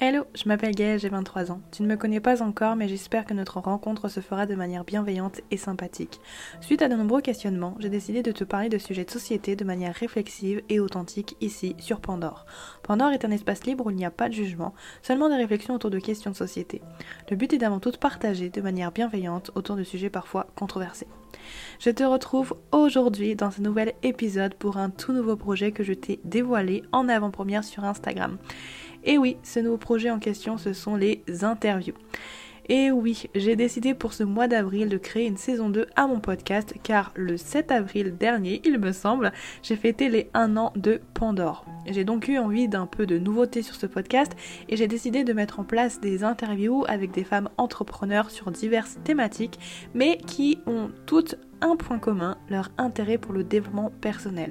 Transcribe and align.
Hello, 0.00 0.24
je 0.34 0.48
m'appelle 0.48 0.74
Gaëlle, 0.74 0.98
j'ai 0.98 1.08
23 1.08 1.52
ans. 1.52 1.60
Tu 1.70 1.84
ne 1.84 1.86
me 1.86 1.96
connais 1.96 2.18
pas 2.18 2.42
encore, 2.42 2.74
mais 2.74 2.88
j'espère 2.88 3.24
que 3.24 3.32
notre 3.32 3.60
rencontre 3.60 4.08
se 4.08 4.18
fera 4.18 4.44
de 4.44 4.56
manière 4.56 4.82
bienveillante 4.82 5.40
et 5.52 5.56
sympathique. 5.56 6.20
Suite 6.60 6.82
à 6.82 6.88
de 6.88 6.96
nombreux 6.96 7.20
questionnements, 7.20 7.76
j'ai 7.78 7.90
décidé 7.90 8.20
de 8.24 8.32
te 8.32 8.42
parler 8.42 8.68
de 8.68 8.76
sujets 8.76 9.04
de 9.04 9.10
société 9.12 9.54
de 9.54 9.64
manière 9.64 9.94
réflexive 9.94 10.62
et 10.68 10.80
authentique 10.80 11.36
ici, 11.40 11.76
sur 11.78 12.00
Pandore. 12.00 12.44
Pandore 12.82 13.12
est 13.12 13.24
un 13.24 13.30
espace 13.30 13.66
libre 13.66 13.86
où 13.86 13.90
il 13.90 13.96
n'y 13.96 14.04
a 14.04 14.10
pas 14.10 14.28
de 14.28 14.34
jugement, 14.34 14.74
seulement 15.00 15.28
des 15.28 15.36
réflexions 15.36 15.74
autour 15.74 15.90
de 15.90 16.00
questions 16.00 16.32
de 16.32 16.36
société. 16.36 16.82
Le 17.30 17.36
but 17.36 17.52
est 17.52 17.58
d'avant 17.58 17.78
tout 17.78 17.92
de 17.92 17.96
partager 17.96 18.50
de 18.50 18.60
manière 18.60 18.90
bienveillante 18.90 19.52
autour 19.54 19.76
de 19.76 19.84
sujets 19.84 20.10
parfois 20.10 20.48
controversés. 20.56 21.06
Je 21.78 21.90
te 21.90 22.02
retrouve 22.02 22.56
aujourd'hui 22.72 23.36
dans 23.36 23.52
ce 23.52 23.60
nouvel 23.60 23.92
épisode 24.02 24.54
pour 24.54 24.76
un 24.76 24.90
tout 24.90 25.12
nouveau 25.12 25.36
projet 25.36 25.70
que 25.70 25.84
je 25.84 25.92
t'ai 25.92 26.18
dévoilé 26.24 26.82
en 26.90 27.08
avant-première 27.08 27.62
sur 27.62 27.84
Instagram. 27.84 28.38
Et 29.04 29.18
oui, 29.18 29.36
ce 29.42 29.60
nouveau 29.60 29.76
projet 29.76 30.10
en 30.10 30.18
question, 30.18 30.58
ce 30.58 30.72
sont 30.72 30.96
les 30.96 31.22
interviews. 31.42 31.94
Et 32.70 32.90
oui, 32.90 33.24
j'ai 33.34 33.56
décidé 33.56 33.92
pour 33.92 34.14
ce 34.14 34.22
mois 34.24 34.48
d'avril 34.48 34.88
de 34.88 34.96
créer 34.96 35.26
une 35.26 35.36
saison 35.36 35.68
2 35.68 35.86
à 35.96 36.06
mon 36.06 36.18
podcast 36.18 36.74
car 36.82 37.12
le 37.14 37.36
7 37.36 37.70
avril 37.70 38.16
dernier, 38.16 38.62
il 38.64 38.78
me 38.78 38.92
semble, 38.92 39.32
j'ai 39.62 39.76
fêté 39.76 40.08
les 40.08 40.30
1 40.32 40.56
an 40.56 40.72
de 40.74 41.02
Pandore. 41.12 41.66
J'ai 41.86 42.04
donc 42.04 42.26
eu 42.26 42.38
envie 42.38 42.66
d'un 42.68 42.86
peu 42.86 43.04
de 43.04 43.18
nouveauté 43.18 43.60
sur 43.60 43.74
ce 43.74 43.84
podcast 43.84 44.32
et 44.70 44.76
j'ai 44.78 44.88
décidé 44.88 45.24
de 45.24 45.34
mettre 45.34 45.60
en 45.60 45.64
place 45.64 46.00
des 46.00 46.24
interviews 46.24 46.86
avec 46.88 47.10
des 47.10 47.24
femmes 47.24 47.50
entrepreneurs 47.58 48.30
sur 48.30 48.50
diverses 48.50 48.96
thématiques 49.04 49.58
mais 49.92 50.16
qui 50.16 50.58
ont 50.66 50.88
toutes 51.04 51.36
un 51.60 51.76
point 51.76 51.98
commun, 51.98 52.36
leur 52.48 52.70
intérêt 52.78 53.18
pour 53.18 53.34
le 53.34 53.44
développement 53.44 53.92
personnel. 54.00 54.50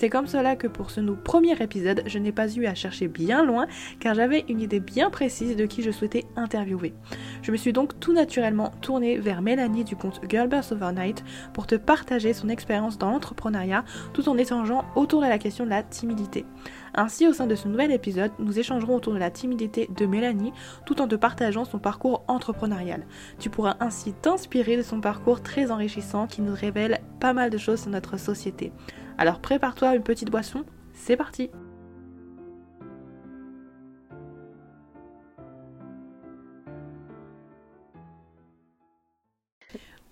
C'est 0.00 0.08
comme 0.08 0.26
cela 0.26 0.56
que 0.56 0.66
pour 0.66 0.90
ce 0.90 1.02
premier 1.02 1.62
épisode, 1.62 2.02
je 2.06 2.18
n'ai 2.18 2.32
pas 2.32 2.50
eu 2.54 2.64
à 2.64 2.74
chercher 2.74 3.06
bien 3.06 3.44
loin 3.44 3.66
car 3.98 4.14
j'avais 4.14 4.46
une 4.48 4.62
idée 4.62 4.80
bien 4.80 5.10
précise 5.10 5.56
de 5.56 5.66
qui 5.66 5.82
je 5.82 5.90
souhaitais 5.90 6.24
interviewer. 6.36 6.94
Je 7.42 7.52
me 7.52 7.58
suis 7.58 7.74
donc 7.74 8.00
tout 8.00 8.14
naturellement 8.14 8.70
tournée 8.80 9.18
vers 9.18 9.42
Mélanie 9.42 9.84
du 9.84 9.96
compte 9.96 10.22
Girlboss 10.26 10.72
Overnight 10.72 11.22
pour 11.52 11.66
te 11.66 11.74
partager 11.74 12.32
son 12.32 12.48
expérience 12.48 12.96
dans 12.96 13.10
l'entrepreneuriat 13.10 13.84
tout 14.14 14.26
en 14.30 14.38
échangeant 14.38 14.86
autour 14.96 15.20
de 15.20 15.26
la 15.26 15.36
question 15.36 15.66
de 15.66 15.70
la 15.70 15.82
timidité. 15.82 16.46
Ainsi, 16.94 17.28
au 17.28 17.34
sein 17.34 17.46
de 17.46 17.54
ce 17.54 17.68
nouvel 17.68 17.92
épisode, 17.92 18.32
nous 18.38 18.58
échangerons 18.58 18.96
autour 18.96 19.12
de 19.12 19.18
la 19.18 19.30
timidité 19.30 19.86
de 19.94 20.06
Mélanie 20.06 20.54
tout 20.86 21.02
en 21.02 21.08
te 21.08 21.14
partageant 21.14 21.66
son 21.66 21.78
parcours 21.78 22.24
entrepreneurial. 22.26 23.04
Tu 23.38 23.50
pourras 23.50 23.76
ainsi 23.80 24.14
t'inspirer 24.14 24.78
de 24.78 24.82
son 24.82 25.02
parcours 25.02 25.42
très 25.42 25.70
enrichissant 25.70 26.26
qui 26.26 26.40
nous 26.40 26.54
révèle 26.54 27.02
pas 27.20 27.34
mal 27.34 27.50
de 27.50 27.58
choses 27.58 27.82
sur 27.82 27.90
notre 27.90 28.18
société. 28.18 28.72
Alors 29.20 29.38
prépare-toi 29.38 29.96
une 29.96 30.02
petite 30.02 30.30
boisson, 30.30 30.64
c'est 30.94 31.14
parti 31.14 31.50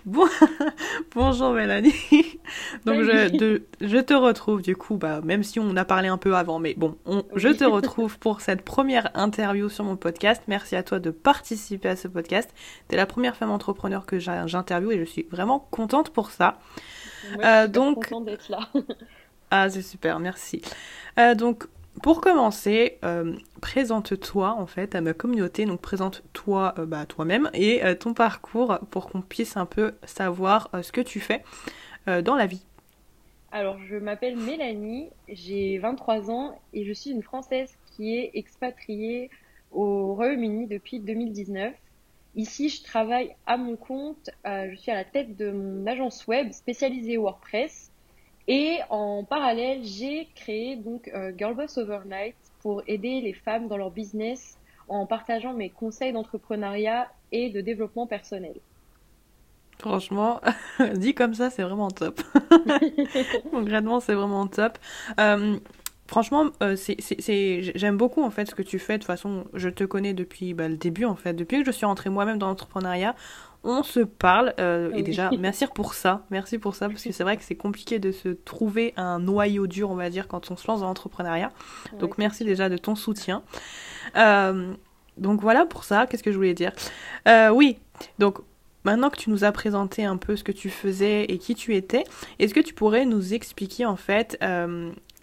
Bon... 0.04 0.26
Bonjour 1.14 1.52
Mélanie. 1.52 1.94
Donc 2.84 3.02
je, 3.02 3.60
je, 3.80 3.96
te 3.96 4.12
retrouve 4.12 4.60
du 4.60 4.76
coup, 4.76 4.98
bah, 4.98 5.22
même 5.22 5.42
si 5.42 5.58
on 5.58 5.74
a 5.76 5.86
parlé 5.86 6.08
un 6.08 6.18
peu 6.18 6.36
avant, 6.36 6.58
mais 6.58 6.74
bon, 6.74 6.98
je 7.34 7.48
te 7.48 7.64
retrouve 7.64 8.18
pour 8.18 8.42
cette 8.42 8.60
première 8.60 9.10
interview 9.14 9.70
sur 9.70 9.84
mon 9.84 9.96
podcast. 9.96 10.42
Merci 10.48 10.76
à 10.76 10.82
toi 10.82 10.98
de 10.98 11.10
participer 11.10 11.88
à 11.88 11.96
ce 11.96 12.08
podcast. 12.08 12.50
Tu 12.90 12.94
es 12.94 12.98
la 12.98 13.06
première 13.06 13.36
femme 13.36 13.50
entrepreneur 13.50 14.04
que 14.04 14.18
j'interviewe 14.18 14.92
et 14.92 14.98
je 14.98 15.04
suis 15.04 15.26
vraiment 15.30 15.66
contente 15.70 16.10
pour 16.10 16.30
ça. 16.30 16.58
Euh, 17.40 17.68
donc, 17.68 18.12
d'être 18.24 18.48
là. 18.48 18.68
ah, 19.50 19.68
c'est 19.70 19.82
super, 19.82 20.18
merci. 20.18 20.62
Euh, 21.18 21.34
donc, 21.34 21.66
pour 22.02 22.20
commencer, 22.20 22.98
euh, 23.04 23.34
présente-toi 23.60 24.54
en 24.56 24.66
fait 24.66 24.94
à 24.94 25.00
ma 25.00 25.14
communauté, 25.14 25.66
donc 25.66 25.80
présente-toi 25.80 26.74
bah, 26.86 27.06
toi-même 27.06 27.50
et 27.54 27.82
ton 27.98 28.14
parcours 28.14 28.78
pour 28.90 29.08
qu'on 29.08 29.20
puisse 29.20 29.56
un 29.56 29.66
peu 29.66 29.94
savoir 30.04 30.70
ce 30.80 30.92
que 30.92 31.00
tu 31.00 31.18
fais 31.18 31.42
dans 32.06 32.36
la 32.36 32.46
vie. 32.46 32.62
Alors, 33.50 33.78
je 33.88 33.96
m'appelle 33.96 34.36
Mélanie, 34.36 35.08
j'ai 35.26 35.78
23 35.78 36.30
ans 36.30 36.60
et 36.72 36.84
je 36.84 36.92
suis 36.92 37.10
une 37.10 37.22
Française 37.22 37.76
qui 37.96 38.16
est 38.16 38.30
expatriée 38.34 39.30
au 39.72 40.14
Royaume-Uni 40.14 40.66
depuis 40.66 41.00
2019. 41.00 41.72
Ici, 42.38 42.68
je 42.68 42.84
travaille 42.84 43.34
à 43.46 43.56
mon 43.56 43.74
compte. 43.74 44.30
Euh, 44.46 44.68
je 44.70 44.76
suis 44.76 44.92
à 44.92 44.94
la 44.94 45.04
tête 45.04 45.36
de 45.36 45.50
mon 45.50 45.84
agence 45.88 46.24
web 46.28 46.52
spécialisée 46.52 47.16
WordPress. 47.16 47.90
Et 48.46 48.78
en 48.90 49.24
parallèle, 49.24 49.80
j'ai 49.82 50.28
créé 50.36 50.76
donc 50.76 51.10
euh, 51.12 51.32
Girlboss 51.36 51.76
Overnight 51.78 52.36
pour 52.60 52.84
aider 52.86 53.20
les 53.20 53.32
femmes 53.32 53.66
dans 53.66 53.76
leur 53.76 53.90
business 53.90 54.56
en 54.86 55.04
partageant 55.04 55.52
mes 55.52 55.68
conseils 55.68 56.12
d'entrepreneuriat 56.12 57.08
et 57.32 57.50
de 57.50 57.60
développement 57.60 58.06
personnel. 58.06 58.54
Franchement, 59.80 60.40
dit 60.94 61.14
comme 61.14 61.34
ça, 61.34 61.50
c'est 61.50 61.64
vraiment 61.64 61.90
top. 61.90 62.20
Concrètement, 63.50 63.98
c'est 63.98 64.14
vraiment 64.14 64.46
top. 64.46 64.78
Euh, 65.18 65.58
Franchement, 66.08 66.46
euh, 66.62 66.74
c'est, 66.74 67.60
j'aime 67.74 67.98
beaucoup 67.98 68.24
en 68.24 68.30
fait 68.30 68.46
ce 68.46 68.54
que 68.54 68.62
tu 68.62 68.78
fais. 68.78 68.94
De 68.94 69.02
toute 69.02 69.06
façon, 69.06 69.44
je 69.52 69.68
te 69.68 69.84
connais 69.84 70.14
depuis 70.14 70.54
bah, 70.54 70.66
le 70.66 70.78
début 70.78 71.04
en 71.04 71.14
fait. 71.14 71.34
Depuis 71.34 71.60
que 71.60 71.66
je 71.66 71.70
suis 71.70 71.84
rentrée 71.84 72.08
moi-même 72.08 72.38
dans 72.38 72.46
l'entrepreneuriat, 72.46 73.14
on 73.62 73.82
se 73.82 74.00
parle. 74.00 74.54
Euh, 74.58 74.90
et 74.94 75.02
déjà, 75.02 75.30
merci 75.38 75.66
pour 75.74 75.92
ça. 75.92 76.24
Merci 76.30 76.58
pour 76.58 76.74
ça 76.74 76.88
parce 76.88 77.02
que 77.02 77.12
c'est 77.12 77.24
vrai 77.24 77.36
que 77.36 77.42
c'est 77.42 77.56
compliqué 77.56 77.98
de 77.98 78.10
se 78.10 78.30
trouver 78.30 78.94
un 78.96 79.18
noyau 79.18 79.66
dur, 79.66 79.90
on 79.90 79.96
va 79.96 80.08
dire, 80.08 80.28
quand 80.28 80.50
on 80.50 80.56
se 80.56 80.66
lance 80.66 80.80
dans 80.80 80.86
l'entrepreneuriat. 80.86 81.52
Donc 81.98 82.16
merci 82.16 82.42
déjà 82.42 82.70
de 82.70 82.78
ton 82.78 82.94
soutien. 82.94 83.42
Euh, 84.16 84.72
donc 85.18 85.42
voilà 85.42 85.66
pour 85.66 85.84
ça. 85.84 86.06
Qu'est-ce 86.06 86.22
que 86.22 86.32
je 86.32 86.36
voulais 86.36 86.54
dire? 86.54 86.72
Oui. 87.52 87.78
Donc 88.18 88.38
Maintenant 88.84 89.10
que 89.10 89.18
tu 89.18 89.28
nous 89.28 89.44
as 89.44 89.52
présenté 89.52 90.04
un 90.04 90.16
peu 90.16 90.34
ce 90.36 90.44
que 90.44 90.52
tu 90.52 90.70
faisais 90.70 91.24
et 91.24 91.36
qui 91.36 91.54
tu 91.54 91.74
étais, 91.74 92.04
est-ce 92.38 92.54
que 92.54 92.60
tu 92.60 92.72
pourrais 92.72 93.04
nous 93.04 93.34
expliquer 93.34 93.84
en 93.84 93.96
fait 93.96 94.38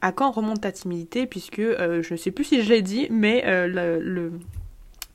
à 0.06 0.12
quand 0.12 0.30
remonte 0.30 0.62
ta 0.62 0.72
timidité, 0.72 1.26
puisque 1.26 1.58
euh, 1.58 2.04
je 2.04 2.14
ne 2.14 2.18
sais 2.18 2.30
plus 2.30 2.44
si 2.44 2.62
je 2.62 2.70
l'ai 2.70 2.84
dit, 2.84 3.08
mais 3.10 3.44
euh, 3.48 3.66
le, 3.66 4.32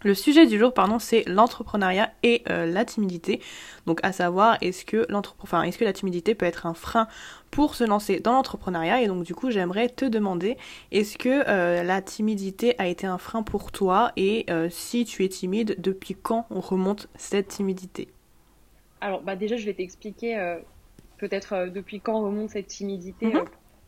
le, 0.02 0.14
sujet 0.14 0.48
du 0.48 0.58
jour, 0.58 0.74
pardon, 0.74 0.98
c'est 0.98 1.22
l'entrepreneuriat 1.28 2.10
et 2.24 2.42
euh, 2.50 2.66
la 2.66 2.84
timidité. 2.84 3.40
Donc 3.86 4.00
à 4.02 4.10
savoir, 4.10 4.58
est-ce 4.62 4.84
que, 4.84 5.06
enfin, 5.38 5.62
est-ce 5.62 5.78
que 5.78 5.84
la 5.84 5.92
timidité 5.92 6.34
peut 6.34 6.44
être 6.44 6.66
un 6.66 6.74
frein 6.74 7.06
pour 7.52 7.76
se 7.76 7.84
lancer 7.84 8.18
dans 8.18 8.32
l'entrepreneuriat? 8.32 9.00
Et 9.00 9.06
donc 9.06 9.22
du 9.22 9.32
coup, 9.32 9.52
j'aimerais 9.52 9.88
te 9.88 10.04
demander, 10.04 10.56
est-ce 10.90 11.16
que 11.16 11.44
la 11.84 12.02
timidité 12.02 12.74
a 12.78 12.88
été 12.88 13.06
un 13.06 13.18
frein 13.18 13.44
pour 13.44 13.70
toi? 13.70 14.10
Et 14.16 14.46
si 14.70 15.04
tu 15.04 15.24
es 15.24 15.28
timide, 15.28 15.76
depuis 15.78 16.16
quand 16.20 16.46
on 16.50 16.58
remonte 16.58 17.06
cette 17.14 17.46
timidité? 17.46 18.08
Alors 19.00 19.22
bah 19.22 19.36
déjà, 19.36 19.56
je 19.56 19.66
vais 19.66 19.74
t'expliquer 19.74 20.56
peut-être 21.18 21.70
depuis 21.72 22.00
quand 22.00 22.20
remonte 22.20 22.50
cette 22.50 22.66
timidité 22.66 23.32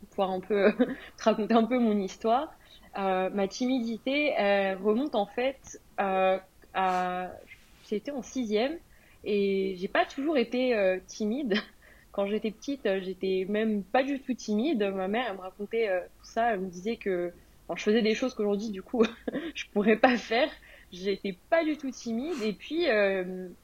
mhm 0.03 0.07
pouvoir 0.09 0.31
un 0.31 0.39
peu 0.39 0.71
te 1.17 1.23
raconter 1.23 1.53
un 1.53 1.63
peu 1.63 1.79
mon 1.79 1.97
histoire. 1.99 2.53
Euh, 2.97 3.29
ma 3.31 3.47
timidité 3.47 4.33
remonte 4.75 5.15
en 5.15 5.25
fait 5.25 5.81
euh, 5.99 6.37
à 6.73 7.31
j'étais 7.89 8.11
en 8.11 8.21
sixième 8.21 8.77
et 9.23 9.75
j'ai 9.77 9.87
pas 9.87 10.05
toujours 10.05 10.37
été 10.37 10.75
euh, 10.75 10.99
timide. 11.07 11.55
Quand 12.11 12.27
j'étais 12.27 12.51
petite, 12.51 12.87
j'étais 13.01 13.47
même 13.49 13.83
pas 13.83 14.03
du 14.03 14.19
tout 14.19 14.35
timide. 14.35 14.83
Ma 14.93 15.07
mère 15.07 15.25
elle 15.29 15.37
me 15.37 15.41
racontait 15.41 15.89
tout 16.19 16.25
ça, 16.25 16.53
elle 16.53 16.59
me 16.59 16.69
disait 16.69 16.97
que 16.97 17.33
je 17.75 17.81
faisais 17.81 18.03
des 18.03 18.13
choses 18.13 18.35
qu'aujourd'hui 18.35 18.69
du 18.69 18.83
coup 18.83 19.03
je 19.55 19.65
pourrais 19.73 19.97
pas 19.97 20.15
faire. 20.17 20.49
J'étais 20.91 21.35
pas 21.49 21.63
du 21.63 21.75
tout 21.75 21.89
timide 21.89 22.39
et 22.43 22.53
puis 22.53 22.85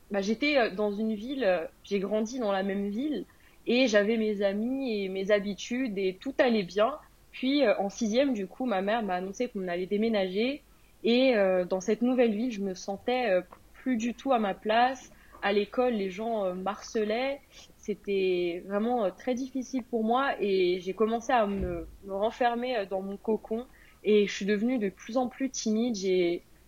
bah, 0.10 0.22
j'étais 0.22 0.72
dans 0.72 0.92
une 0.92 1.14
ville, 1.14 1.70
j'ai 1.84 2.00
grandi 2.00 2.40
dans 2.40 2.52
la 2.52 2.64
même 2.64 2.90
ville 2.90 3.26
et 3.68 3.88
j'avais 3.88 4.18
mes 4.18 4.42
amis 4.42 5.04
et 5.04 5.10
mes 5.10 5.32
habitudes 5.32 5.98
et 5.98 6.18
tout 6.20 6.34
allait 6.40 6.64
bien. 6.64 6.98
Puis 7.32 7.64
euh, 7.64 7.78
en 7.78 7.90
sixième, 7.90 8.34
du 8.34 8.48
coup, 8.48 8.66
ma 8.66 8.82
mère 8.82 9.04
m'a 9.04 9.16
annoncé 9.16 9.48
qu'on 9.48 9.68
allait 9.68 9.86
déménager 9.86 10.64
et 11.04 11.36
euh, 11.36 11.66
dans 11.66 11.80
cette 11.80 12.02
nouvelle 12.02 12.34
ville, 12.34 12.52
je 12.52 12.62
me 12.62 12.74
sentais 12.74 13.30
euh, 13.30 13.42
plus 13.74 13.96
du 13.96 14.14
tout 14.14 14.34
à 14.34 14.40
ma 14.40 14.54
place. 14.54 15.12
À 15.42 15.54
l'école, 15.54 15.94
les 15.94 16.10
gens 16.10 16.54
marcelaient. 16.54 17.40
C'était 17.78 18.62
vraiment 18.68 19.10
très 19.10 19.36
difficile 19.36 19.84
pour 19.84 20.04
moi 20.04 20.34
et 20.42 20.82
j'ai 20.82 20.94
commencé 20.94 21.32
à 21.32 21.48
me, 21.48 21.88
me, 22.04 22.14
renfermer 22.14 22.86
dans 22.90 23.02
mon 23.02 23.16
cocon 23.16 23.66
et 24.04 24.28
je 24.28 24.34
suis 24.34 24.46
devenue 24.46 24.80
de 24.80 24.90
plus 24.90 25.16
en 25.16 25.30
plus 25.30 25.50
timide. 25.50 25.96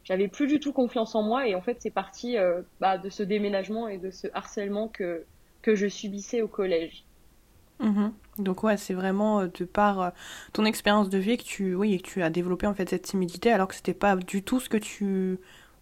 J'avais 0.06 0.30
plus 0.30 0.48
du 0.48 0.62
tout 0.62 0.72
confiance 0.72 1.16
en 1.16 1.22
moi 1.22 1.50
et 1.50 1.54
en 1.54 1.62
fait 1.62 1.82
c'est 1.82 1.92
parti 1.92 2.38
bah, 2.80 2.98
de 2.98 3.10
ce 3.10 3.24
déménagement 3.24 3.90
et 3.90 3.98
de 3.98 4.10
ce 4.10 4.28
harcèlement 4.34 4.88
que 4.88 5.26
que 5.62 5.76
je 5.76 5.88
subissais 5.88 6.42
au 6.42 6.48
collège. 6.48 7.06
Mhm. 7.82 8.14
Donc 8.38 8.64
ouais, 8.64 8.78
c'est 8.78 8.94
vraiment 8.94 9.42
euh, 9.42 9.48
de 9.48 9.66
par 9.66 10.02
euh, 10.02 10.10
ton 10.54 10.66
expérience 10.66 11.10
de 11.10 11.18
vie 11.18 11.38
que 11.38 11.44
tu, 11.44 11.76
oui, 11.76 12.02
que 12.02 12.08
tu 12.08 12.24
as 12.24 12.30
développé 12.30 12.68
en 12.68 12.74
fait 12.74 12.90
cette 12.90 13.04
timidité, 13.04 13.52
alors 13.52 13.68
que 13.68 13.76
c'était 13.76 13.94
pas 13.94 14.16
du 14.16 14.44
tout 14.44 14.60
ce 14.60 14.70
que 14.70 14.78
tu, 14.78 15.40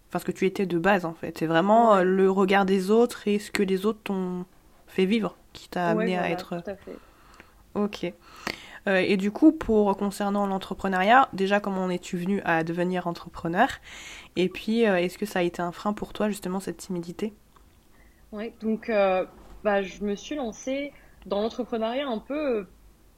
enfin 0.08 0.20
ce 0.20 0.26
que 0.26 0.32
tu 0.32 0.46
étais 0.46 0.66
de 0.66 0.80
base 0.80 1.06
en 1.06 1.14
fait. 1.14 1.38
C'est 1.38 1.46
vraiment 1.46 1.96
euh, 1.96 2.04
le 2.04 2.32
regard 2.32 2.66
des 2.66 2.90
autres 2.90 3.28
et 3.28 3.38
ce 3.40 3.52
que 3.52 3.64
les 3.64 3.86
autres 3.86 4.00
t'ont 4.04 4.46
fait 4.88 5.06
vivre 5.06 5.36
qui 5.54 5.70
t'a 5.70 5.90
amené 5.90 6.18
à 6.18 6.30
être. 6.30 6.62
Tout 6.62 6.70
à 6.70 6.76
fait. 6.76 6.98
Ok. 7.76 8.12
et 8.88 9.18
du 9.18 9.30
coup, 9.30 9.52
pour 9.52 9.96
concernant 9.96 10.48
l'entrepreneuriat, 10.48 11.30
déjà 11.34 11.60
comment 11.60 11.84
en 11.84 11.90
es-tu 11.92 12.18
venu 12.18 12.42
à 12.44 12.64
devenir 12.64 13.06
entrepreneur? 13.06 13.68
Et 14.36 14.50
puis, 14.50 14.82
est-ce 14.82 15.20
que 15.20 15.28
ça 15.28 15.40
a 15.40 15.42
été 15.44 15.62
un 15.62 15.72
frein 15.72 15.94
pour 15.94 16.12
toi 16.12 16.30
justement 16.30 16.60
cette 16.60 16.78
timidité? 16.78 17.34
Oui, 18.32 18.52
donc 18.62 18.92
bah, 19.64 19.82
je 19.82 20.04
me 20.04 20.16
suis 20.16 20.36
lancée 20.36 20.92
dans 21.26 21.42
l'entrepreneuriat 21.42 22.08
un 22.08 22.20
peu 22.20 22.68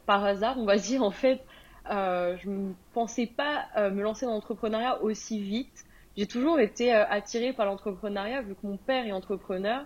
par 0.06 0.24
hasard, 0.24 0.58
on 0.58 0.66
va 0.66 0.78
dire 0.78 1.04
en 1.04 1.12
fait. 1.12 1.42
je 1.90 2.50
ne 2.50 2.74
pensais 2.94 3.28
pas 3.28 3.68
me 3.90 4.02
lancer 4.02 4.26
dans 4.26 4.34
l'entrepreneuriat 4.34 5.02
aussi 5.02 5.40
vite. 5.40 5.86
J'ai 6.18 6.28
toujours 6.28 6.60
été 6.60 6.94
euh, 6.94 7.06
attirée 7.08 7.54
par 7.54 7.66
l'entrepreneuriat 7.66 8.42
vu 8.42 8.56
que 8.56 8.68
mon 8.68 8.78
père 8.78 9.06
est 9.06 9.14
entrepreneur. 9.14 9.86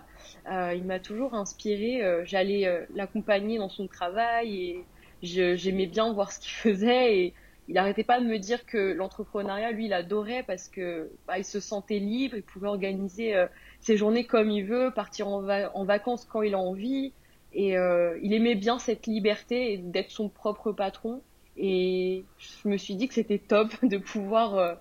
Euh, 0.50 0.74
il 0.74 0.84
m'a 0.84 0.98
toujours 0.98 1.34
inspirée. 1.34 2.02
Euh, 2.02 2.24
j'allais 2.24 2.86
l'accompagner 2.94 3.58
dans 3.58 3.68
son 3.68 3.86
travail 3.86 4.56
et 4.56 4.84
j'aimais 5.22 5.86
bien 5.86 6.12
voir 6.12 6.32
ce 6.32 6.40
qu'il 6.40 6.50
faisait 6.72 7.18
et 7.18 7.34
il 7.68 7.74
n'arrêtait 7.74 8.04
pas 8.04 8.20
de 8.20 8.26
me 8.26 8.38
dire 8.38 8.64
que 8.66 8.92
l'entrepreneuriat, 8.92 9.72
lui, 9.72 9.86
il 9.86 9.92
adorait 9.92 10.44
parce 10.44 10.68
que 10.68 11.10
bah, 11.26 11.38
il 11.38 11.44
se 11.44 11.58
sentait 11.58 11.98
libre, 11.98 12.36
il 12.36 12.42
pouvait 12.42 12.68
organiser 12.68 13.34
ses 13.80 13.96
journées 13.96 14.24
comme 14.24 14.50
il 14.50 14.64
veut, 14.64 14.90
partir 14.94 15.28
en, 15.28 15.84
vacances 15.84 16.24
quand 16.24 16.42
il 16.42 16.54
a 16.54 16.58
envie. 16.58 17.12
Et 17.52 17.74
il 18.22 18.34
aimait 18.34 18.54
bien 18.54 18.78
cette 18.78 19.06
liberté 19.06 19.78
d'être 19.78 20.10
son 20.10 20.28
propre 20.28 20.72
patron. 20.72 21.22
Et 21.56 22.24
je 22.38 22.68
me 22.68 22.76
suis 22.76 22.96
dit 22.96 23.08
que 23.08 23.14
c'était 23.14 23.38
top 23.38 23.72
de 23.82 23.96
pouvoir 23.96 24.76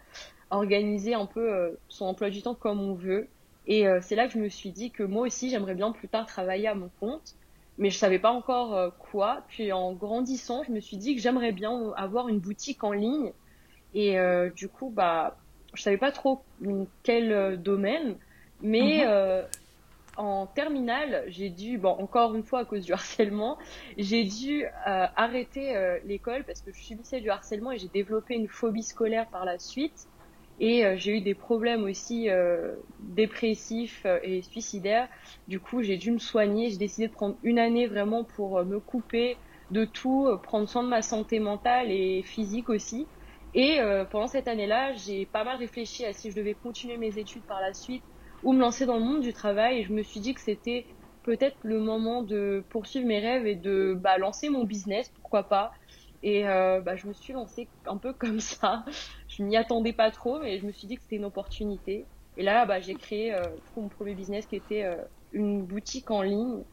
organiser 0.49 1.13
un 1.13 1.25
peu 1.25 1.53
euh, 1.53 1.71
son 1.89 2.05
emploi 2.05 2.29
du 2.29 2.41
temps 2.41 2.55
comme 2.55 2.81
on 2.81 2.93
veut. 2.93 3.27
Et 3.67 3.87
euh, 3.87 3.99
c'est 4.01 4.15
là 4.15 4.27
que 4.27 4.33
je 4.33 4.39
me 4.39 4.49
suis 4.49 4.69
dit 4.69 4.91
que 4.91 5.03
moi 5.03 5.23
aussi, 5.25 5.49
j'aimerais 5.49 5.75
bien 5.75 5.91
plus 5.91 6.07
tard 6.07 6.25
travailler 6.25 6.67
à 6.67 6.75
mon 6.75 6.89
compte, 6.99 7.35
mais 7.77 7.89
je 7.89 7.97
savais 7.97 8.19
pas 8.19 8.31
encore 8.31 8.75
euh, 8.75 8.89
quoi. 9.11 9.43
Puis 9.47 9.71
en 9.71 9.93
grandissant, 9.93 10.63
je 10.63 10.71
me 10.71 10.79
suis 10.79 10.97
dit 10.97 11.15
que 11.15 11.21
j'aimerais 11.21 11.51
bien 11.51 11.91
avoir 11.97 12.27
une 12.27 12.39
boutique 12.39 12.83
en 12.83 12.91
ligne. 12.91 13.31
Et 13.97 14.17
du 14.57 14.67
coup, 14.67 14.89
bah, 14.89 15.37
je 15.73 15.81
savais 15.81 15.97
pas 15.97 16.11
trop 16.11 16.43
quel 17.03 17.61
domaine, 17.63 18.17
mais 18.61 19.05
mhm. 19.05 19.45
en 20.17 20.47
terminale, 20.47 21.23
j'ai 21.27 21.49
dû, 21.49 21.77
bon, 21.77 21.89
encore 21.89 22.35
une 22.35 22.43
fois 22.43 22.59
à 22.59 22.65
cause 22.65 22.85
du 22.85 22.93
harcèlement, 22.93 23.57
j'ai 23.97 24.23
dû 24.23 24.65
arrêter 24.85 25.99
l'école 26.05 26.43
parce 26.43 26.61
que 26.61 26.71
je 26.71 26.81
subissais 26.81 27.21
du 27.21 27.29
harcèlement 27.29 27.71
et 27.71 27.77
j'ai 27.77 27.89
développé 27.89 28.35
une 28.35 28.47
phobie 28.47 28.83
scolaire 28.83 29.27
par 29.27 29.45
la 29.45 29.59
suite. 29.59 30.07
Et 30.59 30.85
euh, 30.85 30.95
j'ai 30.97 31.17
eu 31.17 31.21
des 31.21 31.33
problèmes 31.33 31.83
aussi 31.83 32.29
euh, 32.29 32.75
dépressifs 32.99 34.03
euh, 34.05 34.19
et 34.23 34.41
suicidaires. 34.41 35.09
Du 35.47 35.59
coup, 35.59 35.83
j'ai 35.83 35.97
dû 35.97 36.11
me 36.11 36.19
soigner. 36.19 36.69
J'ai 36.69 36.77
décidé 36.77 37.07
de 37.07 37.13
prendre 37.13 37.35
une 37.43 37.59
année 37.59 37.87
vraiment 37.87 38.23
pour 38.23 38.63
me 38.63 38.79
couper 38.79 39.37
de 39.71 39.83
tout, 39.83 40.29
prendre 40.43 40.69
soin 40.69 40.83
de 40.83 40.87
ma 40.87 41.01
santé 41.01 41.39
mentale 41.39 41.91
et 41.91 42.21
physique 42.21 42.69
aussi. 42.69 43.07
Et 43.55 43.79
pendant 44.11 44.27
cette 44.27 44.49
année-là, 44.49 44.93
j'ai 44.93 45.25
pas 45.25 45.45
mal 45.45 45.57
réfléchi 45.57 46.05
à 46.05 46.11
si 46.11 46.29
je 46.29 46.35
devais 46.35 46.53
continuer 46.53 46.97
mes 46.97 47.17
études 47.17 47.41
par 47.43 47.61
la 47.61 47.73
suite 47.73 48.03
ou 48.45 48.53
me 48.53 48.59
lancer 48.59 48.85
dans 48.85 48.97
le 48.97 49.03
monde 49.03 49.21
du 49.21 49.33
travail. 49.33 49.79
Et 49.79 49.83
je 49.83 49.91
me 49.91 50.03
suis 50.03 50.21
dit 50.21 50.33
que 50.33 50.41
c'était 50.41 50.85
peut-être 51.23 51.57
le 51.63 51.79
moment 51.79 52.21
de 52.21 52.63
poursuivre 52.69 53.07
mes 53.07 53.19
rêves 53.19 53.47
et 53.47 53.55
de 53.55 53.95
bah, 53.99 54.17
lancer 54.17 54.49
mon 54.49 54.63
business, 54.63 55.09
pourquoi 55.09 55.49
pas. 55.49 55.73
Et 56.21 56.47
euh, 56.47 56.79
bah, 56.79 56.95
je 56.95 57.07
me 57.07 57.13
suis 57.13 57.33
lancée 57.33 57.69
un 57.85 57.97
peu 57.97 58.13
comme 58.19 58.39
ça. 58.39 58.85
Je 59.27 59.43
m'y 59.43 59.57
attendais 59.57 59.93
pas 59.93 60.11
trop, 60.11 60.39
mais 60.39 60.59
je 60.59 60.65
me 60.65 60.71
suis 60.71 60.87
dit 60.87 60.95
que 60.95 61.01
c'était 61.01 61.17
une 61.17 61.25
opportunité. 61.25 62.07
Et 62.37 62.43
là, 62.43 62.65
bah, 62.65 62.79
j'ai 62.79 62.95
créé 62.95 63.33
euh, 63.33 63.41
mon 63.75 63.89
premier 63.89 64.13
business 64.13 64.45
qui 64.45 64.55
était 64.55 64.83
euh, 64.83 65.01
une 65.31 65.65
boutique 65.65 66.11
en 66.11 66.21
ligne. 66.21 66.63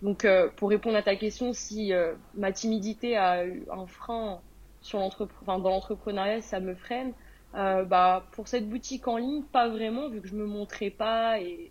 donc, 0.00 0.26
pour 0.56 0.70
répondre 0.70 0.96
à 0.96 1.02
ta 1.02 1.16
question, 1.16 1.52
si 1.52 1.92
ma 2.34 2.52
timidité 2.52 3.16
a 3.16 3.44
eu 3.44 3.66
un 3.70 3.86
frein 3.86 4.42
sur 4.80 4.98
dans 5.46 5.58
l'entrepreneuriat, 5.58 6.40
ça 6.40 6.60
me 6.60 6.74
freine. 6.74 7.14
Bah, 7.52 8.26
pour 8.32 8.48
cette 8.48 8.68
boutique 8.68 9.08
en 9.08 9.16
ligne, 9.16 9.42
pas 9.42 9.68
vraiment, 9.68 10.08
vu 10.08 10.20
que 10.20 10.28
je 10.28 10.34
me 10.34 10.46
montrais 10.46 10.90
pas 10.90 11.40
et 11.40 11.70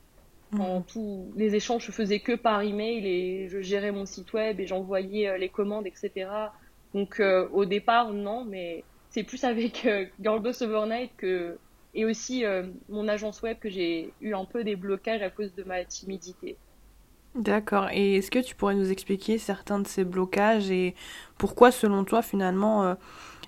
en 0.57 0.79
mmh. 0.79 0.83
tous 0.85 1.31
les 1.35 1.55
échanges, 1.55 1.85
je 1.85 1.91
faisais 1.91 2.19
que 2.19 2.33
par 2.33 2.61
email 2.61 3.05
et 3.05 3.47
je 3.49 3.61
gérais 3.61 3.91
mon 3.91 4.05
site 4.05 4.33
web 4.33 4.59
et 4.59 4.65
j'envoyais 4.65 5.37
les 5.37 5.49
commandes, 5.49 5.85
etc. 5.85 6.27
Donc 6.93 7.19
euh, 7.19 7.47
au 7.53 7.65
départ, 7.65 8.11
non, 8.11 8.45
mais 8.45 8.83
c'est 9.09 9.23
plus 9.23 9.43
avec 9.43 9.85
euh, 9.85 10.05
Overnight 10.25 11.11
que 11.17 11.57
et 11.95 12.05
aussi 12.05 12.45
euh, 12.45 12.67
mon 12.87 13.07
agence 13.07 13.41
web 13.41 13.57
que 13.59 13.69
j'ai 13.69 14.13
eu 14.21 14.33
un 14.33 14.45
peu 14.45 14.63
des 14.63 14.75
blocages 14.75 15.23
à 15.23 15.29
cause 15.29 15.53
de 15.55 15.63
ma 15.63 15.83
timidité. 15.85 16.55
D'accord. 17.35 17.89
Et 17.91 18.17
est-ce 18.17 18.31
que 18.31 18.39
tu 18.39 18.55
pourrais 18.55 18.75
nous 18.75 18.91
expliquer 18.91 19.37
certains 19.37 19.79
de 19.79 19.87
ces 19.87 20.03
blocages 20.03 20.69
et 20.71 20.95
pourquoi, 21.37 21.71
selon 21.71 22.03
toi, 22.03 22.21
finalement, 22.21 22.95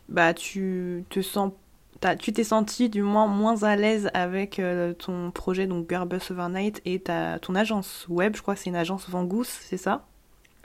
bah, 0.08 0.36
tu 0.36 1.04
te 1.10 1.22
sens, 1.22 1.52
tu 2.20 2.34
t'es 2.34 2.44
senti 2.44 2.90
du 2.90 3.02
moins 3.02 3.28
moins 3.28 3.64
à 3.64 3.76
l'aise 3.76 4.10
avec 4.14 4.62
ton 5.00 5.32
projet, 5.32 5.68
donc 5.68 5.90
Girlboss 5.90 6.32
Overnight, 6.32 6.82
et 6.86 7.00
ta, 7.00 7.40
ton 7.40 7.56
agence 7.56 8.06
web, 8.10 8.36
je 8.36 8.42
crois 8.42 8.56
que 8.56 8.60
c'est 8.60 8.70
une 8.70 8.76
agence 8.76 9.10
Van 9.10 9.28
c'est 9.44 9.78
ça? 9.78 10.06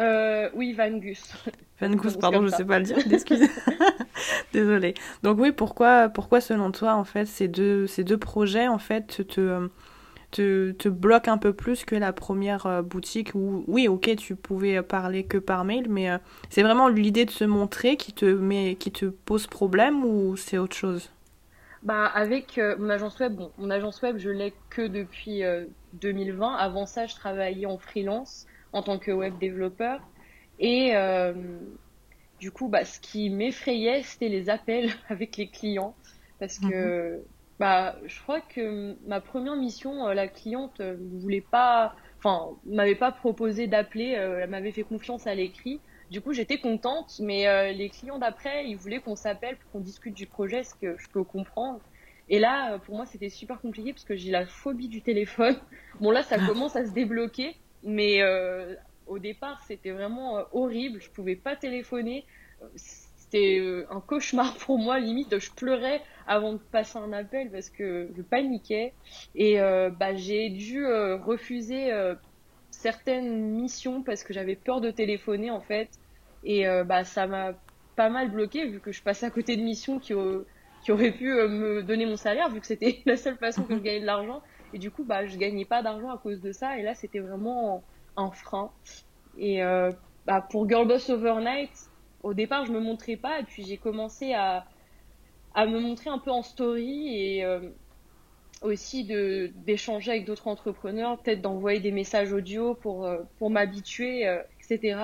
Euh, 0.00 0.50
oui, 0.55 0.73
Van 0.73 0.91
Gus. 0.91 1.33
Van 1.81 1.91
Gus, 1.91 2.17
pardon, 2.17 2.41
je 2.41 2.47
ne 2.47 2.50
sais 2.50 2.65
pas 2.65 2.79
le 2.79 2.85
dire, 2.85 2.99
excusez. 3.11 3.49
Désolée. 4.53 4.94
Donc 5.23 5.38
oui, 5.38 5.53
pourquoi, 5.53 6.09
pourquoi 6.09 6.41
selon 6.41 6.73
toi, 6.73 6.94
en 6.94 7.05
fait, 7.05 7.27
ces 7.27 7.49
deux, 7.49 7.87
ces 7.87 8.05
deux 8.05 8.19
projets, 8.19 8.69
en 8.69 8.79
fait, 8.79 9.27
te, 9.27 9.69
te, 10.31 10.73
te 10.73 10.88
bloquent 10.88 11.33
un 11.33 11.38
peu 11.38 11.53
plus 11.53 11.85
que 11.85 11.94
la 11.94 12.12
première 12.12 12.67
euh, 12.67 12.83
boutique 12.83 13.35
où, 13.35 13.65
oui, 13.69 13.88
ok, 13.88 14.17
tu 14.17 14.37
pouvais 14.37 14.83
parler 14.83 15.25
que 15.25 15.38
par 15.38 15.65
mail, 15.65 15.87
mais 15.88 16.11
euh, 16.11 16.19
c'est 16.50 16.62
vraiment 16.62 16.88
l'idée 16.88 17.25
de 17.25 17.31
se 17.31 17.44
montrer 17.44 17.97
qui 17.97 18.12
te, 18.12 18.27
met, 18.27 18.77
qui 18.77 18.93
te 18.93 19.06
pose 19.06 19.47
problème 19.47 20.05
ou 20.05 20.37
c'est 20.37 20.59
autre 20.59 20.77
chose? 20.77 21.11
Bah, 21.82 22.06
avec 22.06 22.58
mon 22.78 22.90
agence 22.90 23.19
web, 23.19 23.34
bon, 23.34 23.52
mon 23.58 23.70
agence 23.70 24.02
web, 24.02 24.19
je 24.19 24.31
l'ai 24.31 24.55
que 24.70 24.87
depuis 24.87 25.43
2020. 25.94 26.55
Avant 26.55 26.87
ça, 26.87 27.06
je 27.06 27.14
travaillais 27.14 27.67
en 27.67 27.78
freelance 27.78 28.46
en 28.73 28.82
tant 28.82 28.99
que 28.99 29.11
web 29.11 29.38
développeur. 29.38 30.00
Et 30.58 30.94
euh, 30.94 31.34
du 32.40 32.50
coup, 32.50 32.69
bah, 32.69 32.84
ce 32.84 33.00
qui 33.00 33.31
m'effrayait, 33.31 34.02
c'était 34.02 34.28
les 34.28 34.49
appels 34.50 34.90
avec 35.08 35.37
les 35.37 35.49
clients. 35.49 35.94
Parce 36.38 36.58
que 36.58 37.17
mhm. 37.17 37.23
bah, 37.58 37.96
je 38.05 38.20
crois 38.20 38.40
que 38.40 38.96
ma 39.06 39.20
première 39.20 39.56
mission, 39.56 40.06
euh, 40.06 40.14
la 40.14 40.28
cliente 40.28 40.81
ne 40.81 41.20
voulait 41.20 41.40
pas, 41.40 41.94
enfin, 42.19 42.50
m'avait 42.67 42.94
pas 42.94 43.12
proposé 43.12 43.67
d'appeler, 43.67 44.17
euh, 44.17 44.40
elle 44.43 44.50
m'avait 44.50 44.73
fait 44.73 44.82
confiance 44.82 45.26
à 45.26 45.34
l'écrit. 45.34 45.81
Du 46.11 46.20
coup, 46.20 46.32
j'étais 46.32 46.58
contente, 46.58 47.19
mais 47.19 47.73
les 47.75 47.88
clients 47.88 48.19
d'après, 48.19 48.69
ils 48.69 48.76
voulaient 48.76 49.00
qu'on 49.00 49.17
s'appelle 49.17 49.56
pour 49.56 49.73
qu'on 49.73 49.81
discute 49.81 50.14
du 50.14 50.26
projet, 50.26 50.62
ce 50.62 50.75
que 50.75 50.97
je 50.99 51.08
peux 51.08 51.25
comprendre. 51.25 51.81
Et 52.29 52.38
là, 52.38 52.79
pour 52.79 52.97
moi, 52.97 53.06
c'était 53.06 53.29
super 53.29 53.61
compliqué 53.61 53.93
parce 53.93 54.05
que 54.05 54.17
j'ai 54.17 54.31
la 54.31 54.47
phobie 54.47 54.88
du 54.88 55.02
téléphone. 55.02 55.57
Bon, 56.00 56.11
là, 56.11 56.23
ça 56.23 56.38
commence 56.38 56.76
à 56.76 56.85
se 56.85 56.92
débloquer. 56.92 57.57
Mais 57.83 58.21
euh, 58.21 58.75
au 59.07 59.19
départ, 59.19 59.62
c'était 59.66 59.92
vraiment 59.92 60.38
euh, 60.38 60.42
horrible. 60.52 61.00
Je 61.00 61.09
pouvais 61.11 61.37
pas 61.37 61.57
téléphoner. 61.57 62.26
C'était 62.75 63.59
euh, 63.61 63.87
un 63.90 64.00
cauchemar 64.00 64.54
pour 64.59 64.78
moi. 64.78 64.99
Limite, 64.99 65.38
je 65.38 65.50
pleurais 65.52 66.02
avant 66.26 66.54
de 66.54 66.59
passer 66.59 66.99
un 66.99 67.12
appel 67.12 67.50
parce 67.50 67.71
que 67.71 68.11
je 68.16 68.23
paniquais. 68.23 68.92
Et 69.35 69.59
bah, 69.59 70.14
j'ai 70.16 70.50
dû 70.50 70.85
refuser 70.87 71.92
certaines 72.71 73.52
missions 73.52 74.02
parce 74.02 74.25
que 74.25 74.35
j'avais 74.35 74.57
peur 74.57 74.80
de 74.80 74.90
téléphoner 74.90 75.50
en 75.50 75.61
fait. 75.61 75.88
Et 76.49 76.65
bah, 76.87 77.05
ça 77.05 77.26
m'a 77.26 77.55
pas 77.97 78.09
mal 78.09 78.31
bloqué 78.31 78.67
vu 78.67 78.81
que 78.81 78.93
je 78.93 79.03
passais 79.03 79.26
à 79.26 79.31
côté 79.31 79.57
de 79.57 79.62
missions 79.62 79.99
qui, 79.99 80.15
qui 80.83 80.93
auraient 80.93 81.12
pu 81.12 81.26
me 81.26 81.83
donner 81.83 82.07
mon 82.07 82.17
salaire 82.17 82.49
vu 82.50 82.61
que 82.61 82.67
c'était 82.67 83.03
la 83.07 83.17
seule 83.17 83.37
façon 83.37 83.65
que 83.65 83.75
je 83.75 83.81
gagnais 83.81 84.00
de 84.00 84.07
l'argent. 84.07 84.43
Et 84.73 84.79
du 84.79 84.91
coup, 84.91 85.05
bah, 85.05 85.26
je 85.26 85.37
gagnais 85.37 85.65
pas 85.65 85.83
d'argent 85.83 86.11
à 86.11 86.19
cause 86.19 86.41
de 86.41 86.53
ça. 86.53 86.79
Et 86.79 86.83
là, 86.83 86.95
c'était 86.95 87.21
vraiment 87.21 87.85
un 88.17 88.31
frein. 88.31 88.71
Et 89.37 89.62
euh, 89.62 89.93
bah, 90.26 90.41
pour 90.41 90.69
Girl 90.69 90.87
Boss 90.87 91.09
Overnight, 91.11 91.71
au 92.23 92.35
départ, 92.35 92.67
je 92.67 92.73
me 92.73 92.81
montrais 92.81 93.17
pas. 93.17 93.41
Et 93.41 93.45
puis, 93.45 93.65
j'ai 93.65 93.79
commencé 93.79 94.33
à, 94.33 94.67
à 95.55 95.67
me 95.67 95.81
montrer 95.81 96.11
un 96.11 96.19
peu 96.19 96.31
en 96.31 96.43
story 96.43 97.09
et 97.15 97.45
euh, 97.45 97.71
aussi 98.62 99.05
de 99.05 99.53
d'échanger 99.55 100.12
avec 100.12 100.25
d'autres 100.25 100.49
entrepreneurs, 100.49 101.21
peut-être 101.23 101.43
d'envoyer 101.43 101.81
des 101.81 101.93
messages 101.93 102.33
audio 102.33 102.75
pour, 102.75 103.07
euh, 103.07 103.23
pour 103.38 103.50
m'habituer, 103.50 104.25
etc. 104.61 104.99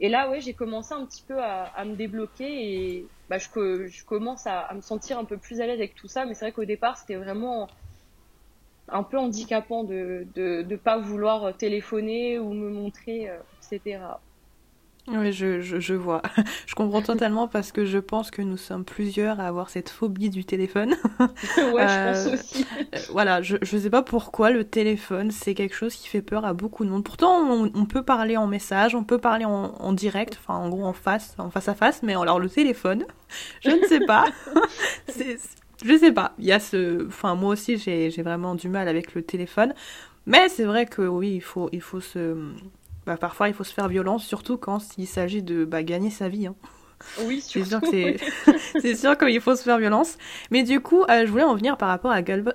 Et 0.00 0.08
là, 0.08 0.28
ouais, 0.30 0.40
j'ai 0.40 0.54
commencé 0.54 0.92
un 0.94 1.04
petit 1.06 1.22
peu 1.22 1.42
à, 1.42 1.84
me 1.84 1.94
débloquer 1.94 2.44
et 2.44 3.06
bah, 3.28 3.38
je, 3.38 4.04
commence 4.04 4.46
à, 4.46 4.72
me 4.74 4.80
sentir 4.80 5.18
un 5.18 5.24
peu 5.24 5.38
plus 5.38 5.60
à 5.60 5.66
l'aise 5.66 5.78
avec 5.78 5.94
tout 5.94 6.08
ça. 6.08 6.26
Mais 6.26 6.34
c'est 6.34 6.44
vrai 6.44 6.52
qu'au 6.52 6.64
départ, 6.64 6.98
c'était 6.98 7.16
vraiment 7.16 7.68
un 8.88 9.02
peu 9.02 9.18
handicapant 9.18 9.84
de 9.84 10.26
ne 10.36 10.62
de 10.62 10.76
pas 10.76 10.98
vouloir 10.98 11.56
téléphoner 11.56 12.38
ou 12.38 12.52
me 12.52 12.70
montrer, 12.70 13.28
euh, 13.28 13.38
etc. 13.72 14.00
Oui, 15.08 15.32
je, 15.32 15.60
je, 15.60 15.94
vois. 15.94 16.20
Je 16.66 16.74
comprends 16.74 17.00
totalement 17.00 17.46
parce 17.46 17.70
que 17.70 17.84
je 17.84 17.98
pense 17.98 18.32
que 18.32 18.42
nous 18.42 18.56
sommes 18.56 18.84
plusieurs 18.84 19.38
à 19.38 19.46
avoir 19.46 19.70
cette 19.70 19.88
phobie 19.88 20.30
du 20.30 20.44
téléphone. 20.44 20.96
ouais, 21.20 21.28
je 21.56 22.08
pense 22.08 22.26
euh, 22.26 22.34
aussi. 22.34 22.66
Euh, 22.94 22.98
voilà, 23.10 23.40
je 23.40 23.56
ne 23.56 23.80
sais 23.80 23.90
pas 23.90 24.02
pourquoi 24.02 24.50
le 24.50 24.64
téléphone, 24.64 25.30
c'est 25.30 25.54
quelque 25.54 25.76
chose 25.76 25.94
qui 25.94 26.08
fait 26.08 26.22
peur 26.22 26.44
à 26.44 26.54
beaucoup 26.54 26.84
de 26.84 26.90
monde. 26.90 27.04
Pourtant, 27.04 27.40
on, 27.72 27.86
peut 27.86 28.02
parler 28.02 28.36
en 28.36 28.48
message, 28.48 28.96
on 28.96 29.04
peut 29.04 29.18
parler 29.18 29.44
en, 29.44 29.92
direct, 29.92 30.38
enfin 30.40 30.58
en 30.58 30.68
gros 30.68 30.84
en 30.84 30.92
face, 30.92 31.34
en 31.38 31.50
face 31.50 31.68
à 31.68 31.74
face, 31.74 32.02
mais 32.02 32.14
alors 32.14 32.40
le 32.40 32.48
téléphone, 32.48 33.04
je 33.60 33.70
ne 33.70 33.86
sais 33.86 34.00
pas. 34.00 34.24
c'est, 35.08 35.38
je 35.84 35.96
sais 35.96 36.12
pas. 36.12 36.34
Il 36.38 36.46
y 36.46 36.52
a 36.52 36.58
ce. 36.58 37.06
Enfin, 37.06 37.36
moi 37.36 37.50
aussi, 37.50 37.78
j'ai, 37.78 38.10
vraiment 38.22 38.56
du 38.56 38.68
mal 38.68 38.88
avec 38.88 39.14
le 39.14 39.22
téléphone. 39.22 39.72
Mais 40.26 40.48
c'est 40.48 40.64
vrai 40.64 40.86
que 40.86 41.02
oui, 41.02 41.34
il 41.36 41.40
faut, 41.40 41.68
il 41.70 41.80
faut 41.80 42.00
se 42.00 42.36
bah, 43.06 43.16
parfois 43.16 43.48
il 43.48 43.54
faut 43.54 43.64
se 43.64 43.72
faire 43.72 43.88
violence, 43.88 44.24
surtout 44.24 44.56
quand 44.56 44.80
il 44.98 45.06
s'agit 45.06 45.42
de 45.42 45.64
bah, 45.64 45.82
gagner 45.82 46.10
sa 46.10 46.28
vie. 46.28 46.46
Hein. 46.46 46.56
Oui, 47.24 47.40
c'est 47.46 47.64
sûr 47.64 47.80
que 47.80 48.16
c'est 48.80 48.94
sûr 48.94 49.16
qu'il 49.16 49.40
faut 49.40 49.54
se 49.54 49.62
faire 49.62 49.78
violence. 49.78 50.18
Mais 50.50 50.62
du 50.62 50.80
coup, 50.80 51.02
euh, 51.04 51.26
je 51.26 51.30
voulais 51.30 51.44
en 51.44 51.54
venir 51.54 51.76
par 51.76 51.88
rapport 51.88 52.10
à 52.10 52.24
Girl... 52.24 52.54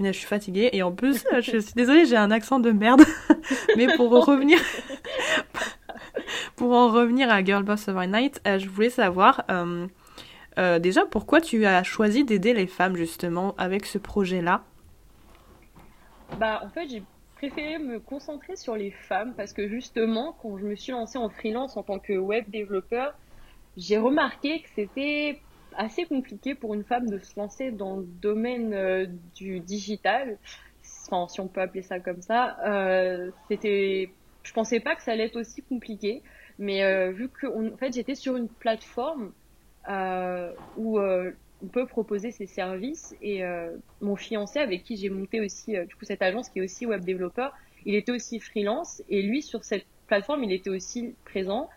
je 0.00 0.12
suis 0.12 0.26
fatiguée 0.26 0.70
et 0.72 0.82
en 0.82 0.92
plus, 0.92 1.24
euh, 1.32 1.40
je 1.40 1.58
suis 1.58 1.74
désolée, 1.74 2.06
j'ai 2.06 2.16
un 2.16 2.30
accent 2.30 2.58
de 2.58 2.70
merde. 2.70 3.02
Mais 3.76 3.86
pour 3.96 4.10
revenir, 4.26 4.58
pour 6.56 6.72
en 6.72 6.88
revener 6.88 7.24
à 7.24 7.44
Girl 7.44 7.62
Boss 7.62 7.88
Overnight, 7.88 8.40
euh, 8.46 8.58
je 8.58 8.68
voulais 8.68 8.90
savoir 8.90 9.44
déjà 10.80 11.04
pourquoi 11.04 11.40
tu 11.40 11.66
as 11.66 11.82
choisi 11.82 12.24
d'aider 12.24 12.54
les 12.54 12.66
femmes 12.66 12.96
justement 12.96 13.54
avec 13.58 13.84
ce 13.84 13.98
projet-là? 13.98 14.64
Bah, 16.40 16.62
en 16.64 16.68
fait, 16.70 16.88
j'ai 16.88 17.02
préféré 17.36 17.78
me 17.78 18.00
concentrer 18.00 18.56
sur 18.56 18.76
les 18.76 18.90
femmes 18.90 19.34
parce 19.36 19.52
que 19.52 19.68
justement, 19.68 20.36
quand 20.40 20.58
je 20.58 20.64
me 20.64 20.74
suis 20.74 20.92
lancée 20.92 21.18
en 21.18 21.28
freelance 21.28 21.76
en 21.76 21.82
tant 21.82 21.98
que 21.98 22.14
web 22.14 22.48
développeur, 22.48 23.14
j'ai 23.76 23.98
remarqué 23.98 24.62
que 24.62 24.68
c'était 24.74 25.40
assez 25.76 26.06
compliqué 26.06 26.54
pour 26.54 26.74
une 26.74 26.84
femme 26.84 27.08
de 27.08 27.18
se 27.18 27.38
lancer 27.38 27.70
dans 27.70 27.96
le 27.96 28.06
domaine 28.06 28.72
euh, 28.72 29.06
du 29.34 29.60
digital, 29.60 30.38
enfin, 31.06 31.28
si 31.28 31.40
on 31.40 31.48
peut 31.48 31.60
appeler 31.60 31.82
ça 31.82 32.00
comme 32.00 32.22
ça. 32.22 32.56
Euh, 32.66 33.30
c'était, 33.48 34.10
je 34.42 34.52
pensais 34.52 34.80
pas 34.80 34.94
que 34.96 35.02
ça 35.02 35.12
allait 35.12 35.26
être 35.26 35.38
aussi 35.38 35.62
compliqué, 35.62 36.22
mais 36.58 36.82
euh, 36.82 37.12
vu 37.12 37.28
que 37.28 37.46
en 37.46 37.76
fait 37.76 37.92
j'étais 37.92 38.14
sur 38.14 38.36
une 38.36 38.48
plateforme 38.48 39.32
euh, 39.90 40.52
où 40.78 40.98
on 41.62 41.68
peut 41.68 41.86
proposer 41.86 42.30
ses 42.30 42.46
services. 42.46 43.14
Et 43.22 43.44
euh, 43.44 43.76
mon 44.00 44.16
fiancé, 44.16 44.58
avec 44.58 44.84
qui 44.84 44.96
j'ai 44.96 45.10
monté 45.10 45.40
aussi 45.40 45.76
euh, 45.76 45.84
du 45.84 45.94
coup 45.94 46.04
cette 46.04 46.22
agence, 46.22 46.48
qui 46.48 46.58
est 46.58 46.62
aussi 46.62 46.86
web 46.86 47.04
développeur, 47.04 47.52
il 47.84 47.94
était 47.94 48.12
aussi 48.12 48.40
freelance 48.40 49.02
et 49.08 49.22
lui 49.22 49.42
sur 49.42 49.64
cette 49.64 49.86
plateforme, 50.06 50.44
il 50.44 50.52
était 50.52 50.70
aussi 50.70 51.14
présent. 51.24 51.68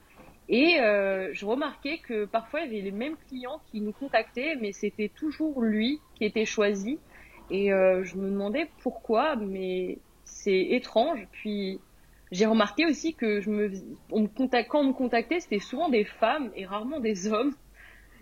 Et 0.48 0.80
euh, 0.80 1.30
je 1.34 1.46
remarquais 1.46 2.00
que 2.00 2.26
parfois 2.26 2.62
il 2.62 2.74
y 2.74 2.76
avait 2.78 2.82
les 2.82 2.92
mêmes 2.92 3.16
clients 3.28 3.62
qui 3.72 3.82
nous 3.82 3.92
contactaient, 3.92 4.56
mais 4.60 4.72
c'était 4.72 5.10
toujours 5.10 5.62
lui 5.62 6.00
qui 6.16 6.26
était 6.26 6.46
choisi. 6.46 6.98
Et 7.52 7.70
je 7.70 8.16
me 8.16 8.30
demandais 8.30 8.70
pourquoi, 8.84 9.36
mais 9.36 9.98
c'est 10.24 10.68
étrange. 10.70 11.28
Puis 11.32 11.80
j'ai 12.32 12.46
remarqué 12.46 12.86
aussi 12.86 13.16
que 13.16 13.42
je 13.42 13.50
me, 13.50 13.72
on 14.12 14.22
me 14.22 14.68
quand 14.68 14.82
on 14.82 14.90
me 14.90 14.94
contactait, 14.94 15.40
c'était 15.40 15.60
souvent 15.60 15.90
des 15.90 16.04
femmes 16.04 16.52
et 16.56 16.66
rarement 16.66 17.00
des 17.00 17.28
hommes. 17.28 17.56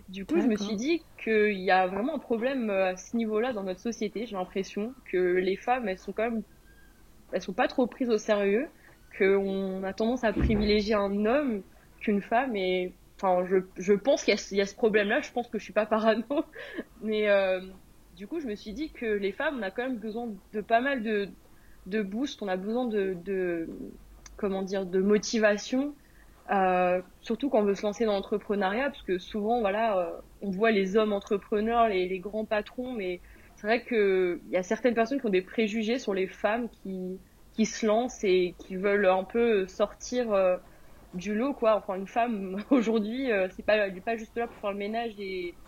Du 0.08 0.24
coup, 0.24 0.40
je 0.40 0.46
me 0.46 0.56
suis 0.56 0.76
dit 0.76 1.02
qu'il 1.22 1.60
y 1.60 1.70
a 1.70 1.86
vraiment 1.86 2.14
un 2.14 2.18
problème 2.18 2.70
euh, 2.70 2.92
à 2.92 2.96
ce 2.96 3.14
niveau-là 3.14 3.52
dans 3.52 3.62
notre 3.62 3.80
société. 3.80 4.24
J'ai 4.24 4.36
l'impression 4.36 4.94
que 5.04 5.18
les 5.34 5.56
femmes, 5.56 5.86
elles 5.86 5.98
sont 5.98 6.12
quand 6.12 6.30
même, 6.30 6.42
elles 7.32 7.42
sont 7.42 7.52
pas 7.52 7.68
trop 7.68 7.86
prises 7.86 8.08
au 8.08 8.16
sérieux, 8.16 8.68
qu'on 9.18 9.82
a 9.82 9.92
tendance 9.92 10.24
à 10.24 10.32
privilégier 10.32 10.94
un 10.94 11.26
homme 11.26 11.62
qu'une 12.00 12.22
femme. 12.22 12.56
Et 12.56 12.94
enfin, 13.16 13.44
je, 13.46 13.58
je 13.76 13.92
pense 13.92 14.24
qu'il 14.24 14.34
y, 14.34 14.54
y, 14.54 14.60
a 14.62 14.66
ce 14.66 14.74
problème-là. 14.74 15.20
Je 15.20 15.30
pense 15.30 15.48
que 15.48 15.58
je 15.58 15.64
suis 15.64 15.74
pas 15.74 15.84
parano, 15.84 16.24
mais 17.02 17.28
euh, 17.28 17.60
du 18.16 18.26
coup, 18.26 18.40
je 18.40 18.46
me 18.46 18.54
suis 18.54 18.72
dit 18.72 18.90
que 18.90 19.04
les 19.04 19.32
femmes, 19.32 19.58
on 19.58 19.62
a 19.62 19.70
quand 19.70 19.82
même 19.82 19.98
besoin 19.98 20.30
de 20.54 20.60
pas 20.62 20.80
mal 20.80 21.02
de, 21.02 21.28
de 21.84 22.00
boost. 22.00 22.40
On 22.40 22.48
a 22.48 22.56
besoin 22.56 22.86
de, 22.86 23.14
de 23.26 23.68
comment 24.38 24.62
dire, 24.62 24.86
de 24.86 25.02
motivation 25.02 25.94
euh, 26.50 27.02
surtout 27.20 27.50
quand 27.50 27.60
on 27.60 27.64
veut 27.64 27.74
se 27.74 27.82
lancer 27.82 28.04
dans 28.06 28.14
l'entrepreneuriat, 28.14 28.90
parce 28.90 29.02
que 29.02 29.18
souvent, 29.18 29.60
voilà, 29.60 29.98
euh, 29.98 30.20
on 30.40 30.50
voit 30.50 30.70
les 30.70 30.96
hommes 30.96 31.12
entrepreneurs, 31.12 31.88
les, 31.88 32.08
les 32.08 32.20
grands 32.20 32.46
patrons, 32.46 32.92
mais 32.92 33.20
c'est 33.56 33.66
vrai 33.66 33.84
qu'il 33.84 34.40
y 34.48 34.56
a 34.56 34.62
certaines 34.62 34.94
personnes 34.94 35.20
qui 35.20 35.26
ont 35.26 35.30
des 35.30 35.42
préjugés 35.42 35.98
sur 35.98 36.14
les 36.14 36.26
femmes 36.26 36.70
qui, 36.70 37.20
qui 37.52 37.66
se 37.66 37.84
lancent 37.86 38.24
et 38.24 38.56
qui 38.58 38.76
veulent 38.76 39.06
un 39.06 39.24
peu 39.24 39.66
sortir 39.66 40.32
euh, 40.32 40.56
du 41.12 41.34
lot, 41.34 41.54
quoi. 41.54 41.76
Enfin, 41.76 41.96
une 41.96 42.06
femme, 42.06 42.56
aujourd'hui, 42.70 43.30
c'est 43.50 43.64
pas, 43.64 43.76
elle 43.76 43.94
n'est 43.94 44.00
pas 44.00 44.16
juste 44.16 44.36
là 44.36 44.46
pour 44.46 44.56
faire 44.56 44.72
le 44.72 44.78
ménage 44.78 45.14
et, 45.18 45.58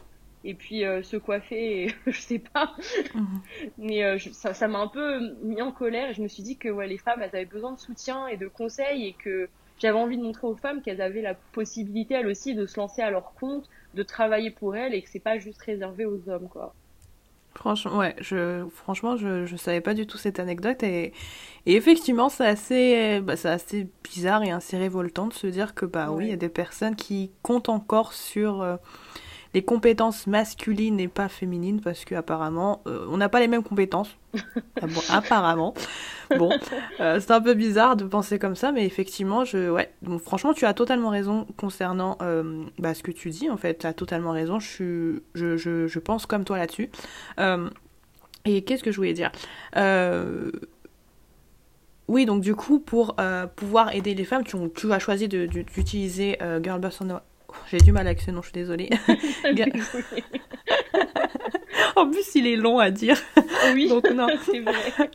et 0.44 0.54
puis 0.54 0.80
se 0.80 1.16
coiffer, 1.18 1.84
et, 1.84 1.94
je 2.06 2.18
sais 2.18 2.38
pas. 2.38 2.74
Mhm. 3.14 3.42
Mais 3.76 4.18
ça, 4.32 4.54
ça 4.54 4.68
m'a 4.68 4.78
un 4.78 4.88
peu 4.88 5.20
mis 5.42 5.60
en 5.60 5.72
colère 5.72 6.10
et 6.10 6.14
je 6.14 6.22
me 6.22 6.28
suis 6.28 6.42
dit 6.42 6.58
que 6.58 6.68
ouais, 6.68 6.86
les 6.86 6.98
femmes, 6.98 7.20
elles 7.22 7.36
avaient 7.36 7.44
besoin 7.44 7.72
de 7.72 7.78
soutien 7.78 8.26
et 8.28 8.36
de 8.38 8.48
conseils 8.48 9.06
et 9.06 9.14
que 9.14 9.50
j'avais 9.80 9.98
envie 9.98 10.16
de 10.16 10.22
montrer 10.22 10.46
aux 10.46 10.56
femmes 10.56 10.82
qu'elles 10.82 11.00
avaient 11.00 11.22
la 11.22 11.34
possibilité 11.34 12.14
elles 12.14 12.28
aussi 12.28 12.54
de 12.54 12.66
se 12.66 12.78
lancer 12.78 13.02
à 13.02 13.10
leur 13.10 13.34
compte, 13.34 13.68
de 13.94 14.02
travailler 14.02 14.50
pour 14.50 14.76
elles 14.76 14.94
et 14.94 15.02
que 15.02 15.10
c'est 15.10 15.18
pas 15.18 15.38
juste 15.38 15.60
réservé 15.62 16.04
aux 16.04 16.28
hommes 16.28 16.48
quoi. 16.48 16.74
Franchement, 17.56 17.98
ouais, 17.98 18.14
je, 18.20 18.64
franchement, 18.72 19.16
je, 19.16 19.44
je 19.44 19.56
savais 19.56 19.80
pas 19.80 19.92
du 19.92 20.06
tout 20.06 20.18
cette 20.18 20.38
anecdote 20.38 20.84
et, 20.84 21.12
et 21.66 21.74
effectivement, 21.74 22.28
c'est 22.28 22.46
assez, 22.46 23.20
bah, 23.20 23.36
c'est 23.36 23.48
assez 23.48 23.88
bizarre 24.04 24.44
et 24.44 24.52
assez 24.52 24.76
révoltant 24.76 25.26
de 25.26 25.32
se 25.32 25.48
dire 25.48 25.74
que, 25.74 25.84
bah 25.84 26.12
oui, 26.12 26.26
il 26.26 26.30
y 26.30 26.32
a 26.32 26.36
des 26.36 26.48
personnes 26.48 26.94
qui 26.94 27.32
comptent 27.42 27.68
encore 27.68 28.12
sur, 28.12 28.62
euh, 28.62 28.76
les 29.52 29.62
compétences 29.62 30.26
masculines 30.26 31.00
et 31.00 31.08
pas 31.08 31.28
féminines 31.28 31.80
parce 31.80 32.04
que 32.04 32.14
apparemment 32.14 32.82
euh, 32.86 33.06
on 33.10 33.16
n'a 33.16 33.28
pas 33.28 33.40
les 33.40 33.48
mêmes 33.48 33.62
compétences. 33.62 34.16
Ah 34.80 34.86
bon, 34.86 35.00
apparemment. 35.08 35.74
Bon, 36.38 36.50
euh, 37.00 37.18
c'est 37.18 37.32
un 37.32 37.40
peu 37.40 37.54
bizarre 37.54 37.96
de 37.96 38.04
penser 38.04 38.38
comme 38.38 38.54
ça, 38.54 38.70
mais 38.70 38.86
effectivement, 38.86 39.44
je, 39.44 39.68
ouais, 39.70 39.92
donc, 40.02 40.20
franchement, 40.20 40.52
tu 40.52 40.64
as 40.66 40.74
totalement 40.74 41.08
raison 41.08 41.46
concernant 41.56 42.16
euh, 42.22 42.64
bah, 42.78 42.94
ce 42.94 43.02
que 43.02 43.10
tu 43.10 43.30
dis. 43.30 43.50
En 43.50 43.56
fait, 43.56 43.78
tu 43.78 43.86
as 43.86 43.92
totalement 43.92 44.30
raison. 44.30 44.60
Je, 44.60 44.68
suis, 44.68 45.22
je, 45.34 45.56
je, 45.56 45.88
je 45.88 45.98
pense 45.98 46.26
comme 46.26 46.44
toi 46.44 46.58
là-dessus. 46.58 46.90
et 48.44 48.62
qu'est-ce 48.62 48.84
que 48.84 48.92
je 48.92 48.96
voulais 48.96 49.14
dire? 49.14 49.32
Oui, 52.06 52.26
donc 52.26 52.40
du 52.40 52.54
coup, 52.54 52.78
pour 52.78 53.16
pouvoir 53.56 53.94
aider 53.94 54.14
les 54.14 54.24
femmes, 54.24 54.44
tu, 54.44 54.56
tu 54.74 54.92
as 54.92 54.98
choisi 55.00 55.26
d'utiliser 55.28 56.38
Girlboss 56.62 57.00
on, 57.00 57.20
j'ai 57.70 57.78
du 57.78 57.92
mal 57.92 58.06
avec 58.06 58.20
ce 58.20 58.30
nom, 58.30 58.42
je 58.42 58.48
suis 58.48 58.54
désolée. 58.54 58.90
en 61.96 62.10
plus, 62.10 62.34
il 62.34 62.46
est 62.46 62.56
long 62.56 62.78
à 62.78 62.90
dire. 62.90 63.16
Oui, 63.74 63.88
donc 63.88 64.10
non, 64.10 64.26
c'est 64.44 64.60
vrai. 64.60 65.10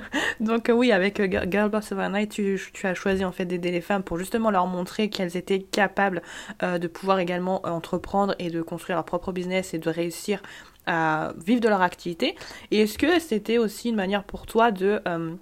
donc 0.40 0.70
oui, 0.72 0.92
avec 0.92 1.18
euh, 1.18 1.28
Girl 1.50 1.70
Boss 1.70 1.92
Overnight, 1.92 2.30
tu, 2.30 2.60
tu, 2.72 2.86
as 2.86 2.94
choisi 2.94 3.24
en 3.24 3.32
fait 3.32 3.46
d'aider 3.46 3.70
les 3.70 3.80
femmes 3.80 4.02
pour 4.02 4.18
justement 4.18 4.50
leur 4.50 4.66
montrer 4.66 5.10
qu'elles 5.10 5.36
étaient 5.36 5.62
capables 5.62 6.22
euh, 6.62 6.78
de 6.78 6.86
pouvoir 6.86 7.18
également 7.18 7.66
entreprendre 7.66 8.34
et 8.38 8.50
de 8.50 8.62
construire 8.62 8.96
leur 8.96 9.04
propre 9.04 9.32
business 9.32 9.74
et 9.74 9.78
de 9.78 9.90
réussir 9.90 10.42
à 10.86 11.32
vivre 11.44 11.60
de 11.60 11.68
leur 11.68 11.82
activité. 11.82 12.36
Et 12.70 12.82
est-ce 12.82 12.98
que 12.98 13.18
c'était 13.18 13.58
aussi 13.58 13.88
une 13.88 13.96
manière 13.96 14.24
pour 14.24 14.46
toi 14.46 14.70
de 14.70 15.00
euh, 15.06 15.34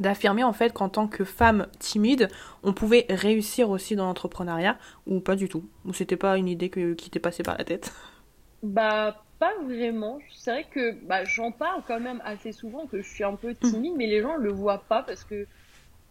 d'affirmer 0.00 0.42
en 0.44 0.52
fait 0.52 0.72
qu'en 0.72 0.88
tant 0.88 1.08
que 1.08 1.24
femme 1.24 1.68
timide, 1.78 2.28
on 2.62 2.72
pouvait 2.72 3.06
réussir 3.08 3.70
aussi 3.70 3.96
dans 3.96 4.06
l'entrepreneuriat 4.06 4.78
ou 5.06 5.20
pas 5.20 5.36
du 5.36 5.48
tout 5.48 5.68
Ou 5.84 5.92
c'était 5.94 6.16
pas 6.16 6.36
une 6.38 6.48
idée 6.48 6.70
qui 6.70 7.10
t'est 7.10 7.20
passée 7.20 7.42
par 7.44 7.56
la 7.58 7.64
tête? 7.64 7.92
Bah 8.62 9.24
pas 9.38 9.54
vraiment. 9.64 10.20
C'est 10.30 10.50
vrai 10.50 10.64
que 10.70 10.92
bah, 11.06 11.24
j'en 11.24 11.50
parle 11.52 11.82
quand 11.86 12.00
même 12.00 12.20
assez 12.24 12.52
souvent 12.52 12.86
que 12.86 13.00
je 13.00 13.08
suis 13.08 13.24
un 13.24 13.36
peu 13.36 13.54
timide, 13.54 13.94
mais 13.96 14.06
les 14.06 14.20
gens 14.20 14.36
le 14.36 14.50
voient 14.52 14.84
pas 14.88 15.02
parce 15.02 15.24
que 15.24 15.46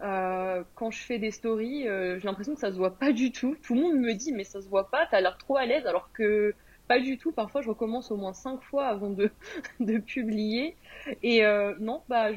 euh, 0.02 0.64
quand 0.74 0.90
je 0.90 1.00
fais 1.02 1.18
des 1.18 1.30
stories, 1.30 1.88
euh, 1.88 2.18
j'ai 2.18 2.26
l'impression 2.26 2.54
que 2.54 2.60
ça 2.60 2.72
se 2.72 2.76
voit 2.76 2.98
pas 2.98 3.12
du 3.12 3.32
tout. 3.32 3.56
Tout 3.62 3.74
le 3.74 3.82
monde 3.82 3.96
me 3.98 4.14
dit 4.14 4.32
mais 4.32 4.44
ça 4.44 4.62
se 4.62 4.68
voit 4.68 4.90
pas, 4.90 5.06
t'as 5.10 5.20
l'air 5.20 5.38
trop 5.38 5.56
à 5.56 5.66
l'aise 5.66 5.86
alors 5.86 6.12
que 6.12 6.54
pas 6.88 7.00
du 7.00 7.18
tout. 7.18 7.32
Parfois, 7.32 7.62
je 7.62 7.68
recommence 7.68 8.10
au 8.10 8.16
moins 8.16 8.32
cinq 8.32 8.62
fois 8.62 8.86
avant 8.86 9.10
de, 9.10 9.30
de 9.80 9.98
publier. 9.98 10.76
Et 11.22 11.44
euh, 11.44 11.74
non, 11.80 12.02
bah, 12.08 12.30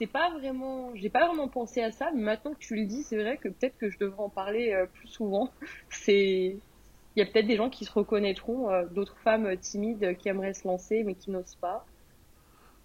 c'est 0.00 0.06
pas 0.06 0.30
vraiment, 0.30 0.92
j'ai 0.94 1.10
pas 1.10 1.26
vraiment 1.26 1.48
pensé 1.48 1.82
à 1.82 1.92
ça. 1.92 2.10
Mais 2.14 2.22
maintenant 2.22 2.54
que 2.54 2.58
tu 2.58 2.74
le 2.74 2.86
dis, 2.86 3.02
c'est 3.02 3.18
vrai 3.18 3.36
que 3.36 3.48
peut-être 3.48 3.76
que 3.76 3.90
je 3.90 3.98
devrais 3.98 4.22
en 4.22 4.30
parler 4.30 4.72
euh, 4.72 4.86
plus 4.86 5.08
souvent. 5.08 5.50
C'est, 5.90 6.56
il 7.16 7.18
y 7.18 7.22
a 7.22 7.26
peut-être 7.26 7.46
des 7.46 7.56
gens 7.56 7.68
qui 7.68 7.84
se 7.84 7.92
reconnaîtront, 7.92 8.70
euh, 8.70 8.86
d'autres 8.90 9.18
femmes 9.18 9.54
timides 9.58 10.16
qui 10.16 10.28
aimeraient 10.28 10.54
se 10.54 10.66
lancer 10.66 11.02
mais 11.04 11.14
qui 11.14 11.30
n'osent 11.30 11.58
pas. 11.60 11.84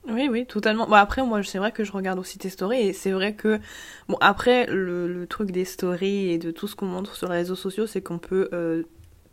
Oui, 0.07 0.27
oui, 0.29 0.45
totalement. 0.45 0.87
Bon, 0.87 0.95
après, 0.95 1.23
moi, 1.23 1.41
c'est 1.41 1.57
vrai 1.57 1.71
que 1.71 1.83
je 1.83 1.91
regarde 1.91 2.19
aussi 2.19 2.37
tes 2.37 2.49
stories 2.49 2.79
et 2.79 2.93
c'est 2.93 3.11
vrai 3.11 3.33
que, 3.33 3.59
bon, 4.07 4.17
après, 4.19 4.67
le, 4.67 5.25
truc 5.25 5.51
des 5.51 5.65
stories 5.65 6.31
et 6.31 6.37
de 6.37 6.51
tout 6.51 6.67
ce 6.67 6.75
qu'on 6.75 6.85
montre 6.85 7.15
sur 7.15 7.29
les 7.29 7.37
réseaux 7.37 7.55
sociaux, 7.55 7.87
c'est 7.87 8.01
qu'on 8.01 8.19
peut 8.19 8.85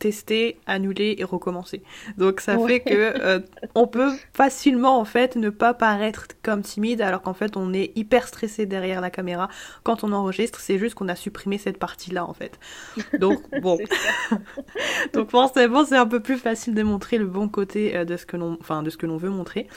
tester, 0.03 0.59
annuler 0.67 1.15
et 1.19 1.23
recommencer. 1.23 1.81
Donc 2.19 2.41
ça 2.41 2.59
fait 2.59 2.81
que 2.81 2.91
euh, 2.93 3.39
on 3.77 3.87
peut 3.87 4.11
facilement 4.35 4.99
en 4.99 5.05
fait 5.05 5.37
ne 5.37 5.49
pas 5.49 5.75
paraître 5.75 6.27
comme 6.43 6.63
timide 6.63 7.01
alors 7.01 7.23
qu'en 7.23 7.35
fait 7.35 7.57
on 7.57 7.73
est 7.73 7.97
hyper 7.97 8.27
stressé 8.27 8.67
derrière 8.67 9.01
la 9.01 9.11
caméra 9.11 9.49
quand 9.85 10.03
on 10.03 10.11
enregistre. 10.11 10.59
C'est 10.59 10.77
juste 10.77 10.97
qu'on 10.97 11.09
a 11.09 11.15
supprimé 11.15 11.57
cette 11.57 11.79
partie-là 11.79 12.27
en 12.27 12.35
fait. 12.35 12.59
Donc 13.21 13.43
bon, 13.63 13.79
donc 15.13 15.31
forcément 15.31 15.85
c'est 15.85 15.97
un 15.97 16.09
peu 16.09 16.19
plus 16.19 16.37
facile 16.37 16.75
de 16.75 16.83
montrer 16.83 17.17
le 17.17 17.27
bon 17.27 17.49
côté 17.49 17.97
euh, 17.97 18.05
de 18.05 18.17
ce 18.17 18.27
que 18.27 18.37
l'on, 18.37 18.59
enfin 18.61 18.83
de 18.83 18.91
ce 18.91 18.97
que 18.97 19.07
l'on 19.07 19.19
veut 19.19 19.31
montrer. 19.31 19.69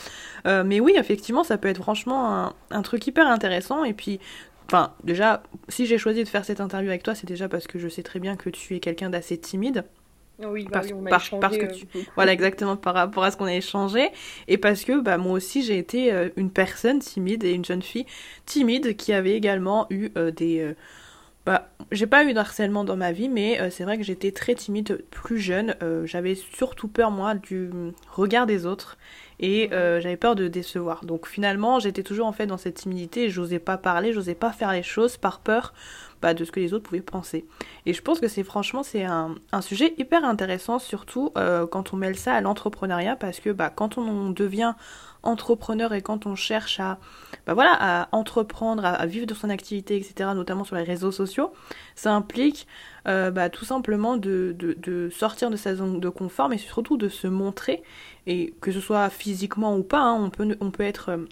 Euh, 0.47 0.63
mais 0.65 0.79
oui, 0.79 0.95
effectivement, 0.97 1.43
ça 1.43 1.59
peut 1.59 1.67
être 1.67 1.83
franchement 1.83 2.33
un, 2.33 2.53
un 2.71 2.81
truc 2.81 3.05
hyper 3.05 3.27
intéressant 3.27 3.83
et 3.83 3.93
puis 3.93 4.19
Enfin, 4.67 4.95
déjà, 5.03 5.43
si 5.69 5.85
j'ai 5.85 5.99
choisi 5.99 6.23
de 6.23 6.27
faire 6.27 6.43
cette 6.43 6.59
interview 6.59 6.89
avec 6.89 7.03
toi, 7.03 7.13
c'est 7.13 7.27
déjà 7.27 7.47
parce 7.47 7.67
que 7.67 7.77
je 7.77 7.87
sais 7.87 8.01
très 8.01 8.19
bien 8.19 8.35
que 8.35 8.49
tu 8.49 8.75
es 8.75 8.79
quelqu'un 8.79 9.11
d'assez 9.11 9.37
timide. 9.37 9.85
Oui, 10.39 10.65
bah 10.65 10.81
parce, 10.81 10.91
on 10.91 11.05
a 11.05 11.09
parce 11.39 11.57
que 11.57 11.73
tu... 11.73 11.87
voilà 12.15 12.33
exactement 12.33 12.75
par 12.75 12.93
rapport 12.93 13.23
à 13.23 13.31
ce 13.31 13.37
qu'on 13.37 13.45
a 13.45 13.53
échangé. 13.53 14.09
Et 14.47 14.57
parce 14.57 14.83
que 14.83 14.99
bah 14.99 15.17
moi 15.17 15.33
aussi 15.33 15.63
j'ai 15.63 15.77
été 15.77 16.11
euh, 16.11 16.29
une 16.35 16.51
personne 16.51 16.99
timide 16.99 17.43
et 17.43 17.53
une 17.53 17.63
jeune 17.63 17.81
fille 17.81 18.05
timide 18.45 18.95
qui 18.97 19.13
avait 19.13 19.33
également 19.33 19.87
eu 19.89 20.09
euh, 20.17 20.31
des 20.31 20.59
euh, 20.59 20.73
bah 21.45 21.69
j'ai 21.91 22.07
pas 22.07 22.25
eu 22.25 22.33
de 22.33 22.39
harcèlement 22.39 22.83
dans 22.83 22.97
ma 22.97 23.11
vie 23.11 23.29
mais 23.29 23.69
c'est 23.69 23.83
vrai 23.83 23.97
que 23.97 24.03
j'étais 24.03 24.31
très 24.31 24.55
timide 24.55 25.05
plus 25.11 25.39
jeune. 25.39 25.75
J'avais 26.05 26.33
surtout 26.33 26.87
peur 26.87 27.11
moi 27.11 27.35
du 27.35 27.69
regard 28.11 28.47
des 28.47 28.65
autres 28.65 28.97
et 29.39 29.73
euh, 29.73 29.99
j'avais 30.01 30.17
peur 30.17 30.35
de 30.35 30.47
décevoir. 30.47 31.05
Donc 31.05 31.27
finalement, 31.27 31.79
j'étais 31.79 32.03
toujours 32.03 32.27
en 32.27 32.31
fait 32.31 32.47
dans 32.47 32.57
cette 32.57 32.75
timidité 32.75 33.29
j'osais 33.29 33.59
pas 33.59 33.77
parler, 33.77 34.13
j'osais 34.13 34.35
pas 34.35 34.51
faire 34.51 34.71
les 34.71 34.83
choses 34.83 35.17
par 35.17 35.39
peur 35.39 35.73
bah, 36.21 36.33
de 36.33 36.45
ce 36.45 36.51
que 36.51 36.59
les 36.59 36.73
autres 36.73 36.83
pouvaient 36.83 37.01
penser. 37.01 37.45
Et 37.85 37.93
je 37.93 38.01
pense 38.01 38.19
que 38.19 38.27
c'est 38.27 38.43
franchement 38.43 38.83
c'est 38.83 39.03
un, 39.03 39.35
un, 39.51 39.61
sujet 39.61 39.93
hyper 39.97 40.23
intéressant, 40.23 40.79
surtout 40.79 41.31
euh, 41.37 41.67
quand 41.67 41.93
on 41.93 41.97
mêle 41.97 42.17
ça 42.17 42.33
à 42.33 42.41
l'entrepreneuriat, 42.41 43.15
parce 43.15 43.39
que 43.39 43.49
bah, 43.49 43.69
quand 43.69 43.97
on 43.97 44.29
devient 44.29 44.73
entrepreneur 45.25 45.93
et 45.93 46.01
quand 46.01 46.25
on 46.25 46.35
cherche 46.35 46.79
à, 46.79 46.99
bah 47.45 47.53
voilà, 47.53 47.75
à 47.79 48.09
entreprendre, 48.11 48.85
à, 48.85 49.05
vivre 49.05 49.25
de 49.25 49.33
son 49.33 49.49
activité, 49.49 49.97
etc., 49.97 50.29
notamment 50.35 50.63
sur 50.63 50.75
les 50.75 50.83
réseaux 50.83 51.11
sociaux, 51.11 51.51
ça 51.95 52.13
implique 52.13 52.67
euh, 53.07 53.31
bah, 53.31 53.49
tout 53.49 53.65
simplement 53.65 54.17
de, 54.17 54.55
sortir 55.11 55.49
de 55.49 55.57
sa 55.57 55.75
zone 55.75 55.99
de 55.99 56.09
confort, 56.09 56.49
mais 56.49 56.57
surtout 56.57 56.97
de 56.97 57.09
se 57.09 57.27
montrer, 57.27 57.83
et 58.27 58.53
que 58.61 58.71
ce 58.71 58.79
soit 58.79 59.09
physiquement 59.09 59.75
ou 59.77 59.83
pas, 59.83 60.01
hein, 60.01 60.17
on, 60.19 60.29
peut, 60.29 60.55
on 60.59 60.71
peut 60.71 60.83
être 60.83 61.09
euh, 61.09 61.25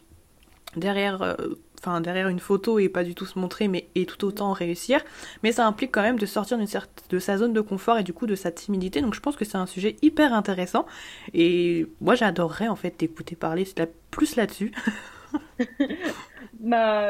derrière... 0.76 1.22
Euh, 1.22 1.36
enfin 1.84 2.02
derrière 2.02 2.30
une 2.30 2.40
photo 2.40 2.80
et 2.80 2.90
pas 2.90 3.04
du 3.04 3.14
tout 3.16 3.26
se 3.26 3.38
montrer 3.38 3.68
mais 3.68 3.90
et 3.96 4.06
tout 4.06 4.26
autant 4.26 4.54
réussir. 4.54 5.02
Mais 5.44 5.52
ça 5.52 5.68
implique 5.68 5.92
quand 5.92 6.02
même 6.02 6.20
de 6.20 6.26
sortir 6.26 6.58
de 6.58 7.20
sa 7.20 7.38
zone 7.38 7.54
de 7.54 7.62
confort 7.62 7.98
et 7.98 8.04
du 8.04 8.14
coup 8.14 8.26
de 8.26 8.36
sa 8.36 8.52
timidité. 8.52 9.02
Donc 9.02 9.14
je 9.14 9.20
pense 9.20 9.36
que 9.36 9.46
c'est 9.46 9.58
un 9.58 9.66
sujet 9.66 9.98
hyper 10.02 10.34
intéressant. 10.34 10.86
Et 11.34 11.88
moi 12.02 12.16
j'adorerais 12.16 12.68
en 12.68 12.76
fait 12.76 12.92
t'écouter 12.92 13.36
parler 13.36 13.68
plus 14.12 14.36
là-dessus. 14.36 14.72
Bah 16.60 17.08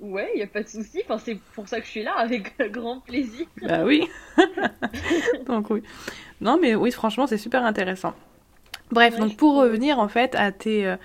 ouais 0.00 0.30
il 0.34 0.40
y 0.40 0.42
a 0.42 0.46
pas 0.46 0.62
de 0.62 0.68
souci. 0.68 1.00
Enfin 1.04 1.18
c'est 1.18 1.38
pour 1.54 1.68
ça 1.68 1.80
que 1.80 1.86
je 1.86 1.90
suis 1.90 2.02
là 2.02 2.12
avec 2.16 2.54
grand 2.70 3.00
plaisir. 3.00 3.46
Bah 3.62 3.84
oui. 3.84 4.08
Donc 5.46 5.70
oui. 5.70 5.82
Non 6.40 6.58
mais 6.60 6.74
oui 6.74 6.90
franchement 6.90 7.26
c'est 7.26 7.38
super 7.38 7.64
intéressant 7.64 8.14
Bref, 8.92 9.18
donc 9.18 9.38
pour 9.38 9.56
revenir 9.56 9.98
en 9.98 10.08
fait 10.08 10.34
à 10.34 10.52
tes, 10.52 10.86
euh, 10.86 10.96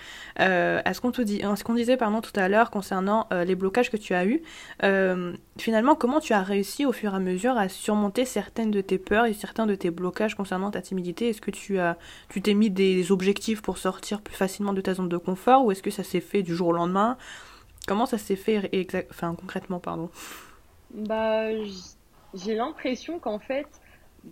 euh, 0.41 0.81
à 0.83 0.93
ce 0.93 0.99
qu'on 0.99 1.11
te 1.11 1.21
dit, 1.21 1.41
ce 1.55 1.63
qu'on 1.63 1.73
disait 1.73 1.95
pardon 1.95 2.19
tout 2.19 2.37
à 2.37 2.49
l'heure 2.49 2.69
concernant 2.69 3.27
euh, 3.31 3.45
les 3.45 3.55
blocages 3.55 3.89
que 3.89 3.95
tu 3.95 4.13
as 4.13 4.25
eus, 4.25 4.41
finalement 5.57 5.95
comment 5.95 6.19
tu 6.19 6.33
as 6.33 6.43
réussi 6.43 6.85
au 6.85 6.91
fur 6.91 7.13
et 7.13 7.15
à 7.15 7.19
mesure 7.19 7.57
à 7.57 7.69
surmonter 7.69 8.25
certaines 8.25 8.71
de 8.71 8.81
tes 8.81 8.97
peurs 8.97 9.25
et 9.25 9.33
certains 9.33 9.65
de 9.65 9.73
tes 9.73 9.89
blocages 9.89 10.35
concernant 10.35 10.69
ta 10.69 10.81
timidité? 10.81 11.29
Est-ce 11.29 11.39
que 11.39 11.49
tu 11.49 11.79
as, 11.79 11.97
tu 12.27 12.41
t'es 12.41 12.53
mis 12.53 12.69
des 12.69 13.09
objectifs 13.13 13.61
pour 13.61 13.77
sortir 13.77 14.19
plus 14.21 14.35
facilement 14.35 14.73
de 14.73 14.81
ta 14.81 14.93
zone 14.93 15.07
de 15.07 15.17
confort 15.17 15.63
ou 15.63 15.71
est-ce 15.71 15.81
que 15.81 15.91
ça 15.91 16.03
s'est 16.03 16.19
fait 16.19 16.43
du 16.43 16.53
jour 16.53 16.67
au 16.67 16.73
lendemain? 16.73 17.17
Comment 17.87 18.05
ça 18.05 18.17
s'est 18.17 18.35
fait 18.35 18.69
enfin 19.09 19.33
concrètement 19.33 19.79
pardon? 19.79 20.09
Bah 20.93 21.45
j'ai 22.33 22.55
l'impression 22.55 23.17
qu'en 23.17 23.39
fait 23.39 23.65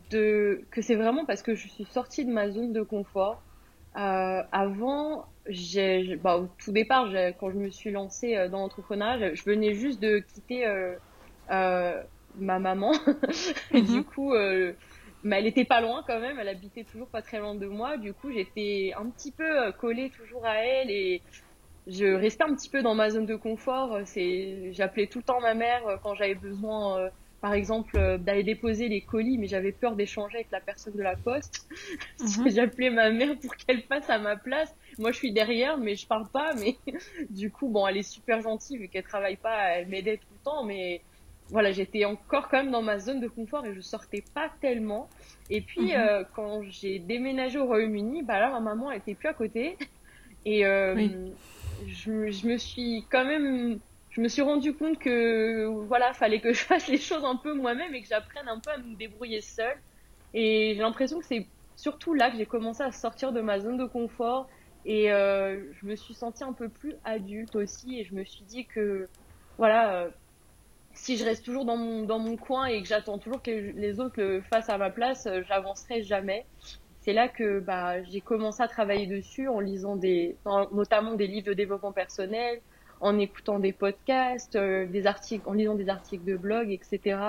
de 0.10 0.64
que 0.72 0.82
c'est 0.82 0.96
vraiment 0.96 1.26
parce 1.26 1.42
que 1.42 1.56
je 1.56 1.68
suis 1.68 1.86
sortie 1.86 2.26
de 2.26 2.32
ma 2.32 2.50
zone 2.50 2.74
de 2.74 2.82
confort 2.82 3.42
euh, 3.98 4.44
avant, 4.52 5.26
j'ai, 5.48 6.18
bah, 6.18 6.38
au 6.38 6.50
tout 6.58 6.72
départ, 6.72 7.08
quand 7.40 7.50
je 7.50 7.56
me 7.56 7.70
suis 7.70 7.92
lancée 7.92 8.36
euh, 8.36 8.50
dans 8.50 8.60
l'entrepreneuriat, 8.60 9.34
je 9.36 9.44
venais 9.44 9.74
juste 9.74 10.02
de 10.02 10.20
quitter 10.20 10.66
euh, 10.66 10.96
euh 11.52 12.02
ma 12.38 12.60
maman. 12.60 12.92
et 13.72 13.82
du 13.82 14.00
mhm. 14.00 14.04
coup, 14.04 14.34
mais 15.24 15.40
elle 15.40 15.48
était 15.48 15.64
pas 15.64 15.80
loin 15.80 16.04
quand 16.06 16.20
même, 16.20 16.38
elle 16.38 16.50
habitait 16.50 16.84
toujours 16.84 17.08
pas 17.08 17.22
très 17.22 17.40
loin 17.40 17.56
de 17.56 17.66
moi. 17.66 17.96
Du 17.96 18.14
coup, 18.14 18.30
j'étais 18.30 18.92
un 18.98 19.10
petit 19.10 19.32
peu 19.32 19.72
collée 19.80 20.10
toujours 20.10 20.46
à 20.46 20.58
elle 20.58 20.92
et 20.92 21.22
je 21.88 22.06
restais 22.06 22.44
un 22.44 22.54
petit 22.54 22.68
peu 22.68 22.82
dans 22.82 22.94
ma 22.94 23.10
zone 23.10 23.26
de 23.26 23.38
confort. 23.38 24.00
C'est, 24.04 24.74
j'appelais 24.74 25.08
tout 25.08 25.20
le 25.20 25.24
temps 25.24 25.40
ma 25.40 25.54
mère 25.54 25.98
quand 26.04 26.14
j'avais 26.16 26.36
besoin 26.36 27.10
par 27.46 27.54
exemple, 27.54 27.96
euh, 28.00 28.18
d'aller 28.18 28.42
déposer 28.42 28.88
les 28.88 29.02
colis, 29.02 29.38
mais 29.38 29.46
j'avais 29.46 29.72
peur 29.72 29.96
d'échanger 29.96 30.38
avec 30.38 30.50
la 30.50 30.60
personne 30.60 30.96
de 30.96 31.04
la 31.04 31.16
poste. 31.16 31.68
Mhm. 32.20 32.50
J'appelais 32.50 32.90
ma 32.90 33.12
mère 33.12 33.38
pour 33.38 33.56
qu'elle 33.56 33.84
passe 33.84 34.10
à 34.10 34.18
ma 34.18 34.36
place. 34.36 34.74
Moi, 34.98 35.12
je 35.12 35.18
suis 35.18 35.32
derrière, 35.32 35.78
mais 35.78 35.96
je 35.96 36.08
parle 36.08 36.28
pas. 36.28 36.56
Mais 36.56 36.78
du 37.30 37.52
coup, 37.52 37.68
bon, 37.68 37.86
elle 37.86 37.98
est 37.98 38.10
super 38.18 38.42
gentille 38.42 38.80
vu 38.80 38.88
qu'elle 38.88 39.04
travaille 39.04 39.36
pas, 39.36 39.76
elle 39.76 39.88
m'aidait 39.90 40.18
tout 40.18 40.28
le 40.32 40.44
temps. 40.44 40.64
Mais 40.64 41.02
voilà, 41.50 41.72
j'étais 41.72 42.04
encore 42.06 42.50
quand 42.50 42.58
même 42.64 42.72
dans 42.72 42.82
ma 42.82 42.98
zone 42.98 43.20
de 43.20 43.28
confort 43.28 43.64
et 43.64 43.76
je 43.76 43.82
sortais 43.82 44.24
pas 44.34 44.50
tellement. 44.60 45.08
Et 45.52 45.62
puis, 45.62 45.92
mhm. 45.92 46.00
euh, 46.00 46.24
quand 46.36 46.64
j'ai 46.64 46.98
déménagé 46.98 47.60
au 47.60 47.68
Royaume-Uni, 47.68 48.24
bah 48.24 48.40
là, 48.40 48.50
ma 48.50 48.60
maman, 48.60 48.90
elle 48.90 48.98
était 48.98 49.14
plus 49.14 49.30
à 49.30 49.36
côté. 49.36 49.78
Et 50.46 50.66
euh, 50.66 50.96
je, 51.86 52.32
je 52.32 52.48
me 52.48 52.58
suis 52.58 53.06
quand 53.12 53.26
même 53.26 53.80
je 54.16 54.22
me 54.22 54.30
suis 54.30 54.42
rendu 54.42 54.74
compte 54.74 54.98
que 54.98 55.66
voilà, 55.88 56.14
fallait 56.14 56.40
que 56.40 56.54
je 56.54 56.64
fasse 56.64 56.88
les 56.88 56.98
choses 56.98 57.26
un 57.26 57.36
peu 57.36 57.54
moi-même 57.54 57.94
et 57.94 58.02
que 58.02 58.08
j'apprenne 58.08 58.48
un 58.48 58.60
peu 58.60 58.72
à 58.72 58.78
me 58.78 58.96
débrouiller 58.96 59.42
seule. 59.42 59.78
Et 60.34 60.74
j'ai 60.76 60.82
l'impression 60.82 61.20
que 61.20 61.26
c'est 61.26 61.48
surtout 61.76 62.14
là 62.14 62.32
que 62.32 62.38
j'ai 62.38 62.46
commencé 62.46 62.82
à 62.82 62.92
sortir 62.92 63.34
de 63.34 63.42
ma 63.42 63.60
zone 63.60 63.78
de 63.78 63.86
confort 63.86 64.48
et 64.86 65.12
euh, 65.12 65.62
je 65.74 65.86
me 65.86 65.96
suis 65.96 66.14
sentie 66.14 66.46
un 66.46 66.54
peu 66.54 66.70
plus 66.70 66.96
adulte 67.04 67.56
aussi 67.56 68.00
et 68.00 68.06
je 68.06 68.16
me 68.16 68.24
suis 68.24 68.46
dit 68.46 68.66
que 68.66 69.10
voilà, 69.58 69.96
euh, 69.96 70.10
si 70.94 71.18
je 71.18 71.26
reste 71.26 71.44
toujours 71.44 71.66
dans 71.66 71.76
mon, 71.76 72.04
dans 72.04 72.20
mon 72.20 72.38
coin 72.38 72.68
et 72.68 72.82
que 72.82 72.88
j'attends 72.88 73.18
toujours 73.18 73.42
que 73.42 73.52
les 73.52 74.00
autres 74.00 74.22
le 74.22 74.42
fassent 74.42 74.70
à 74.70 74.78
ma 74.78 74.92
place, 74.92 75.26
euh, 75.26 75.42
j'avancerai 75.48 76.04
jamais. 76.04 76.46
C'est 77.02 77.14
là 77.14 77.28
que 77.28 77.60
bah, 77.60 78.02
j'ai 78.04 78.22
commencé 78.22 78.64
à 78.64 78.68
travailler 78.70 79.08
dessus 79.08 79.50
en 79.50 79.60
lisant 79.60 79.98
des, 79.98 80.38
notamment 80.72 81.16
des 81.16 81.28
livres 81.28 81.48
de 81.48 81.54
développement 81.54 81.92
personnel, 81.92 82.62
en 83.02 83.20
écoutant 83.20 83.60
des 83.60 83.74
podcasts, 83.74 84.56
euh, 84.56 84.86
des 84.86 85.08
articles, 85.08 85.48
en 85.48 85.54
lisant 85.54 85.76
des 85.76 85.90
articles 85.90 86.26
de 86.26 86.38
blog, 86.38 86.72
etc. 86.72 87.20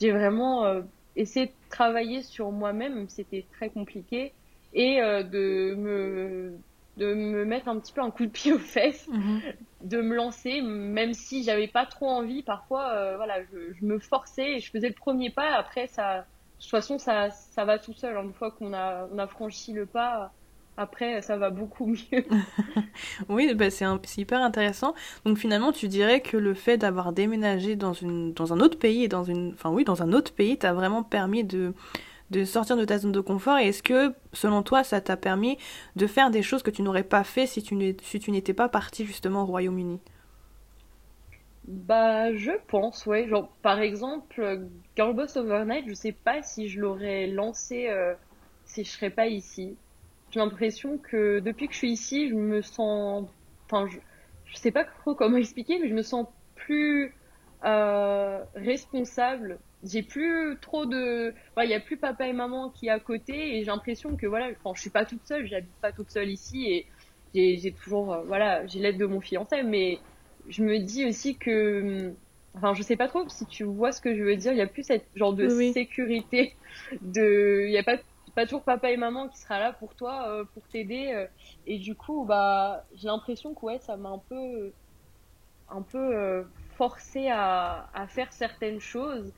J'ai 0.00 0.10
vraiment 0.10 0.64
euh, 0.64 0.82
essayé 1.16 1.46
de 1.46 1.52
travailler 1.70 2.22
sur 2.22 2.50
moi-même, 2.52 3.08
c'était 3.08 3.46
très 3.52 3.70
compliqué, 3.70 4.32
et 4.74 5.00
euh, 5.00 5.22
de 5.22 5.74
me 5.76 6.52
de 6.96 7.14
me 7.14 7.44
mettre 7.44 7.68
un 7.68 7.78
petit 7.78 7.92
peu 7.92 8.00
un 8.00 8.10
coup 8.10 8.26
de 8.26 8.30
pied 8.30 8.52
aux 8.52 8.58
fesses, 8.58 9.06
mhm. 9.06 9.40
de 9.84 10.00
me 10.00 10.16
lancer, 10.16 10.60
même 10.62 11.14
si 11.14 11.44
j'avais 11.44 11.68
pas 11.68 11.86
trop 11.86 12.08
envie. 12.08 12.42
Parfois, 12.42 13.14
voilà, 13.14 13.44
je, 13.44 13.72
je, 13.72 13.84
me 13.84 14.00
forçais 14.00 14.54
et 14.54 14.58
je 14.58 14.68
faisais 14.68 14.88
le 14.88 14.94
premier 14.94 15.30
pas. 15.30 15.54
Après, 15.54 15.86
ça, 15.86 16.26
de 16.58 16.62
toute 16.62 16.70
façon, 16.70 16.98
ça, 16.98 17.30
ça 17.30 17.64
va 17.64 17.78
tout 17.78 17.92
seul. 17.92 18.16
Une 18.16 18.32
fois 18.32 18.50
qu'on 18.50 18.74
a, 18.74 19.06
on 19.12 19.18
a 19.18 19.28
franchi 19.28 19.72
le 19.72 19.86
pas, 19.86 20.32
après, 20.78 21.20
ça 21.22 21.36
va 21.36 21.50
beaucoup 21.50 21.86
mieux. 21.86 22.24
oui, 23.28 23.52
bah 23.54 23.68
c'est 23.68 23.84
hyper 24.16 24.40
intéressant. 24.40 24.94
Donc 25.24 25.36
finalement, 25.36 25.72
tu 25.72 25.88
dirais 25.88 26.20
que 26.20 26.36
le 26.36 26.54
fait 26.54 26.78
d'avoir 26.78 27.12
déménagé 27.12 27.74
dans, 27.74 27.92
une, 27.92 28.32
dans 28.32 28.52
un 28.52 28.60
autre 28.60 28.78
pays 28.78 29.02
et 29.02 29.08
dans 29.08 29.24
une, 29.24 29.52
enfin 29.54 29.70
oui, 29.70 29.82
dans 29.82 30.02
un 30.04 30.12
autre 30.12 30.32
pays, 30.32 30.56
t'a 30.56 30.72
vraiment 30.72 31.02
permis 31.02 31.42
de, 31.42 31.74
de 32.30 32.44
sortir 32.44 32.76
de 32.76 32.84
ta 32.84 32.98
zone 32.98 33.10
de 33.10 33.20
confort? 33.20 33.58
Et 33.58 33.68
est-ce 33.68 33.82
que, 33.82 34.14
selon 34.32 34.62
toi, 34.62 34.84
ça 34.84 35.00
t'a 35.00 35.16
permis 35.16 35.58
de 35.96 36.06
faire 36.06 36.30
des 36.30 36.42
choses 36.42 36.62
que 36.62 36.70
tu 36.70 36.82
n'aurais 36.82 37.02
pas 37.02 37.24
fait 37.24 37.46
si 37.46 37.60
tu 37.60 37.74
n'étais 37.74 38.54
pas 38.54 38.68
parti 38.68 39.04
justement 39.04 39.42
au 39.42 39.46
Royaume-Uni? 39.46 39.98
Bah, 41.66 42.32
je 42.34 42.52
pense, 42.68 43.04
ouais. 43.06 43.26
Genre, 43.28 43.48
par 43.62 43.80
exemple, 43.80 44.60
Girlboss 44.96 45.36
Overnight, 45.36 45.88
je 45.88 45.94
sais 45.94 46.12
pas 46.12 46.42
si 46.42 46.68
je 46.68 46.80
l'aurais 46.80 47.26
lancé 47.26 47.88
euh, 47.88 48.14
si 48.64 48.84
je 48.84 48.90
serais 48.90 49.10
pas 49.10 49.26
ici 49.26 49.76
j'ai 50.30 50.40
l'impression 50.40 50.98
que 50.98 51.40
depuis 51.40 51.68
que 51.68 51.72
je 51.72 51.78
suis 51.78 51.92
ici, 51.92 52.28
je 52.28 52.34
me 52.34 52.62
sens, 52.62 53.28
enfin, 53.66 53.86
je, 53.86 53.98
je 54.46 54.56
sais 54.56 54.70
pas 54.70 54.84
trop 54.84 55.14
comment 55.14 55.36
expliquer, 55.38 55.78
mais 55.78 55.88
je 55.88 55.94
me 55.94 56.02
sens 56.02 56.26
plus 56.54 57.14
euh, 57.64 58.42
responsable. 58.54 59.58
J'ai 59.84 60.02
plus 60.02 60.56
trop 60.60 60.86
de, 60.86 61.32
il 61.62 61.70
y 61.70 61.74
a 61.74 61.80
plus 61.80 61.96
papa 61.96 62.26
et 62.26 62.32
maman 62.32 62.70
qui 62.70 62.88
est 62.88 62.90
à 62.90 62.98
côté 62.98 63.56
et 63.56 63.60
j'ai 63.60 63.66
l'impression 63.66 64.16
que 64.16 64.26
voilà, 64.26 64.48
enfin, 64.50 64.72
je 64.74 64.80
suis 64.80 64.90
pas 64.90 65.04
toute 65.04 65.24
seule, 65.24 65.46
j'habite 65.46 65.74
pas 65.80 65.92
toute 65.92 66.10
seule 66.10 66.28
ici 66.28 66.84
et 67.34 67.58
j'ai 67.58 67.72
toujours, 67.72 68.12
euh, 68.12 68.22
voilà, 68.26 68.66
j'ai 68.66 68.80
l'aide 68.80 68.98
de 68.98 69.06
mon 69.06 69.20
fiancé, 69.20 69.62
mais 69.62 70.00
je 70.48 70.64
me 70.64 70.78
dis 70.78 71.06
aussi 71.06 71.36
que 71.36 72.12
enfin, 72.54 72.74
je 72.74 72.82
sais 72.82 72.96
pas 72.96 73.08
trop 73.08 73.28
si 73.28 73.46
tu 73.46 73.64
vois 73.64 73.92
ce 73.92 74.00
que 74.00 74.14
je 74.14 74.22
veux 74.22 74.36
dire. 74.36 74.52
Il 74.52 74.58
y 74.58 74.62
a 74.62 74.66
plus 74.66 74.82
cette 74.82 75.06
genre 75.14 75.32
de 75.32 75.48
sécurité. 75.72 76.54
De, 77.02 77.64
il 77.66 77.72
y 77.72 77.78
a 77.78 77.82
pas 77.82 77.96
pas 78.38 78.44
toujours 78.44 78.62
papa 78.62 78.92
et 78.92 78.96
maman 78.96 79.26
qui 79.26 79.36
sera 79.36 79.58
là 79.58 79.72
pour 79.72 79.96
toi, 79.96 80.28
euh, 80.28 80.44
pour 80.54 80.62
t'aider. 80.68 81.10
Euh. 81.12 81.26
et 81.66 81.76
du 81.76 81.96
coup, 81.96 82.24
bah, 82.24 82.84
j'ai 82.94 83.08
l'impression 83.08 83.52
que 83.52 83.66
ouais, 83.66 83.80
ça 83.80 83.96
m'a 83.96 84.10
un 84.10 84.22
peu, 84.28 84.70
un 85.68 85.82
peu 85.82 85.98
euh, 85.98 86.44
forcé 86.76 87.30
à, 87.30 87.88
à, 87.92 88.06
faire 88.06 88.32
certaines 88.32 88.78
choses. 88.78 89.32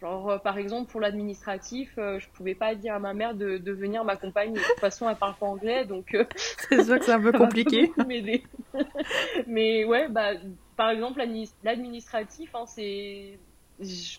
Genre, 0.00 0.40
par 0.40 0.56
exemple, 0.56 0.88
pour 0.88 1.00
l'administratif, 1.00 1.94
je 1.96 2.28
pouvais 2.28 2.54
pas 2.54 2.76
dire 2.76 2.94
à 2.94 3.00
ma 3.00 3.12
mère 3.12 3.34
de, 3.34 3.58
de 3.58 3.72
venir 3.72 4.04
m'accompagner. 4.04 4.54
De 4.54 4.64
toute 4.64 4.78
façon, 4.78 5.08
elle 5.08 5.16
parle 5.16 5.34
pas 5.34 5.46
anglais, 5.46 5.84
donc. 5.84 6.16
c'est 6.36 6.84
sûr 6.84 7.00
que 7.00 7.04
c'est 7.04 7.12
un 7.12 7.22
peu 7.22 7.32
compliqué. 7.36 7.90
Mais 9.48 9.84
ouais, 9.84 10.08
bah, 10.08 10.30
par 10.76 10.90
exemple, 10.90 11.20
l'administratif, 11.64 12.54
hein, 12.54 12.66
c'est, 12.66 13.36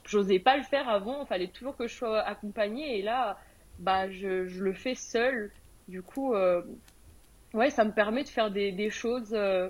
j'osais 0.04 0.40
pas 0.40 0.58
le 0.58 0.64
faire 0.64 0.90
avant. 0.90 1.22
Il 1.22 1.28
fallait 1.28 1.48
toujours 1.48 1.78
que 1.78 1.88
je 1.88 1.96
sois 1.96 2.20
accompagnée, 2.20 3.00
et 3.00 3.02
là 3.02 3.38
bah 3.80 4.10
je, 4.10 4.48
je 4.48 4.64
le 4.64 4.74
fais 4.74 4.96
seul. 4.96 5.52
Du 5.88 6.02
coup, 6.02 6.34
euh, 6.34 6.62
ouais, 7.54 7.70
ça 7.70 7.84
me 7.84 7.92
permet 7.92 8.24
de 8.24 8.30
faire 8.30 8.52
des, 8.52 8.72
des 8.72 8.90
choses 8.90 9.34
euh, 9.34 9.70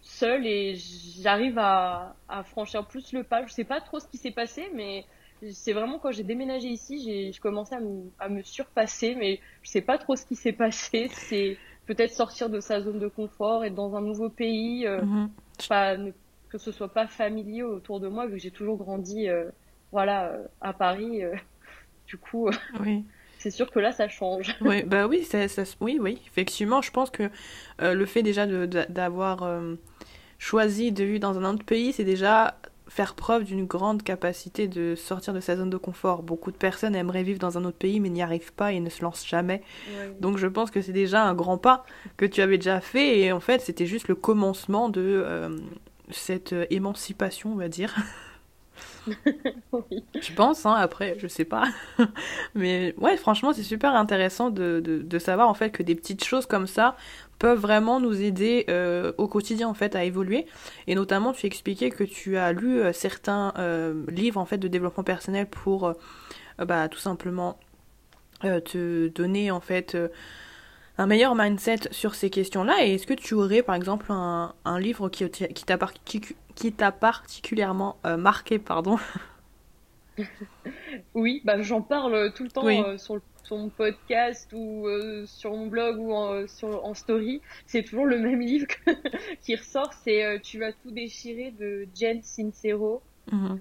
seul 0.00 0.46
et 0.46 0.74
j'arrive 1.20 1.58
à, 1.58 2.16
à 2.28 2.42
franchir 2.44 2.86
plus 2.86 3.12
le 3.12 3.24
pas. 3.24 3.46
Je 3.46 3.52
sais 3.52 3.64
pas 3.64 3.80
trop 3.80 4.00
ce 4.00 4.06
qui 4.08 4.18
s'est 4.18 4.30
passé, 4.30 4.70
mais 4.74 5.04
c'est 5.52 5.72
vraiment 5.72 5.98
quand 5.98 6.12
j'ai 6.12 6.22
déménagé 6.22 6.68
ici, 6.68 7.02
j'ai 7.02 7.38
commencé 7.40 7.74
à 7.74 7.80
me, 7.80 8.10
à 8.18 8.28
me 8.28 8.42
surpasser, 8.42 9.14
mais 9.14 9.40
je 9.62 9.70
sais 9.70 9.80
pas 9.80 9.98
trop 9.98 10.16
ce 10.16 10.24
qui 10.24 10.36
s'est 10.36 10.52
passé. 10.52 11.08
C'est 11.12 11.56
peut-être 11.86 12.12
sortir 12.12 12.48
de 12.48 12.60
sa 12.60 12.80
zone 12.80 13.00
de 13.00 13.08
confort, 13.08 13.64
être 13.64 13.74
dans 13.74 13.96
un 13.96 14.00
nouveau 14.00 14.28
pays, 14.28 14.86
euh, 14.86 15.02
mhm. 15.02 15.30
pas, 15.68 15.96
que 16.48 16.58
ce 16.58 16.70
soit 16.70 16.92
pas 16.92 17.06
familier 17.06 17.64
autour 17.64 17.98
de 17.98 18.08
moi, 18.08 18.26
vu 18.26 18.34
que 18.34 18.38
j'ai 18.38 18.52
toujours 18.52 18.76
grandi, 18.76 19.28
euh, 19.28 19.50
voilà, 19.90 20.32
à 20.60 20.72
Paris. 20.72 21.22
Du 22.12 22.18
coup, 22.18 22.50
oui. 22.80 23.04
c'est 23.38 23.50
sûr 23.50 23.70
que 23.70 23.78
là, 23.78 23.90
ça 23.90 24.06
change. 24.06 24.54
Oui, 24.60 24.82
bah 24.82 25.06
oui, 25.06 25.24
ça, 25.24 25.46
oui, 25.80 25.96
oui, 25.98 26.20
effectivement, 26.26 26.82
je 26.82 26.90
pense 26.90 27.08
que 27.08 27.30
euh, 27.80 27.94
le 27.94 28.04
fait 28.04 28.22
déjà 28.22 28.46
d'avoir 28.46 29.44
euh, 29.44 29.76
choisi 30.38 30.92
de 30.92 31.04
vivre 31.04 31.20
dans 31.20 31.38
un 31.38 31.54
autre 31.54 31.64
pays, 31.64 31.94
c'est 31.94 32.04
déjà 32.04 32.58
faire 32.86 33.14
preuve 33.14 33.44
d'une 33.44 33.64
grande 33.64 34.02
capacité 34.02 34.68
de 34.68 34.94
sortir 34.94 35.32
de 35.32 35.40
sa 35.40 35.56
zone 35.56 35.70
de 35.70 35.78
confort. 35.78 36.22
Beaucoup 36.22 36.50
de 36.50 36.58
personnes 36.58 36.94
aimeraient 36.94 37.22
vivre 37.22 37.38
dans 37.38 37.56
un 37.56 37.64
autre 37.64 37.78
pays 37.78 37.98
mais 37.98 38.10
n'y 38.10 38.20
arrivent 38.20 38.52
pas 38.52 38.72
et 38.72 38.80
ne 38.80 38.90
se 38.90 39.00
lancent 39.00 39.26
jamais. 39.26 39.62
Donc 40.20 40.36
je 40.36 40.46
pense 40.46 40.70
que 40.70 40.82
c'est 40.82 40.92
déjà 40.92 41.24
un 41.24 41.32
grand 41.32 41.56
pas 41.56 41.86
que 42.18 42.26
tu 42.26 42.42
avais 42.42 42.58
déjà 42.58 42.82
fait 42.82 43.20
et 43.20 43.32
en 43.32 43.40
fait 43.40 43.62
c'était 43.62 43.86
juste 43.86 44.08
le 44.08 44.14
commencement 44.14 44.90
de 44.90 45.00
euh, 45.00 45.56
cette 46.10 46.54
émancipation, 46.68 47.52
on 47.52 47.56
va 47.56 47.68
dire. 47.68 47.96
Je 50.20 50.32
pense, 50.34 50.66
hein, 50.66 50.74
après, 50.74 51.16
je 51.18 51.26
sais 51.26 51.44
pas. 51.44 51.64
Mais 52.54 52.94
ouais, 52.98 53.16
franchement, 53.16 53.52
c'est 53.52 53.62
super 53.62 53.94
intéressant 53.94 54.50
de, 54.50 54.80
de, 54.80 55.18
savoir 55.18 55.48
en 55.48 55.54
fait 55.54 55.70
que 55.70 55.82
des 55.82 55.94
petites 55.94 56.24
choses 56.24 56.46
comme 56.46 56.66
ça 56.66 56.96
peuvent 57.38 57.58
vraiment 57.58 58.00
nous 58.00 58.20
aider 58.20 58.64
euh, 58.68 59.12
au 59.18 59.28
quotidien 59.28 59.68
en 59.68 59.74
fait 59.74 59.96
à 59.96 60.04
évoluer. 60.04 60.46
Et 60.86 60.94
notamment, 60.94 61.32
tu 61.32 61.46
expliquais 61.46 61.90
que 61.90 62.04
tu 62.04 62.36
as 62.36 62.52
lu 62.52 62.80
euh, 62.80 62.92
certains 62.92 63.52
euh, 63.58 64.04
livres 64.08 64.40
en 64.40 64.44
fait 64.44 64.58
de 64.58 64.68
développement 64.68 65.04
personnel 65.04 65.46
pour 65.46 65.94
bah, 66.58 66.88
tout 66.88 66.98
simplement 66.98 67.58
te 68.40 69.08
donner 69.08 69.50
en 69.50 69.60
fait 69.60 69.96
un 71.02 71.06
meilleur 71.06 71.34
mindset 71.34 71.88
sur 71.90 72.14
ces 72.14 72.30
questions-là 72.30 72.86
Et 72.86 72.94
est-ce 72.94 73.06
que 73.06 73.14
tu 73.14 73.34
aurais, 73.34 73.62
par 73.62 73.74
exemple, 73.74 74.06
un, 74.10 74.54
un 74.64 74.78
livre 74.78 75.08
qui, 75.08 75.28
qui 75.28 75.64
t'a 75.64 75.78
qui 76.54 76.72
t'a 76.72 76.92
particulièrement 76.92 77.96
euh, 78.06 78.16
marqué, 78.16 78.58
pardon? 78.58 78.98
Oui, 81.14 81.40
bah, 81.42 81.62
j'en 81.62 81.80
parle 81.80 82.34
tout 82.34 82.44
le 82.44 82.50
temps 82.50 82.66
euh, 82.66 82.98
sur, 82.98 83.18
mon 83.50 83.70
podcast 83.70 84.52
ou 84.52 84.86
euh, 84.86 85.24
sur 85.24 85.52
mon 85.52 85.68
blog 85.68 85.98
ou 85.98 86.12
en, 86.12 86.46
sur, 86.46 86.84
en 86.84 86.92
story. 86.92 87.40
C'est 87.66 87.82
toujours 87.82 88.04
le 88.04 88.18
même 88.18 88.40
livre 88.52 88.66
qui 89.42 89.56
ressort, 89.56 89.90
c'est 90.04 90.38
Tu 90.42 90.58
vas 90.58 90.72
tout 90.72 90.90
déchirer 90.90 91.54
de 91.58 91.88
Jen 91.94 92.22
Sincero. 92.22 93.00
Mhm. 93.32 93.58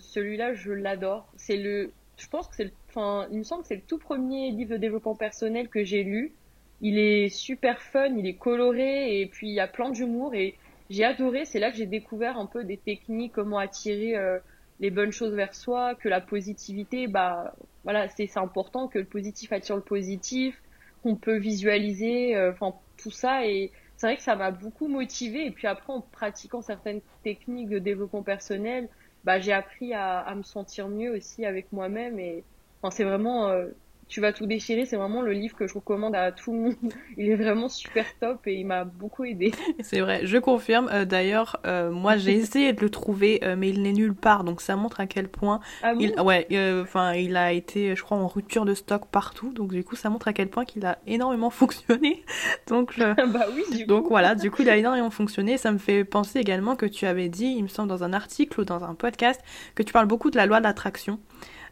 Celui-là, 0.00 0.54
je 0.54 0.70
l'adore. 0.70 1.26
C'est 1.36 1.56
le, 1.56 1.90
je 2.16 2.28
pense 2.28 2.46
que 2.46 2.54
c'est 2.54 2.72
enfin, 2.88 3.26
il 3.30 3.38
me 3.38 3.44
semble 3.44 3.62
que 3.62 3.68
c'est 3.68 3.76
le 3.76 3.82
tout 3.82 3.98
premier 3.98 4.50
livre 4.50 4.70
de 4.70 4.76
développement 4.76 5.16
personnel 5.16 5.68
que 5.68 5.84
j'ai 5.84 6.04
lu. 6.04 6.32
Il 6.80 6.98
est 6.98 7.28
super 7.28 7.82
fun, 7.82 8.16
il 8.16 8.26
est 8.26 8.36
coloré 8.36 9.20
et 9.20 9.26
puis 9.26 9.48
il 9.48 9.54
y 9.54 9.60
a 9.60 9.66
plein 9.66 9.90
d'humour 9.90 10.34
et 10.34 10.56
j'ai 10.90 11.04
adoré. 11.04 11.44
C'est 11.44 11.58
là 11.58 11.70
que 11.70 11.76
j'ai 11.76 11.86
découvert 11.86 12.38
un 12.38 12.46
peu 12.46 12.64
des 12.64 12.76
techniques, 12.76 13.32
comment 13.32 13.58
attirer 13.58 14.16
euh, 14.16 14.38
les 14.80 14.90
bonnes 14.90 15.12
choses 15.12 15.34
vers 15.34 15.54
soi, 15.54 15.94
que 15.94 16.08
la 16.08 16.20
positivité, 16.20 17.08
bah 17.08 17.54
voilà, 17.84 18.08
c'est 18.08 18.36
important 18.36 18.88
que 18.88 18.98
le 18.98 19.04
positif 19.04 19.52
attire 19.52 19.76
le 19.76 19.82
positif, 19.82 20.60
qu'on 21.02 21.16
peut 21.16 21.38
visualiser, 21.38 22.36
euh, 22.36 22.52
enfin 22.52 22.74
tout 22.96 23.10
ça. 23.10 23.46
Et 23.46 23.72
c'est 23.96 24.06
vrai 24.06 24.16
que 24.16 24.22
ça 24.22 24.36
m'a 24.36 24.50
beaucoup 24.50 24.88
motivé. 24.88 25.46
Et 25.46 25.50
puis 25.50 25.66
après, 25.66 25.92
en 25.92 26.00
pratiquant 26.00 26.62
certaines 26.62 27.00
techniques 27.24 27.68
de 27.68 27.78
développement 27.78 28.22
personnel, 28.22 28.88
bah 29.24 29.40
j'ai 29.40 29.52
appris 29.52 29.94
à, 29.94 30.20
à, 30.20 30.34
me 30.34 30.42
sentir 30.42 30.88
mieux 30.88 31.10
aussi 31.10 31.44
avec 31.44 31.72
moi-même. 31.72 32.18
Et 32.18 32.44
enfin, 32.80 32.94
c'est 32.94 33.04
vraiment 33.04 33.48
euh, 33.48 33.66
tu 34.08 34.20
vas 34.20 34.32
tout 34.32 34.46
déchirer, 34.46 34.86
c'est 34.86 34.96
vraiment 34.96 35.20
le 35.20 35.32
livre 35.32 35.54
que 35.54 35.66
je 35.66 35.74
recommande 35.74 36.14
à 36.14 36.32
tout 36.32 36.52
le 36.52 36.58
monde. 36.58 36.74
Il 37.16 37.28
est 37.28 37.36
vraiment 37.36 37.68
super 37.68 38.06
top 38.20 38.46
et 38.46 38.54
il 38.54 38.64
m'a 38.64 38.84
beaucoup 38.84 39.24
aidé. 39.24 39.52
C'est 39.80 40.00
vrai, 40.00 40.20
je 40.24 40.38
confirme. 40.38 40.88
Euh, 40.92 41.04
d'ailleurs, 41.04 41.60
euh, 41.66 41.90
moi 41.90 42.16
j'ai 42.16 42.32
essayé 42.36 42.72
de 42.72 42.80
le 42.80 42.90
trouver, 42.90 43.40
euh, 43.42 43.56
mais 43.56 43.68
il 43.68 43.82
n'est 43.82 43.92
nulle 43.92 44.14
part. 44.14 44.44
Donc 44.44 44.60
ça 44.60 44.76
montre 44.76 45.00
à 45.00 45.06
quel 45.06 45.28
point, 45.28 45.60
ah 45.82 45.92
il, 45.98 46.18
ouais, 46.20 46.46
enfin 46.82 47.12
il 47.12 47.36
a 47.36 47.52
été, 47.52 47.94
je 47.96 48.02
crois, 48.02 48.16
en 48.16 48.26
rupture 48.26 48.64
de 48.64 48.74
stock 48.74 49.06
partout. 49.10 49.52
Donc 49.52 49.72
du 49.72 49.84
coup, 49.84 49.96
ça 49.96 50.10
montre 50.10 50.28
à 50.28 50.32
quel 50.32 50.48
point 50.48 50.64
qu'il 50.64 50.86
a 50.86 50.98
énormément 51.06 51.50
fonctionné. 51.50 52.24
donc 52.68 52.98
bah 52.98 53.46
oui. 53.54 53.64
Du 53.76 53.86
donc 53.86 54.08
voilà, 54.08 54.34
du 54.34 54.50
coup 54.50 54.62
il 54.62 54.70
a 54.70 54.76
énormément 54.76 55.10
fonctionné. 55.10 55.58
Ça 55.58 55.72
me 55.72 55.78
fait 55.78 56.04
penser 56.04 56.38
également 56.38 56.76
que 56.76 56.86
tu 56.86 57.06
avais 57.06 57.28
dit, 57.28 57.54
il 57.56 57.62
me 57.62 57.68
semble 57.68 57.88
dans 57.88 58.04
un 58.04 58.12
article 58.12 58.60
ou 58.60 58.64
dans 58.64 58.84
un 58.84 58.94
podcast, 58.94 59.40
que 59.74 59.82
tu 59.82 59.92
parles 59.92 60.06
beaucoup 60.06 60.30
de 60.30 60.36
la 60.36 60.46
loi 60.46 60.58
de 60.58 60.64
l'attraction. 60.64 61.18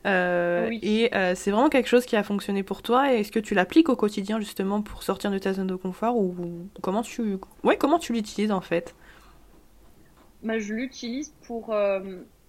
Euh, 0.04 0.70
et 0.82 1.14
euh, 1.14 1.34
c'est 1.34 1.50
vraiment 1.50 1.68
quelque 1.68 1.88
chose 1.88 2.06
qui 2.06 2.16
a 2.16 2.22
fonctionné 2.22 2.62
pour 2.62 2.82
toi. 2.82 3.12
Est-ce 3.12 3.32
que 3.32 3.38
tu 3.38 3.54
l'appliques 3.54 3.88
au 3.88 3.96
quotidien 3.96 4.38
justement 4.40 4.82
pour 4.82 5.02
sortir 5.02 5.30
de 5.30 5.38
ta 5.38 5.52
zone 5.52 5.66
de 5.66 5.74
confort 5.74 6.16
ou 6.16 6.34
comment 6.82 7.02
tu, 7.02 7.38
ouais, 7.64 7.76
comment 7.76 7.98
tu 7.98 8.12
l'utilises 8.12 8.52
en 8.52 8.60
fait? 8.60 8.94
Bah, 10.42 10.58
je 10.58 10.74
l'utilise 10.74 11.34
pour 11.46 11.72
euh, 11.72 12.00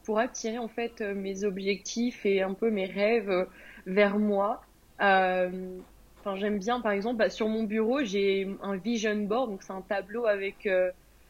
pour 0.03 0.19
attirer 0.19 0.57
en 0.57 0.67
fait 0.67 1.01
mes 1.01 1.43
objectifs 1.43 2.25
et 2.25 2.41
un 2.41 2.53
peu 2.53 2.69
mes 2.69 2.85
rêves 2.85 3.47
vers 3.85 4.19
moi. 4.19 4.61
Enfin, 4.99 6.35
j'aime 6.35 6.59
bien, 6.59 6.81
par 6.81 6.91
exemple, 6.91 7.17
bah, 7.17 7.29
sur 7.29 7.47
mon 7.47 7.63
bureau, 7.63 8.03
j'ai 8.03 8.47
un 8.61 8.75
vision 8.75 9.15
board, 9.15 9.49
donc 9.49 9.63
c'est 9.63 9.73
un 9.73 9.81
tableau 9.81 10.25
avec 10.25 10.67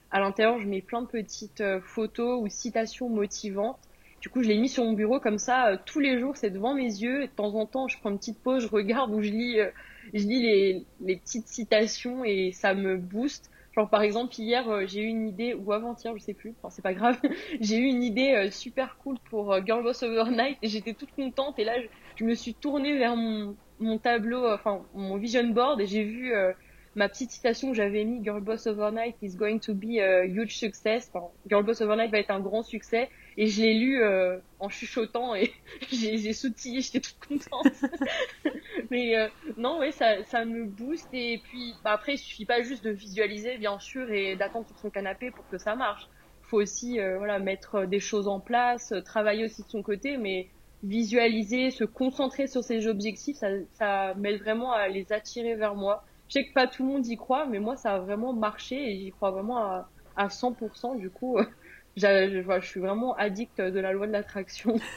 à 0.10 0.20
l'intérieur, 0.20 0.60
je 0.60 0.68
mets 0.68 0.82
plein 0.82 1.02
de 1.02 1.08
petites 1.08 1.64
photos 1.82 2.42
ou 2.42 2.48
citations 2.48 3.10
motivantes 3.10 3.80
du 4.22 4.30
coup, 4.30 4.42
je 4.42 4.48
l'ai 4.48 4.58
mis 4.58 4.70
sur 4.70 4.84
mon 4.84 4.94
bureau 4.94 5.20
comme 5.20 5.38
ça 5.38 5.68
euh, 5.68 5.78
tous 5.86 6.00
les 6.00 6.20
jours, 6.20 6.36
c'est 6.38 6.50
devant 6.50 6.74
mes 6.74 6.84
yeux. 6.84 7.24
Et 7.24 7.28
de 7.28 7.32
temps 7.32 7.54
en 7.56 7.66
temps, 7.66 7.88
je 7.88 7.98
prends 8.00 8.10
une 8.10 8.18
petite 8.18 8.40
pause, 8.40 8.64
je 8.64 8.68
regarde 8.68 9.12
où 9.12 9.22
je 9.22 9.30
lis, 9.30 9.60
euh, 9.60 9.70
je 10.14 10.24
lis 10.26 10.42
les, 10.42 10.86
les, 11.02 11.18
petites 11.18 11.48
citations 11.48 12.24
et 12.24 12.52
ça 12.52 12.74
me 12.74 12.98
booste. 12.98 13.52
Genre 13.76 13.88
par 13.90 14.02
exemple 14.02 14.34
hier, 14.40 14.68
euh, 14.70 14.86
j'ai 14.88 15.02
eu 15.02 15.08
une 15.08 15.28
idée 15.28 15.54
ou 15.54 15.72
avant-hier, 15.72 16.18
je 16.18 16.24
sais 16.24 16.34
plus. 16.34 16.56
Enfin, 16.58 16.72
c'est 16.72 16.82
pas 16.82 16.96
grave. 16.96 17.20
j'ai 17.62 17.78
eu 17.78 17.86
une 17.86 18.02
idée 18.02 18.50
super 18.52 18.98
cool 18.98 19.18
pour 19.30 19.56
Girl 19.66 19.84
Boss 19.84 20.02
Overnight 20.02 20.58
et 20.64 20.68
j'étais 20.68 20.94
toute 20.94 21.12
contente. 21.12 21.60
Et 21.60 21.64
là, 21.64 21.80
je, 21.80 21.88
je, 22.16 22.24
me 22.24 22.34
suis 22.34 22.56
tournée 22.56 22.98
vers 22.98 23.16
mon, 23.16 23.56
mon 23.80 24.00
tableau, 24.00 24.52
enfin 24.52 24.82
mon 24.96 25.18
vision 25.18 25.48
board 25.50 25.80
et 25.80 25.86
j'ai 25.86 26.04
vu 26.04 26.34
ma 26.98 27.08
petite 27.08 27.30
citation 27.30 27.70
que 27.70 27.76
j'avais 27.76 28.04
mis 28.04 28.24
Girl 28.24 28.42
Boss 28.42 28.66
Overnight 28.66 29.16
is 29.22 29.36
going 29.36 29.60
to 29.60 29.74
be 29.76 30.00
a 30.00 30.24
huge 30.26 30.58
success. 30.58 31.10
Enfin, 31.14 31.28
Girl 31.48 31.64
Boss 31.64 31.80
Overnight 31.80 32.12
va 32.12 32.18
être 32.18 32.32
un 32.32 32.40
grand 32.40 32.64
succès. 32.64 33.10
Et 33.38 33.46
je 33.46 33.62
l'ai 33.62 33.76
lu 33.76 34.02
euh, 34.02 34.40
en 34.60 34.68
chuchotant 34.68 35.36
et 35.36 35.54
j'ai 35.92 36.34
soutillé, 36.34 36.82
j'étais 36.82 37.02
toute 37.02 37.20
contente. 37.20 37.72
Mais 38.90 39.16
euh, 39.16 39.28
non, 39.58 39.78
ouais, 39.78 39.92
ça, 39.92 40.24
ça 40.24 40.44
me 40.44 40.66
booste. 40.66 41.10
Et 41.14 41.40
puis 41.44 41.76
bah, 41.84 41.92
après, 41.92 42.16
il 42.16 42.18
suffit 42.18 42.46
pas 42.46 42.64
juste 42.64 42.84
de 42.84 42.90
visualiser, 42.90 43.60
bien 43.60 43.78
sûr, 43.78 44.12
et 44.12 44.36
d'attendre 44.36 44.66
sur 44.66 44.80
son 44.80 44.90
canapé 44.90 45.30
pour 45.30 45.48
que 45.50 45.60
ça 45.60 45.76
marche. 45.76 46.08
Faut 46.42 46.60
aussi 46.60 47.00
euh, 47.00 47.20
voilà, 47.20 47.38
mettre 47.38 47.86
des 47.86 48.00
choses 48.00 48.28
en 48.28 48.40
place, 48.40 48.92
travailler 49.06 49.46
aussi 49.46 49.62
de 49.62 49.70
son 49.70 49.84
côté, 49.84 50.18
mais 50.18 50.48
visualiser, 50.82 51.70
se 51.70 51.84
concentrer 51.84 52.48
sur 52.48 52.64
ses 52.64 52.88
objectifs, 52.88 53.38
ça, 53.38 53.50
ça 53.74 54.14
m'aide 54.16 54.40
vraiment 54.40 54.72
à 54.72 54.88
les 54.88 55.12
attirer 55.12 55.54
vers 55.54 55.76
moi 55.76 56.04
je 56.28 56.34
sais 56.34 56.46
que 56.46 56.54
pas 56.54 56.68
tout 56.68 56.86
le 56.86 56.92
monde 56.92 57.08
y 57.08 57.16
croit, 57.18 57.46
mais 57.46 57.60
moi, 57.60 57.76
ça 57.76 57.96
a 57.96 58.00
vraiment 58.00 58.34
marché 58.34 58.76
et 58.76 59.00
j'y 59.00 59.12
crois 59.12 59.32
vraiment 59.32 59.58
à, 59.58 59.90
à 60.16 60.28
100%. 60.28 60.98
Du 60.98 61.10
coup, 61.10 61.38
je, 61.98 62.44
je, 62.48 62.66
suis 62.66 62.80
vraiment 62.80 63.16
addict 63.16 63.62
de 63.62 63.80
la 63.80 63.94
loi 63.94 64.08
de 64.08 64.12
l'attraction. 64.12 64.76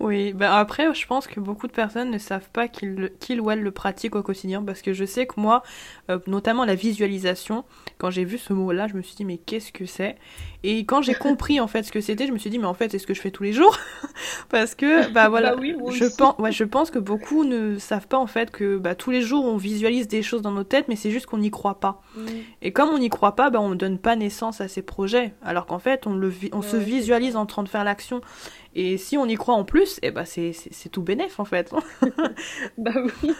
Oui, 0.00 0.32
ben 0.32 0.50
après, 0.50 0.94
je 0.94 1.06
pense 1.06 1.26
que 1.26 1.40
beaucoup 1.40 1.66
de 1.66 1.72
personnes 1.72 2.10
ne 2.10 2.18
savent 2.18 2.48
pas 2.50 2.68
qu'ils 2.68 3.40
ou 3.40 3.50
elles 3.50 3.62
le 3.62 3.70
pratiquent 3.70 4.14
au 4.14 4.22
quotidien 4.22 4.62
parce 4.62 4.80
que 4.80 4.92
je 4.92 5.04
sais 5.04 5.26
que 5.26 5.38
moi, 5.38 5.62
euh, 6.10 6.18
notamment 6.26 6.64
la 6.64 6.74
visualisation, 6.74 7.64
quand 7.98 8.10
j'ai 8.10 8.24
vu 8.24 8.38
ce 8.38 8.52
mot-là, 8.52 8.86
je 8.86 8.94
me 8.94 9.02
suis 9.02 9.16
dit 9.16 9.24
mais 9.24 9.38
qu'est-ce 9.38 9.72
que 9.72 9.86
c'est? 9.86 10.16
Et 10.64 10.84
quand 10.84 11.02
j'ai 11.02 11.14
compris 11.14 11.60
en 11.60 11.68
fait 11.68 11.84
ce 11.84 11.92
que 11.92 12.00
c'était, 12.00 12.26
je 12.26 12.32
me 12.32 12.38
suis 12.38 12.50
dit 12.50 12.58
mais 12.58 12.66
en 12.66 12.74
fait 12.74 12.90
c'est 12.90 12.98
ce 12.98 13.06
que 13.06 13.14
je 13.14 13.20
fais 13.20 13.30
tous 13.30 13.44
les 13.44 13.52
jours 13.52 13.78
parce 14.48 14.74
que 14.74 15.08
bah 15.12 15.28
voilà, 15.28 15.54
bah 15.54 15.60
oui, 15.60 15.76
je 15.92 16.04
pense, 16.04 16.36
ouais, 16.38 16.50
je 16.50 16.64
pense 16.64 16.90
que 16.90 16.98
beaucoup 16.98 17.44
ne 17.44 17.78
savent 17.78 18.08
pas 18.08 18.18
en 18.18 18.26
fait 18.26 18.50
que 18.50 18.76
bah, 18.76 18.96
tous 18.96 19.10
les 19.12 19.22
jours 19.22 19.44
on 19.44 19.56
visualise 19.56 20.08
des 20.08 20.22
choses 20.22 20.42
dans 20.42 20.50
nos 20.50 20.64
têtes, 20.64 20.86
mais 20.88 20.96
c'est 20.96 21.12
juste 21.12 21.26
qu'on 21.26 21.38
n'y 21.38 21.50
croit 21.50 21.78
pas. 21.78 22.02
Mm. 22.16 22.26
Et 22.62 22.72
comme 22.72 22.88
on 22.88 22.98
n'y 22.98 23.08
croit 23.08 23.36
pas, 23.36 23.50
bah 23.50 23.60
on 23.60 23.68
ne 23.68 23.76
donne 23.76 23.98
pas 23.98 24.16
naissance 24.16 24.60
à 24.60 24.66
ces 24.66 24.82
projets, 24.82 25.32
alors 25.42 25.66
qu'en 25.66 25.78
fait 25.78 26.06
on 26.08 26.14
le, 26.14 26.32
on 26.52 26.62
se 26.62 26.76
visualise 26.76 27.36
en 27.36 27.46
train 27.46 27.62
de 27.62 27.68
faire 27.68 27.84
l'action. 27.84 28.20
Et 28.74 28.96
si 28.96 29.16
on 29.16 29.26
y 29.26 29.36
croit 29.36 29.54
en 29.54 29.64
plus, 29.64 29.98
eh 30.02 30.10
ben 30.10 30.24
c'est, 30.24 30.52
c'est, 30.52 30.88
tout 30.88 31.02
bénef 31.02 31.38
en 31.38 31.44
fait. 31.44 31.72
bah 32.78 32.92
oui. 32.96 33.32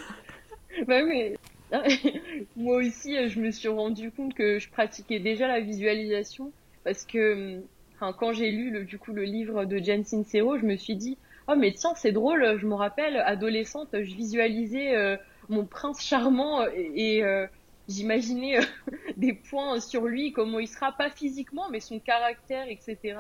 Bah 0.86 1.00
oui. 1.04 1.34
Moi 2.56 2.76
aussi, 2.78 3.28
je 3.28 3.40
me 3.40 3.50
suis 3.50 3.68
rendu 3.68 4.10
compte 4.10 4.34
que 4.34 4.58
je 4.58 4.68
pratiquais 4.70 5.18
déjà 5.18 5.48
la 5.48 5.60
visualisation 5.60 6.52
parce 6.88 7.04
que 7.04 7.60
quand 8.00 8.32
j'ai 8.32 8.50
lu 8.50 8.70
le, 8.70 8.84
du 8.84 8.98
coup 8.98 9.12
le 9.12 9.24
livre 9.24 9.66
de 9.66 9.76
Jen 9.76 10.04
Sincero, 10.04 10.56
je 10.56 10.64
me 10.64 10.76
suis 10.76 10.96
dit 10.96 11.18
oh 11.46 11.54
mais 11.54 11.72
tiens 11.72 11.92
c'est 11.96 12.12
drôle, 12.12 12.56
je 12.58 12.66
me 12.66 12.74
rappelle 12.74 13.18
adolescente, 13.18 13.90
je 13.92 14.14
visualisais 14.14 14.96
euh, 14.96 15.18
mon 15.50 15.66
prince 15.66 16.02
charmant 16.02 16.64
et, 16.66 17.22
euh, 17.22 17.46
j'imaginais 17.88 18.60
euh, 18.60 18.62
des 19.18 19.34
points 19.34 19.80
sur 19.80 20.06
lui, 20.06 20.32
comment 20.32 20.58
il 20.58 20.66
sera 20.66 20.92
pas 20.92 21.10
physiquement 21.10 21.68
mais 21.70 21.80
son 21.80 21.98
caractère 21.98 22.68
etc. 22.70 23.18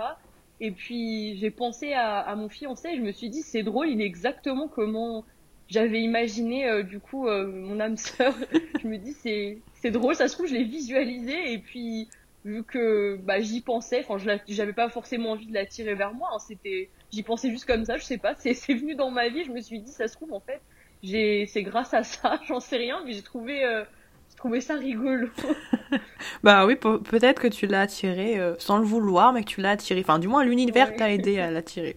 Et 0.60 0.70
puis 0.70 1.36
j'ai 1.36 1.50
pensé 1.50 1.92
à, 1.92 2.34
mon 2.36 2.48
fiancé 2.48 2.88
et 2.88 2.96
je 2.96 3.02
me 3.02 3.12
suis 3.12 3.28
dit 3.28 3.42
c'est 3.42 3.62
drôle, 3.62 3.90
il 3.90 4.00
est 4.00 4.06
exactement 4.06 4.68
comment 4.68 5.26
j'avais 5.68 6.00
imaginé 6.00 6.82
du 6.84 7.00
coup 7.00 7.28
mon 7.28 7.78
âme 7.80 7.98
sœur. 7.98 8.34
je 8.82 8.88
me 8.88 8.96
dis 8.96 9.12
c'est 9.12 9.58
c'est 9.74 9.90
drôle, 9.90 10.14
ça 10.14 10.26
se 10.26 10.32
trouve 10.32 10.46
je 10.46 10.54
l'ai 10.54 10.64
visualisé 10.64 11.52
et 11.52 11.58
puis 11.58 12.08
vu 12.44 12.62
que 12.64 13.16
bah 13.22 13.40
j'y 13.40 13.60
pensais, 13.60 14.04
enfin 14.06 14.16
j'avais 14.48 14.72
pas 14.72 14.88
forcément 14.88 15.32
envie 15.32 15.46
de 15.46 15.54
l'attirer 15.54 15.94
vers 15.94 16.14
moi, 16.14 16.28
hein, 16.32 16.38
c'était 16.38 16.90
j'y 17.12 17.22
pensais 17.22 17.50
juste 17.50 17.66
comme 17.66 17.84
ça, 17.84 17.96
je 17.96 18.04
sais 18.04 18.18
pas, 18.18 18.34
c'est 18.36 18.52
venu 18.74 18.94
dans 18.94 19.10
ma 19.10 19.28
vie, 19.28 19.44
je 19.44 19.50
me 19.50 19.60
suis 19.60 19.80
dit 19.80 19.90
ça 19.90 20.08
se 20.08 20.14
trouve 20.14 20.32
en 20.32 20.40
fait 20.40 20.60
j'ai 21.02 21.46
c'est 21.46 21.62
grâce 21.62 21.94
à 21.94 22.02
ça, 22.02 22.40
j'en 22.48 22.60
sais 22.60 22.76
rien, 22.76 23.02
mais 23.04 23.12
j'ai 23.12 23.22
trouvé 23.22 23.64
euh, 23.64 23.84
trouvais 24.38 24.60
ça 24.60 24.76
rigolo. 24.76 25.28
bah 26.42 26.64
oui, 26.64 26.76
peut-être 26.76 27.42
que 27.42 27.48
tu 27.48 27.66
l'as 27.66 27.82
attiré 27.82 28.38
euh, 28.38 28.54
sans 28.58 28.78
le 28.78 28.84
vouloir, 28.84 29.32
mais 29.32 29.42
que 29.42 29.48
tu 29.48 29.60
l'as 29.60 29.72
attiré. 29.72 30.00
Enfin, 30.00 30.18
du 30.18 30.28
moins, 30.28 30.44
l'univers 30.44 30.94
t'a 30.96 31.10
aidé 31.10 31.38
à 31.40 31.50
l'attirer. 31.50 31.96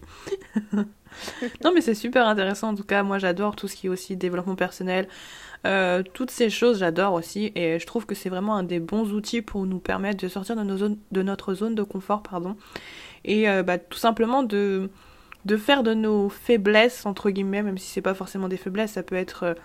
non, 0.72 1.72
mais 1.72 1.80
c'est 1.80 1.94
super 1.94 2.26
intéressant. 2.26 2.70
En 2.70 2.74
tout 2.74 2.84
cas, 2.84 3.02
moi, 3.02 3.18
j'adore 3.18 3.56
tout 3.56 3.68
ce 3.68 3.76
qui 3.76 3.86
est 3.86 3.90
aussi 3.90 4.16
développement 4.16 4.56
personnel. 4.56 5.08
Euh, 5.66 6.02
toutes 6.12 6.30
ces 6.30 6.50
choses, 6.50 6.78
j'adore 6.78 7.14
aussi. 7.14 7.52
Et 7.54 7.78
je 7.78 7.86
trouve 7.86 8.06
que 8.06 8.14
c'est 8.14 8.28
vraiment 8.28 8.56
un 8.56 8.62
des 8.62 8.80
bons 8.80 9.12
outils 9.12 9.42
pour 9.42 9.64
nous 9.64 9.78
permettre 9.78 10.22
de 10.22 10.28
sortir 10.28 10.56
de, 10.56 10.62
nos 10.62 10.76
zones, 10.76 10.98
de 11.10 11.22
notre 11.22 11.54
zone 11.54 11.74
de 11.74 11.82
confort. 11.82 12.22
pardon. 12.22 12.56
Et 13.24 13.48
euh, 13.48 13.62
bah, 13.62 13.78
tout 13.78 13.98
simplement 13.98 14.42
de 14.42 14.90
de 15.44 15.56
faire 15.56 15.82
de 15.82 15.92
nos 15.92 16.28
faiblesses 16.28 17.04
entre 17.04 17.30
guillemets 17.30 17.64
même 17.64 17.76
si 17.76 17.88
c'est 17.88 18.00
pas 18.00 18.14
forcément 18.14 18.46
des 18.46 18.56
faiblesses 18.56 18.92
ça 18.92 19.02
peut 19.02 19.16
être 19.16 19.56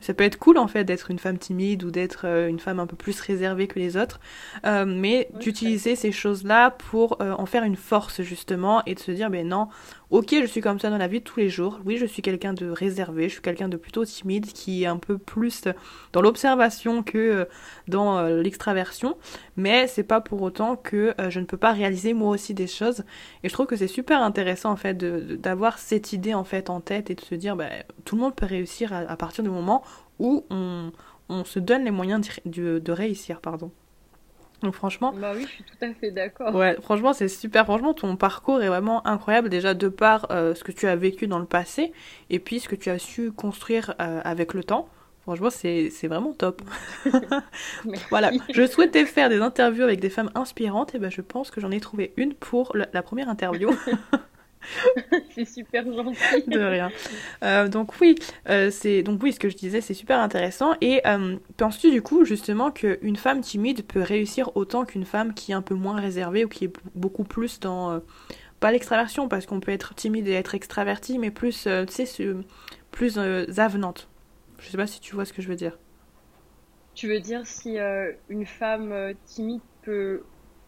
ça 0.00 0.14
peut 0.14 0.24
être 0.24 0.38
cool 0.38 0.58
en 0.58 0.68
fait 0.68 0.84
d'être 0.84 1.10
une 1.10 1.18
femme 1.18 1.38
timide 1.38 1.84
ou 1.84 1.90
d'être 1.90 2.26
euh, 2.26 2.48
une 2.48 2.58
femme 2.58 2.80
un 2.80 2.86
peu 2.86 2.96
plus 2.96 3.18
réservée 3.20 3.66
que 3.66 3.78
les 3.78 3.96
autres, 3.96 4.20
euh, 4.64 4.84
mais 4.86 5.28
d'utiliser 5.40 5.96
ces 5.96 6.12
choses-là 6.12 6.70
pour 6.70 7.20
euh, 7.20 7.32
en 7.32 7.46
faire 7.46 7.64
une 7.64 7.76
force 7.76 8.22
justement 8.22 8.82
et 8.86 8.94
de 8.94 9.00
se 9.00 9.10
dire 9.10 9.30
ben 9.30 9.48
non, 9.48 9.68
ok 10.10 10.34
je 10.42 10.46
suis 10.46 10.60
comme 10.60 10.78
ça 10.78 10.90
dans 10.90 10.98
la 10.98 11.08
vie 11.08 11.20
de 11.20 11.24
tous 11.24 11.40
les 11.40 11.48
jours, 11.50 11.80
oui 11.84 11.96
je 11.96 12.06
suis 12.06 12.22
quelqu'un 12.22 12.52
de 12.52 12.68
réservé, 12.68 13.24
je 13.28 13.34
suis 13.34 13.42
quelqu'un 13.42 13.68
de 13.68 13.76
plutôt 13.76 14.04
timide 14.04 14.46
qui 14.46 14.84
est 14.84 14.86
un 14.86 14.98
peu 14.98 15.18
plus 15.18 15.64
dans 16.12 16.22
l'observation 16.22 17.02
que 17.02 17.48
dans 17.88 18.22
l'extraversion, 18.22 19.16
mais 19.56 19.86
c'est 19.86 20.04
pas 20.04 20.20
pour 20.20 20.42
autant 20.42 20.76
que 20.76 21.14
je 21.28 21.40
ne 21.40 21.44
peux 21.44 21.56
pas 21.56 21.72
réaliser 21.72 22.14
moi 22.14 22.30
aussi 22.30 22.54
des 22.54 22.66
choses. 22.66 23.04
Et 23.42 23.48
je 23.48 23.52
trouve 23.52 23.66
que 23.66 23.76
c'est 23.76 23.88
super 23.88 24.22
intéressant 24.22 24.70
en 24.70 24.76
fait 24.76 24.96
d'avoir 24.96 25.78
cette 25.78 26.12
idée 26.12 26.34
en 26.34 26.44
fait 26.44 26.70
en 26.70 26.80
tête 26.80 27.10
et 27.10 27.14
de 27.14 27.20
se 27.20 27.34
dire 27.34 27.56
ben, 27.56 27.70
tout 28.04 28.16
le 28.16 28.22
monde 28.22 28.34
peut 28.34 28.46
réussir 28.46 28.92
à 28.92 29.16
partir 29.16 29.42
du 29.42 29.50
moment 29.50 29.82
où 30.18 30.44
on, 30.50 30.92
on 31.28 31.44
se 31.44 31.58
donne 31.58 31.84
les 31.84 31.90
moyens 31.90 32.28
de, 32.44 32.78
de, 32.78 32.92
réussir, 32.92 33.40
pardon. 33.40 33.70
Donc 34.62 34.74
franchement... 34.74 35.12
Bah 35.16 35.32
oui, 35.34 35.42
je 35.42 35.48
suis 35.48 35.64
tout 35.64 35.84
à 35.84 35.92
fait 35.92 36.10
d'accord. 36.10 36.54
Ouais, 36.54 36.76
franchement, 36.80 37.12
c'est 37.12 37.28
super. 37.28 37.64
Franchement, 37.64 37.94
ton 37.94 38.16
parcours 38.16 38.62
est 38.62 38.68
vraiment 38.68 39.06
incroyable, 39.06 39.48
déjà 39.48 39.74
de 39.74 39.88
par 39.88 40.26
euh, 40.30 40.54
ce 40.54 40.64
que 40.64 40.72
tu 40.72 40.86
as 40.86 40.96
vécu 40.96 41.26
dans 41.26 41.38
le 41.38 41.44
passé, 41.44 41.92
et 42.30 42.38
puis 42.38 42.60
ce 42.60 42.68
que 42.68 42.76
tu 42.76 42.90
as 42.90 42.98
su 42.98 43.32
construire 43.32 43.94
euh, 44.00 44.20
avec 44.24 44.54
le 44.54 44.64
temps. 44.64 44.88
Franchement, 45.22 45.50
c'est 45.50 45.90
vraiment 46.04 46.32
top. 46.32 46.62
voilà, 48.10 48.30
je 48.54 48.64
souhaitais 48.64 49.04
faire 49.06 49.28
des 49.28 49.40
interviews 49.40 49.82
avec 49.82 49.98
des 49.98 50.10
femmes 50.10 50.30
inspirantes, 50.36 50.94
et 50.94 50.98
ben 51.00 51.10
je 51.10 51.20
pense 51.20 51.50
que 51.50 51.60
j'en 51.60 51.72
ai 51.72 51.80
trouvé 51.80 52.12
une 52.16 52.32
pour 52.32 52.76
la 52.76 53.02
première 53.02 53.28
interview. 53.28 53.70
c'est 55.34 55.44
super 55.44 55.84
gentil. 55.84 56.42
De 56.46 56.58
rien. 56.58 56.90
Euh, 57.42 57.68
donc 57.68 58.00
oui, 58.00 58.16
euh, 58.48 58.70
c'est 58.70 59.02
donc 59.02 59.22
oui, 59.22 59.32
ce 59.32 59.40
que 59.40 59.48
je 59.48 59.56
disais, 59.56 59.80
c'est 59.80 59.94
super 59.94 60.18
intéressant. 60.18 60.74
Et 60.80 61.00
euh, 61.06 61.36
penses-tu 61.56 61.90
du 61.90 62.02
coup 62.02 62.24
justement 62.24 62.70
qu'une 62.70 63.16
femme 63.16 63.40
timide 63.40 63.84
peut 63.86 64.00
réussir 64.00 64.56
autant 64.56 64.84
qu'une 64.84 65.04
femme 65.04 65.34
qui 65.34 65.52
est 65.52 65.54
un 65.54 65.62
peu 65.62 65.74
moins 65.74 66.00
réservée 66.00 66.44
ou 66.44 66.48
qui 66.48 66.66
est 66.66 66.72
beaucoup 66.94 67.24
plus 67.24 67.60
dans 67.60 68.00
pas 68.60 68.72
l'extraversion 68.72 69.28
parce 69.28 69.46
qu'on 69.46 69.60
peut 69.60 69.72
être 69.72 69.94
timide 69.94 70.28
et 70.28 70.32
être 70.32 70.54
extraverti, 70.54 71.18
mais 71.18 71.30
plus 71.30 71.68
tu 71.86 72.06
sais 72.06 72.34
plus 72.90 73.18
avenante? 73.18 74.08
Je 74.58 74.70
sais 74.70 74.78
pas 74.78 74.86
si 74.86 75.00
tu 75.00 75.14
vois 75.14 75.24
ce 75.24 75.32
que 75.32 75.42
je 75.42 75.48
veux 75.48 75.56
dire. 75.56 75.78
Tu 76.94 77.08
veux 77.08 77.20
dire 77.20 77.46
si 77.46 77.76
une 78.28 78.46
femme 78.46 79.14
timide 79.26 79.60
peut 79.82 80.22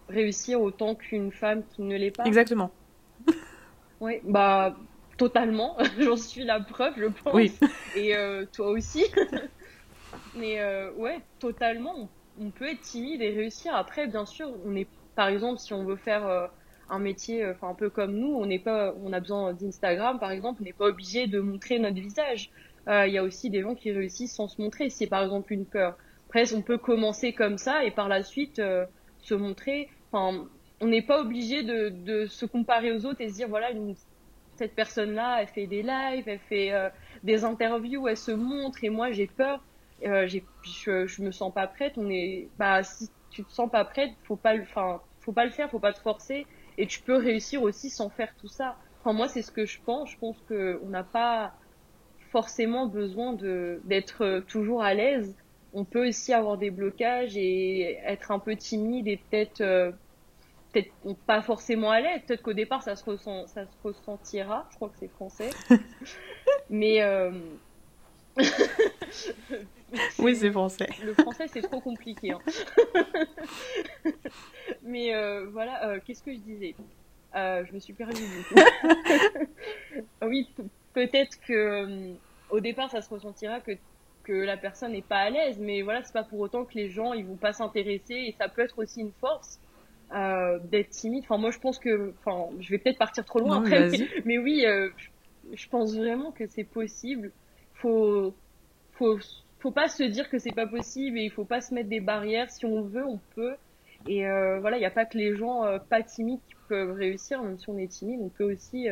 réussir 0.08 0.61
autant 0.61 0.94
qu'une 0.94 1.32
femme 1.32 1.62
qui 1.70 1.82
ne 1.82 1.96
l'est 1.96 2.11
pas? 2.11 2.24
Exactement. 2.24 2.70
Oui, 4.00 4.20
bah 4.24 4.76
totalement. 5.18 5.76
J'en 5.98 6.16
suis 6.16 6.44
la 6.44 6.61
preuve, 6.61 6.94
je 6.96 7.06
pense. 7.06 7.34
Oui. 7.34 7.52
Et 7.96 8.16
euh, 8.16 8.46
toi 8.50 8.68
aussi. 8.68 9.04
Mais 10.34 10.61
euh, 10.61 10.92
ouais, 10.92 11.18
totalement. 11.38 12.08
On, 12.40 12.50
peut 12.50 12.68
être 12.68 12.80
timide 12.80 13.20
et 13.20 13.30
réussir. 13.30 13.74
Après, 13.74 14.06
bien 14.06 14.24
sûr, 14.24 14.48
on 14.64 14.76
est, 14.76 14.87
par 15.16 15.28
exemple, 15.28 15.58
si 15.58 15.74
on 15.74 15.84
veut 15.84 15.96
faire 15.96 16.26
euh, 16.26 16.46
un 16.88 17.00
métier, 17.00 17.44
enfin 17.44 17.68
un 17.70 17.74
peu 17.74 17.90
comme 17.90 18.14
nous, 18.14 18.32
on 18.32 18.46
n'est 18.46 18.61
pas, 18.61 18.94
on 19.02 19.12
a 19.12 19.18
besoin 19.18 19.52
d'Instagram, 19.52 20.20
par 20.20 20.30
exemple, 20.30 20.62
on 20.62 20.64
n'est 20.64 20.72
pas 20.72 20.87
obligé 20.87 21.26
de 21.26 21.40
montrer 21.40 21.80
notre 21.80 22.00
visage. 22.00 22.50
Il 22.87 23.12
y 23.12 23.18
a 23.18 23.22
aussi 23.22 23.50
des 23.50 23.61
gens 23.61 23.74
qui 23.74 23.92
réussissent 23.92 24.34
sans 24.34 24.48
se 24.48 24.62
montrer. 24.62 24.88
C'est 24.88 25.08
par 25.08 25.22
exemple 25.22 25.52
une 25.52 25.66
peur. 25.66 25.98
Après, 26.28 26.54
on 26.54 26.62
peut 26.62 26.78
commencer 26.78 27.34
comme 27.34 27.58
ça 27.58 27.84
et 27.84 27.90
par 27.90 28.08
la 28.08 28.22
suite 28.22 28.62
se 29.20 29.34
montrer. 29.34 29.90
Enfin, 30.11 30.48
on 30.80 30.86
n'est 30.86 31.02
pas 31.02 31.20
obligé 31.20 31.62
de, 31.62 31.88
de, 31.88 32.26
se 32.26 32.46
comparer 32.46 32.92
aux 32.92 33.04
autres 33.04 33.20
et 33.20 33.28
se 33.28 33.34
dire 33.34 33.48
voilà 33.48 33.70
cette 34.56 34.74
personne 34.74 35.12
là 35.12 35.40
elle 35.40 35.48
fait 35.48 35.66
des 35.66 35.82
lives 35.82 36.28
elle 36.28 36.38
fait 36.38 36.72
euh, 36.72 36.88
des 37.22 37.44
interviews 37.44 38.08
elle 38.08 38.16
se 38.16 38.32
montre 38.32 38.84
et 38.84 38.90
moi 38.90 39.10
j'ai 39.10 39.26
peur. 39.26 39.62
Euh, 40.06 40.28
je, 40.28 41.06
je 41.06 41.22
me 41.22 41.32
sens 41.32 41.52
pas 41.52 41.66
prête. 41.66 41.94
On 41.96 42.08
est 42.08 42.48
bah 42.58 42.82
si 42.82 43.10
tu 43.30 43.44
te 43.44 43.52
sens 43.52 43.70
pas 43.70 43.84
prête 43.84 44.12
faut 44.24 44.36
pas 44.36 44.56
enfin 44.58 45.00
faut 45.20 45.32
pas 45.32 45.44
le 45.44 45.50
faire 45.50 45.70
faut 45.70 45.80
pas 45.80 45.92
te 45.92 46.00
forcer. 46.00 46.46
Et 46.76 46.86
tu 46.86 47.00
peux 47.00 47.16
réussir 47.16 47.62
aussi 47.62 47.90
sans 47.90 48.08
faire 48.08 48.32
tout 48.40 48.48
ça. 48.48 48.76
Enfin 49.00 49.12
moi 49.12 49.28
c'est 49.28 49.42
ce 49.42 49.50
que 49.50 49.64
je 49.64 49.80
pense. 49.84 50.10
Je 50.10 50.18
pense 50.18 50.36
que 50.48 50.80
on 50.84 50.88
n'a 50.88 51.02
pas 51.04 51.54
forcément 52.30 52.86
besoin 52.86 53.32
de 53.32 53.80
d'être 53.84 54.44
toujours 54.48 54.82
à 54.82 54.94
l'aise. 54.94 55.34
On 55.74 55.84
peut 55.84 56.08
aussi 56.08 56.32
avoir 56.32 56.56
des 56.56 56.70
blocages 56.70 57.36
et 57.36 57.98
être 58.04 58.30
un 58.30 58.38
peu 58.38 58.56
timide 58.56 59.06
et 59.08 59.16
peut-être 59.16 59.60
euh, 59.60 59.92
peut-être 60.82 61.18
pas 61.26 61.42
forcément 61.42 61.90
à 61.90 62.00
l'aise, 62.00 62.22
peut-être 62.26 62.42
qu'au 62.42 62.52
départ 62.52 62.82
ça 62.82 62.96
se, 62.96 63.04
ressent, 63.04 63.46
ça 63.46 63.64
se 63.64 63.76
ressentira, 63.82 64.66
je 64.70 64.76
crois 64.76 64.88
que 64.88 64.98
c'est 64.98 65.08
français. 65.08 65.50
Mais. 66.70 67.02
Euh... 67.02 67.32
oui, 70.18 70.36
c'est 70.36 70.50
français. 70.50 70.88
Le 71.02 71.14
français 71.14 71.48
c'est 71.48 71.62
trop 71.62 71.80
compliqué. 71.80 72.32
Hein. 72.32 72.40
Mais 74.82 75.14
euh, 75.14 75.46
voilà, 75.50 75.88
euh, 75.88 75.98
qu'est-ce 76.04 76.22
que 76.22 76.32
je 76.32 76.38
disais? 76.38 76.74
Je 77.34 77.72
me 77.72 77.78
suis 77.78 77.92
perdue 77.92 78.22
oui, 80.22 80.48
peut-être 80.92 81.38
que 81.46 82.14
au 82.50 82.60
départ 82.60 82.90
ça 82.90 83.00
se 83.00 83.10
ressentira 83.10 83.60
que 83.60 83.72
que 84.24 84.32
la 84.32 84.58
personne 84.58 84.92
n'est 84.92 85.00
pas 85.00 85.20
à 85.20 85.30
l'aise, 85.30 85.58
mais 85.58 85.80
voilà, 85.80 86.02
c'est 86.02 86.12
pas 86.12 86.22
pour 86.22 86.40
autant 86.40 86.66
que 86.66 86.74
les 86.74 86.90
gens 86.90 87.14
ils 87.14 87.24
vont 87.24 87.36
pas 87.36 87.54
s'intéresser 87.54 88.14
et 88.14 88.34
ça 88.38 88.48
peut 88.48 88.60
être 88.60 88.78
aussi 88.78 89.00
une 89.00 89.12
force 89.12 89.58
euh, 90.14 90.59
d'être 90.71 90.90
timide. 90.90 91.25
Enfin, 91.25 91.38
moi, 91.38 91.51
je 91.51 91.59
pense 91.59 91.79
que, 91.79 92.14
enfin, 92.21 92.51
je 92.61 92.71
vais 92.71 92.79
peut-être 92.79 92.99
partir 92.99 93.25
trop 93.25 93.40
loin 93.40 93.59
après, 93.59 93.90
mais, 94.25 94.38
oui, 94.38 94.64
euh, 94.66 94.88
je, 95.53 95.68
pense 95.68 95.94
vraiment 95.94 96.33
que 96.33 96.47
c'est 96.47 96.64
possible. 96.64 97.31
Faut, 97.75 98.35
faut, 98.92 99.18
faut 99.61 99.71
pas 99.71 99.88
se 99.88 100.03
dire 100.03 100.29
que 100.31 100.38
c'est 100.38 100.55
pas 100.55 100.66
possible 100.66 101.18
et 101.18 101.23
il 101.23 101.31
faut 101.31 101.44
pas 101.44 101.61
se 101.61 101.75
mettre 101.75 101.88
des 101.88 102.01
barrières. 102.01 102.51
Si 102.51 102.64
on 102.64 102.83
veut, 102.83 103.05
on 103.05 103.21
peut. 103.35 103.55
Et 104.07 104.27
euh, 104.27 104.61
voilà, 104.61 104.77
il 104.77 104.81
n'y 104.81 104.87
a 104.87 104.90
pas 104.90 105.05
que 105.05 105.18
les 105.18 105.37
gens 105.37 105.64
euh, 105.64 105.79
pas 105.79 106.03
timides 106.03 106.40
qui 106.47 106.55
peuvent 106.68 106.92
réussir. 106.92 107.42
Même 107.42 107.59
si 107.59 107.68
on 107.68 107.77
est 107.79 107.88
timide, 107.88 108.21
on 108.23 108.29
peut 108.29 108.44
aussi 108.44 108.88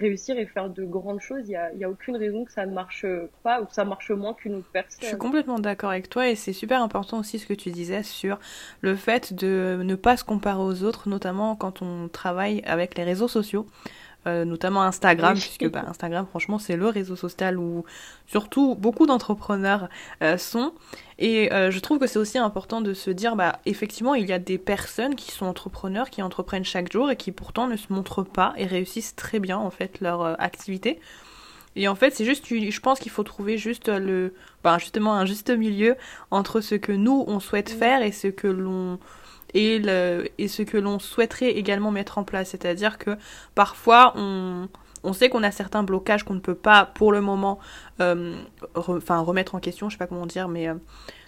réussir 0.00 0.38
et 0.38 0.46
faire 0.46 0.70
de 0.70 0.84
grandes 0.84 1.20
choses. 1.20 1.42
Il 1.44 1.50
n'y 1.50 1.56
a, 1.56 1.72
y 1.74 1.84
a 1.84 1.90
aucune 1.90 2.16
raison 2.16 2.44
que 2.44 2.52
ça 2.52 2.66
ne 2.66 2.72
marche 2.72 3.06
pas 3.42 3.60
ou 3.60 3.66
que 3.66 3.74
ça 3.74 3.84
marche 3.84 4.10
moins 4.10 4.34
qu'une 4.34 4.56
autre 4.56 4.70
personne. 4.72 4.98
Je 5.02 5.06
suis 5.06 5.18
complètement 5.18 5.58
d'accord 5.58 5.90
avec 5.90 6.08
toi 6.08 6.28
et 6.28 6.34
c'est 6.34 6.52
super 6.52 6.82
important 6.82 7.18
aussi 7.18 7.38
ce 7.38 7.46
que 7.46 7.54
tu 7.54 7.70
disais 7.70 8.02
sur 8.02 8.38
le 8.80 8.96
fait 8.96 9.32
de 9.34 9.80
ne 9.82 9.94
pas 9.94 10.16
se 10.16 10.24
comparer 10.24 10.60
aux 10.60 10.82
autres, 10.82 11.08
notamment 11.08 11.56
quand 11.56 11.82
on 11.82 12.08
travaille 12.08 12.62
avec 12.64 12.96
les 12.96 13.04
réseaux 13.04 13.28
sociaux. 13.28 13.66
Euh, 14.26 14.44
notamment 14.44 14.82
Instagram, 14.82 15.32
puisque 15.32 15.70
bah, 15.70 15.82
Instagram, 15.88 16.26
franchement, 16.28 16.58
c'est 16.58 16.76
le 16.76 16.86
réseau 16.88 17.16
social 17.16 17.58
où 17.58 17.86
surtout 18.26 18.74
beaucoup 18.74 19.06
d'entrepreneurs 19.06 19.88
euh, 20.22 20.36
sont. 20.36 20.74
Et 21.18 21.50
euh, 21.54 21.70
je 21.70 21.78
trouve 21.78 21.98
que 21.98 22.06
c'est 22.06 22.18
aussi 22.18 22.36
important 22.36 22.82
de 22.82 22.92
se 22.92 23.10
dire, 23.10 23.34
bah, 23.34 23.60
effectivement, 23.64 24.14
il 24.14 24.28
y 24.28 24.32
a 24.34 24.38
des 24.38 24.58
personnes 24.58 25.14
qui 25.14 25.30
sont 25.30 25.46
entrepreneurs, 25.46 26.10
qui 26.10 26.20
entreprennent 26.20 26.66
chaque 26.66 26.92
jour 26.92 27.10
et 27.10 27.16
qui 27.16 27.32
pourtant 27.32 27.66
ne 27.66 27.78
se 27.78 27.90
montrent 27.90 28.22
pas 28.22 28.52
et 28.58 28.66
réussissent 28.66 29.16
très 29.16 29.38
bien, 29.38 29.56
en 29.56 29.70
fait, 29.70 30.00
leur 30.02 30.38
activité. 30.38 31.00
Et 31.74 31.88
en 31.88 31.94
fait, 31.94 32.10
c'est 32.10 32.26
juste, 32.26 32.44
je 32.46 32.80
pense 32.80 33.00
qu'il 33.00 33.12
faut 33.12 33.22
trouver 33.22 33.56
juste 33.56 33.88
le, 33.88 34.34
bah, 34.62 34.76
justement, 34.76 35.14
un 35.14 35.24
juste 35.24 35.48
milieu 35.48 35.96
entre 36.30 36.60
ce 36.60 36.74
que 36.74 36.92
nous, 36.92 37.24
on 37.26 37.40
souhaite 37.40 37.70
faire 37.70 38.02
et 38.02 38.12
ce 38.12 38.28
que 38.28 38.48
l'on 38.48 38.98
et, 39.54 39.78
le, 39.78 40.28
et 40.38 40.48
ce 40.48 40.62
que 40.62 40.76
l'on 40.76 40.98
souhaiterait 40.98 41.50
également 41.50 41.90
mettre 41.90 42.18
en 42.18 42.24
place. 42.24 42.50
C'est-à-dire 42.50 42.98
que 42.98 43.16
parfois, 43.54 44.12
on, 44.16 44.68
on 45.02 45.12
sait 45.12 45.28
qu'on 45.28 45.42
a 45.42 45.50
certains 45.50 45.82
blocages 45.82 46.24
qu'on 46.24 46.34
ne 46.34 46.40
peut 46.40 46.54
pas 46.54 46.86
pour 46.86 47.12
le 47.12 47.20
moment 47.20 47.58
euh, 48.00 48.34
remettre 48.74 49.54
en 49.54 49.60
question, 49.60 49.88
je 49.88 49.94
sais 49.94 49.98
pas 49.98 50.06
comment 50.06 50.26
dire, 50.26 50.48
mais 50.48 50.68
euh, 50.68 50.74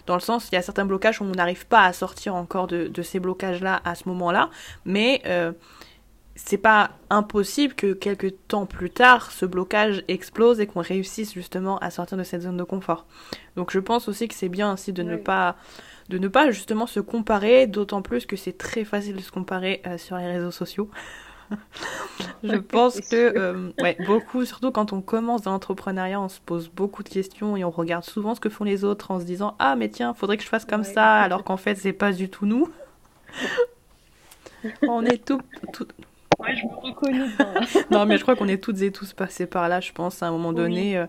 dans 0.05 0.15
le 0.15 0.21
sens, 0.21 0.49
il 0.51 0.55
y 0.55 0.57
a 0.57 0.61
certains 0.61 0.85
blocages 0.85 1.21
où 1.21 1.23
on 1.23 1.31
n'arrive 1.31 1.65
pas 1.67 1.83
à 1.83 1.93
sortir 1.93 2.35
encore 2.35 2.67
de, 2.67 2.87
de 2.87 3.01
ces 3.01 3.19
blocages-là 3.19 3.81
à 3.85 3.95
ce 3.95 4.07
moment-là, 4.09 4.49
mais 4.85 5.21
euh, 5.25 5.53
c'est 6.35 6.57
pas 6.57 6.91
impossible 7.09 7.73
que 7.75 7.93
quelques 7.93 8.33
temps 8.47 8.65
plus 8.65 8.89
tard, 8.89 9.31
ce 9.31 9.45
blocage 9.45 10.03
explose 10.07 10.59
et 10.59 10.67
qu'on 10.67 10.81
réussisse 10.81 11.33
justement 11.33 11.77
à 11.79 11.91
sortir 11.91 12.17
de 12.17 12.23
cette 12.23 12.41
zone 12.41 12.57
de 12.57 12.63
confort. 12.63 13.05
Donc 13.55 13.71
je 13.71 13.79
pense 13.79 14.07
aussi 14.07 14.27
que 14.27 14.33
c'est 14.33 14.49
bien 14.49 14.73
aussi 14.73 14.93
de 14.93 15.03
ne 15.03 15.15
pas 15.15 15.55
de 16.13 16.19
ne 16.19 16.27
pas 16.27 16.51
justement 16.51 16.85
se 16.85 16.99
comparer, 16.99 17.65
d'autant 17.65 18.03
plus 18.03 18.27
que 18.27 18.35
c'est 18.35 18.55
très 18.55 18.83
facile 18.83 19.15
de 19.15 19.21
se 19.21 19.31
comparer 19.31 19.81
euh, 19.87 19.97
sur 19.97 20.15
les 20.15 20.27
réseaux 20.27 20.51
sociaux. 20.51 20.87
je 22.43 22.55
pense 22.55 23.01
que 23.01 23.35
euh, 23.35 23.71
ouais, 23.81 23.97
beaucoup, 24.05 24.45
surtout 24.45 24.71
quand 24.71 24.93
on 24.93 25.01
commence 25.01 25.41
dans 25.41 25.51
l'entrepreneuriat, 25.51 26.21
on 26.21 26.29
se 26.29 26.39
pose 26.39 26.69
beaucoup 26.69 27.01
de 27.01 27.09
questions 27.09 27.57
et 27.57 27.63
on 27.63 27.71
regarde 27.71 28.03
souvent 28.03 28.35
ce 28.35 28.39
que 28.39 28.49
font 28.49 28.63
les 28.63 28.83
autres 28.83 29.09
en 29.09 29.19
se 29.19 29.25
disant 29.25 29.55
ah 29.57 29.75
mais 29.75 29.89
tiens, 29.89 30.13
faudrait 30.13 30.37
que 30.37 30.43
je 30.43 30.49
fasse 30.49 30.65
comme 30.65 30.83
ça, 30.83 31.15
alors 31.15 31.43
qu'en 31.43 31.57
fait 31.57 31.75
c'est 31.75 31.93
pas 31.93 32.11
du 32.11 32.29
tout 32.29 32.45
nous. 32.45 32.69
on 34.83 35.03
est 35.03 35.25
tout, 35.25 35.41
tout... 35.73 35.87
Ouais, 36.37 36.55
je 36.55 36.65
me 36.67 36.75
reconnais. 36.75 37.25
non 37.91 38.05
mais 38.05 38.17
je 38.17 38.21
crois 38.21 38.35
qu'on 38.35 38.47
est 38.47 38.63
toutes 38.63 38.81
et 38.83 38.91
tous 38.91 39.13
passés 39.13 39.47
par 39.47 39.67
là, 39.67 39.79
je 39.79 39.91
pense 39.91 40.21
à 40.21 40.27
un 40.27 40.31
moment 40.31 40.53
donné. 40.53 40.95
Euh, 40.95 41.07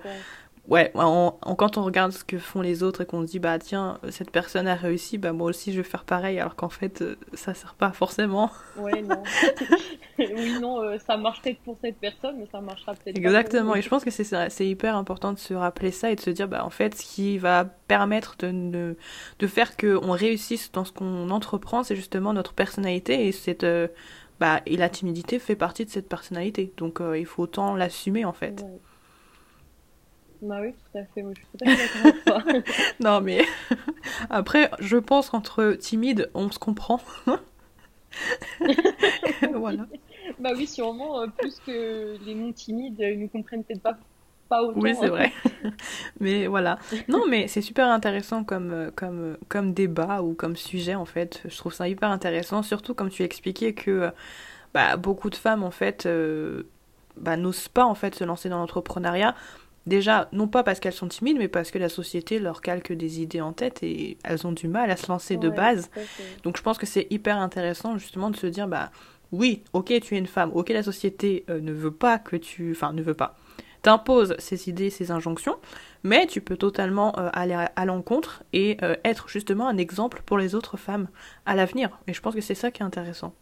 ouais, 0.68 0.92
quand 0.94 1.78
on 1.78 1.84
regarde 1.84 2.12
ce 2.12 2.24
que 2.24 2.38
font 2.38 2.60
les 2.60 2.82
autres 2.82 3.02
et 3.02 3.06
qu'on 3.06 3.22
se 3.22 3.30
dit, 3.30 3.38
bah 3.38 3.58
tiens, 3.58 3.98
cette 4.10 4.30
personne 4.30 4.66
a 4.66 4.74
réussi, 4.74 5.18
bah 5.18 5.32
moi 5.32 5.48
aussi 5.48 5.72
je 5.72 5.78
vais 5.78 5.88
faire 5.88 6.04
pareil, 6.04 6.38
alors 6.38 6.56
qu'en 6.56 6.68
fait, 6.68 7.02
euh, 7.02 7.16
ça 7.34 7.54
sert 7.54 7.74
pas 7.74 7.92
forcément. 7.92 8.50
Ouais, 8.78 9.02
non. 9.02 9.22
oui, 10.18 10.58
non, 10.60 10.80
euh, 10.80 10.98
ça 10.98 11.16
marche 11.16 11.42
peut-être 11.42 11.60
pour 11.60 11.76
cette 11.82 11.98
personne, 11.98 12.36
mais 12.38 12.48
ça 12.50 12.60
marchera 12.60 12.94
peut-être 12.94 13.16
Exactement, 13.16 13.74
et 13.74 13.82
je 13.82 13.88
pense 13.88 14.04
que 14.04 14.10
c'est 14.10 14.66
hyper 14.66 14.96
important 14.96 15.32
de 15.32 15.38
se 15.38 15.54
rappeler 15.54 15.90
ça 15.90 16.10
et 16.10 16.16
de 16.16 16.20
se 16.20 16.30
dire, 16.30 16.48
bah 16.48 16.64
en 16.64 16.70
fait, 16.70 16.94
ce 16.94 17.02
qui 17.02 17.38
va 17.38 17.64
permettre 17.64 18.36
de, 18.38 18.96
de 19.38 19.46
faire 19.46 19.76
qu'on 19.76 20.12
réussisse 20.12 20.72
dans 20.72 20.84
ce 20.84 20.92
qu'on 20.92 21.30
entreprend, 21.30 21.82
c'est 21.82 21.96
justement 21.96 22.32
notre 22.32 22.52
personnalité 22.52 23.26
et 23.26 23.32
cette. 23.32 23.64
Euh, 23.64 23.88
bah, 24.40 24.60
et 24.66 24.76
la 24.76 24.88
timidité 24.88 25.38
fait 25.38 25.54
partie 25.54 25.84
de 25.84 25.90
cette 25.90 26.08
personnalité, 26.08 26.72
donc 26.76 27.00
il 27.16 27.24
faut 27.24 27.44
autant 27.44 27.76
l'assumer 27.76 28.24
en 28.24 28.32
fait. 28.32 28.64
Bah 30.44 30.58
oui, 30.60 30.72
tout 30.72 30.98
à 30.98 31.04
fait. 31.06 31.22
Moi, 31.22 31.32
je 31.34 31.40
suis 31.40 31.74
d'accord 31.74 32.06
avec 32.06 32.24
toi. 32.24 32.62
non, 33.00 33.20
mais 33.22 33.44
après, 34.30 34.70
je 34.78 34.98
pense 34.98 35.30
qu'entre 35.30 35.72
timides, 35.72 36.30
on 36.34 36.50
se 36.50 36.58
comprend. 36.58 37.00
voilà. 39.54 39.86
Bah 40.38 40.50
oui, 40.54 40.66
sûrement, 40.66 41.22
euh, 41.22 41.26
plus 41.26 41.58
que 41.60 42.16
les 42.24 42.34
non 42.34 42.52
timides 42.52 42.98
ils 42.98 43.18
nous 43.18 43.28
comprennent 43.28 43.64
peut-être 43.64 43.82
pas, 43.82 43.96
pas 44.50 44.62
autant. 44.62 44.80
Oui, 44.80 44.94
c'est 44.94 45.06
hein. 45.06 45.10
vrai. 45.10 45.32
mais 46.20 46.46
voilà. 46.46 46.78
Non, 47.08 47.26
mais 47.26 47.48
c'est 47.48 47.62
super 47.62 47.88
intéressant 47.88 48.44
comme, 48.44 48.70
euh, 48.70 48.90
comme, 48.94 49.20
euh, 49.20 49.36
comme 49.48 49.72
débat 49.72 50.22
ou 50.22 50.34
comme 50.34 50.56
sujet, 50.56 50.94
en 50.94 51.06
fait. 51.06 51.42
Je 51.46 51.56
trouve 51.56 51.72
ça 51.72 51.88
hyper 51.88 52.10
intéressant, 52.10 52.62
surtout 52.62 52.92
comme 52.92 53.08
tu 53.08 53.22
expliquais 53.22 53.72
que 53.72 54.10
bah, 54.74 54.98
beaucoup 54.98 55.30
de 55.30 55.36
femmes, 55.36 55.62
en 55.62 55.70
fait, 55.70 56.06
bah, 57.16 57.38
n'osent 57.38 57.68
pas, 57.68 57.86
en 57.86 57.94
fait, 57.94 58.14
se 58.14 58.24
lancer 58.24 58.50
dans 58.50 58.58
l'entrepreneuriat 58.58 59.34
Déjà, 59.86 60.28
non 60.32 60.48
pas 60.48 60.62
parce 60.62 60.80
qu'elles 60.80 60.94
sont 60.94 61.08
timides, 61.08 61.36
mais 61.36 61.48
parce 61.48 61.70
que 61.70 61.78
la 61.78 61.90
société 61.90 62.38
leur 62.38 62.62
calque 62.62 62.92
des 62.92 63.20
idées 63.20 63.42
en 63.42 63.52
tête 63.52 63.82
et 63.82 64.16
elles 64.24 64.46
ont 64.46 64.52
du 64.52 64.66
mal 64.66 64.90
à 64.90 64.96
se 64.96 65.08
lancer 65.08 65.36
de 65.36 65.50
base. 65.50 65.90
Donc 66.42 66.56
je 66.56 66.62
pense 66.62 66.78
que 66.78 66.86
c'est 66.86 67.06
hyper 67.10 67.36
intéressant 67.36 67.98
justement 67.98 68.30
de 68.30 68.36
se 68.36 68.46
dire, 68.46 68.66
bah 68.66 68.90
oui, 69.32 69.62
ok, 69.72 69.92
tu 70.00 70.14
es 70.14 70.18
une 70.18 70.26
femme, 70.26 70.50
ok, 70.54 70.70
la 70.70 70.82
société 70.82 71.44
euh, 71.50 71.60
ne 71.60 71.72
veut 71.72 71.90
pas 71.90 72.18
que 72.18 72.36
tu... 72.36 72.70
Enfin, 72.70 72.92
ne 72.92 73.02
veut 73.02 73.14
pas. 73.14 73.36
T'impose 73.82 74.34
ces 74.38 74.70
idées, 74.70 74.88
ces 74.88 75.10
injonctions, 75.10 75.56
mais 76.02 76.26
tu 76.26 76.40
peux 76.40 76.56
totalement 76.56 77.18
euh, 77.18 77.28
aller 77.34 77.66
à, 77.76 77.84
l'encontre 77.84 78.42
et 78.54 78.78
euh, 78.82 78.96
être 79.04 79.28
justement 79.28 79.68
un 79.68 79.76
exemple 79.76 80.22
pour 80.24 80.38
les 80.38 80.54
autres 80.54 80.78
femmes 80.78 81.08
à 81.44 81.54
l'avenir. 81.54 81.98
Et 82.06 82.14
je 82.14 82.22
pense 82.22 82.34
que 82.34 82.40
c'est 82.40 82.54
ça 82.54 82.70
qui 82.70 82.82
est 82.82 82.86
intéressant. 82.86 83.34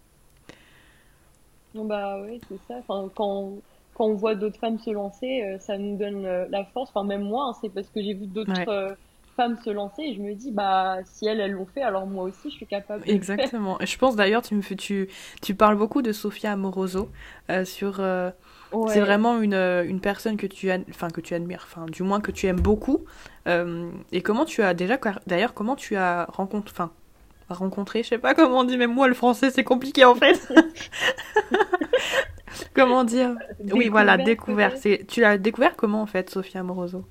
Bah 1.75 2.21
oui, 2.25 2.41
c'est 2.49 2.59
ça. 2.67 2.81
Enfin, 2.81 3.09
quand 3.15 3.59
quand 3.95 4.07
on 4.07 4.15
voit 4.15 4.35
d'autres 4.35 4.59
femmes 4.59 4.79
se 4.79 4.91
lancer, 4.91 5.43
euh, 5.43 5.59
ça 5.59 5.77
nous 5.79 5.97
donne 5.97 6.25
euh, 6.25 6.47
la 6.51 6.65
force. 6.65 6.91
Enfin, 6.95 7.07
même 7.07 7.23
moi, 7.23 7.49
hein, 7.49 7.59
c'est 7.61 7.69
parce 7.69 7.89
que 7.89 8.03
j'ai 8.03 8.15
vu 8.15 8.27
d'autres 8.27 8.69
euh, 8.69 8.95
femmes 9.37 9.59
se 9.65 9.71
lancer 9.71 10.03
et 10.03 10.15
je 10.15 10.21
me 10.21 10.35
dis, 10.35 10.51
bah, 10.51 10.99
si 11.05 11.27
elles, 11.27 11.41
elles 11.41 11.53
l'ont 11.53 11.67
fait, 11.67 11.83
alors 11.83 12.07
moi 12.07 12.25
aussi, 12.25 12.51
je 12.51 12.55
suis 12.57 12.67
capable. 12.67 13.03
Exactement. 13.07 13.79
Je 13.81 13.99
pense 13.99 14.17
d'ailleurs, 14.17 14.43
tu 14.43 14.55
me 14.55 14.63
fais, 14.63 14.77
tu, 14.77 15.09
tu 15.43 15.55
parles 15.55 15.77
beaucoup 15.77 16.03
de 16.03 16.13
Sofia 16.13 16.53
Amoroso 16.53 17.11
sur. 17.65 18.01
C'est 18.89 19.01
vraiment 19.01 19.39
une, 19.39 19.53
une 19.53 20.01
personne 20.01 20.39
que 20.39 20.47
tu, 20.47 20.71
enfin, 20.89 21.11
que 21.11 21.21
tu 21.21 21.35
admires, 21.35 21.67
enfin, 21.71 21.85
du 21.85 22.03
moins 22.03 22.21
que 22.21 22.31
tu 22.31 22.47
aimes 22.47 22.61
beaucoup. 22.61 23.05
et 23.47 24.23
comment 24.23 24.47
tu 24.47 24.63
as 24.63 24.73
déjà, 24.73 24.99
d'ailleurs, 25.27 25.53
comment 25.53 25.77
tu 25.77 25.97
as 25.97 26.25
rencontré, 26.31 26.73
enfin, 26.73 26.91
rencontré, 27.53 28.03
je 28.03 28.09
sais 28.09 28.19
pas 28.19 28.35
comment 28.35 28.61
on 28.61 28.65
dit, 28.65 28.77
même 28.77 28.93
moi 28.93 29.09
le 29.09 29.15
français 29.15 29.51
c'est 29.51 29.65
compliqué 29.65 30.05
en 30.05 30.15
fait. 30.15 30.49
comment 32.75 33.05
dire 33.05 33.37
Oui, 33.73 33.89
voilà, 33.89 34.17
découvert. 34.17 34.77
C'est... 34.77 35.07
Tu 35.07 35.21
l'as 35.21 35.39
découvert 35.39 35.77
comment 35.77 36.03
en 36.03 36.07
fait, 36.07 36.31
Sophia 36.31 36.61
Amoroso? 36.61 37.05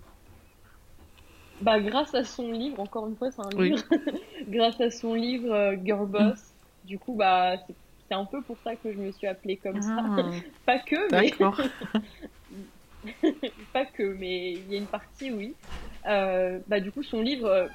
Bah, 1.61 1.79
grâce 1.79 2.13
à 2.15 2.23
son 2.23 2.51
livre, 2.51 2.79
encore 2.79 3.07
une 3.07 3.15
fois, 3.15 3.29
c'est 3.31 3.41
un 3.41 3.61
livre. 3.61 3.83
grâce 4.49 4.81
à 4.81 4.89
son 4.89 5.13
livre 5.13 5.53
euh, 5.53 5.75
Girl 5.83 6.07
Boss. 6.07 6.53
Du 6.85 6.97
coup, 6.97 7.13
bah, 7.13 7.57
c'est, 8.09 8.15
un 8.15 8.25
peu 8.25 8.41
pour 8.41 8.57
ça 8.63 8.75
que 8.75 8.91
je 8.91 8.97
me 8.97 9.11
suis 9.11 9.27
appelée 9.27 9.57
comme 9.57 9.81
ça. 9.81 9.97
Ah. 9.99 10.31
Pas 10.65 10.79
que, 10.79 11.11
mais. 11.11 11.31
pas 13.73 13.85
que, 13.85 14.03
mais 14.03 14.51
il 14.51 14.71
y 14.71 14.75
a 14.75 14.77
une 14.77 14.85
partie, 14.85 15.31
oui. 15.31 15.55
Euh, 16.07 16.59
bah, 16.67 16.79
du 16.79 16.91
coup, 16.91 17.03
son 17.03 17.21
livre, 17.21 17.47
euh, 17.47 17.67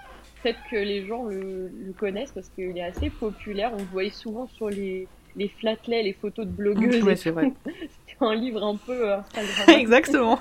peut-être 0.43 0.59
que 0.71 0.77
les 0.77 1.07
gens 1.07 1.25
le, 1.25 1.69
le 1.69 1.93
connaissent 1.93 2.33
parce 2.33 2.49
qu'il 2.49 2.77
est 2.77 2.83
assez 2.83 3.11
populaire. 3.11 3.73
On 3.75 3.79
le 3.79 3.85
voyait 3.85 4.11
souvent 4.11 4.47
sur 4.47 4.69
les, 4.69 5.09
les 5.37 5.49
flatlets, 5.49 6.03
les 6.03 6.13
photos 6.13 6.47
de 6.47 6.51
blogueuses. 6.51 7.03
Ouais, 7.05 7.17
c'est 7.17 7.31
vrai. 7.31 7.53
C'était 7.67 8.17
un 8.21 8.35
livre 8.35 8.63
un 8.65 8.77
peu 8.77 9.13
euh, 9.13 9.19
Instagram. 9.37 9.77
Exactement. 9.81 10.41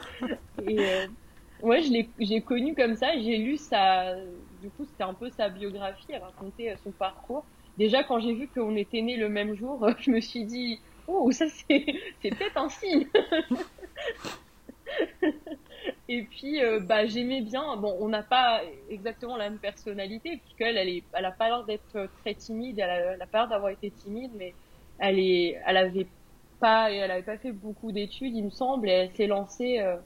Et 0.67 0.79
euh, 0.79 1.05
ouais, 1.62 1.81
je 1.84 1.91
l'ai, 1.91 2.10
j'ai 2.19 2.41
connu 2.41 2.73
comme 2.73 2.95
ça. 2.95 3.12
J'ai 3.19 3.38
lu 3.38 3.58
sa, 3.58 4.15
du 4.62 4.69
coup, 4.69 4.86
c'était 4.86 5.03
un 5.03 5.13
peu 5.13 5.29
sa 5.29 5.49
biographie. 5.49 6.05
Elle 6.10 6.21
racontait 6.21 6.71
euh, 6.71 6.75
son 6.84 6.91
parcours. 6.91 7.43
Déjà, 7.77 8.03
quand 8.03 8.19
j'ai 8.21 8.34
vu 8.34 8.47
qu'on 8.47 8.75
était 8.77 9.01
nés 9.01 9.17
le 9.17 9.27
même 9.27 9.55
jour, 9.55 9.86
je 9.99 10.10
me 10.10 10.21
suis 10.21 10.45
dit, 10.45 10.79
oh, 11.08 11.29
ça 11.31 11.45
c'est, 11.49 11.86
c'est 12.21 12.29
peut-être 12.29 12.58
un 12.58 12.69
signe. 12.69 13.08
Et 16.07 16.23
puis, 16.23 16.59
bah, 16.81 17.07
j'aimais 17.07 17.41
bien. 17.41 17.77
Bon, 17.77 17.97
on 17.99 18.09
n'a 18.09 18.23
pas 18.23 18.61
exactement 18.89 19.37
la 19.37 19.49
même 19.49 19.59
personnalité, 19.59 20.37
puisqu'elle, 20.37 20.77
elle, 20.77 20.89
est, 20.89 21.03
elle 21.13 21.25
a 21.25 21.31
pas 21.31 21.47
l'air 21.47 21.65
d'être 21.65 22.09
très 22.21 22.35
timide. 22.35 22.77
Elle 22.79 23.21
a, 23.21 23.27
pas 23.27 23.39
l'air 23.39 23.47
d'avoir 23.47 23.71
été 23.71 23.89
timide, 23.91 24.31
mais 24.35 24.53
elle 24.99 25.19
est, 25.19 25.59
elle 25.65 25.77
avait 25.77 26.07
pas, 26.59 26.91
elle 26.91 27.11
avait 27.11 27.23
pas 27.23 27.37
fait 27.37 27.51
beaucoup 27.51 27.91
d'études, 27.91 28.35
il 28.35 28.45
me 28.45 28.49
semble, 28.49 28.89
et 28.89 28.93
elle 28.93 29.15
s'est 29.15 29.27
lancée 29.27 29.79
euh, 29.79 29.97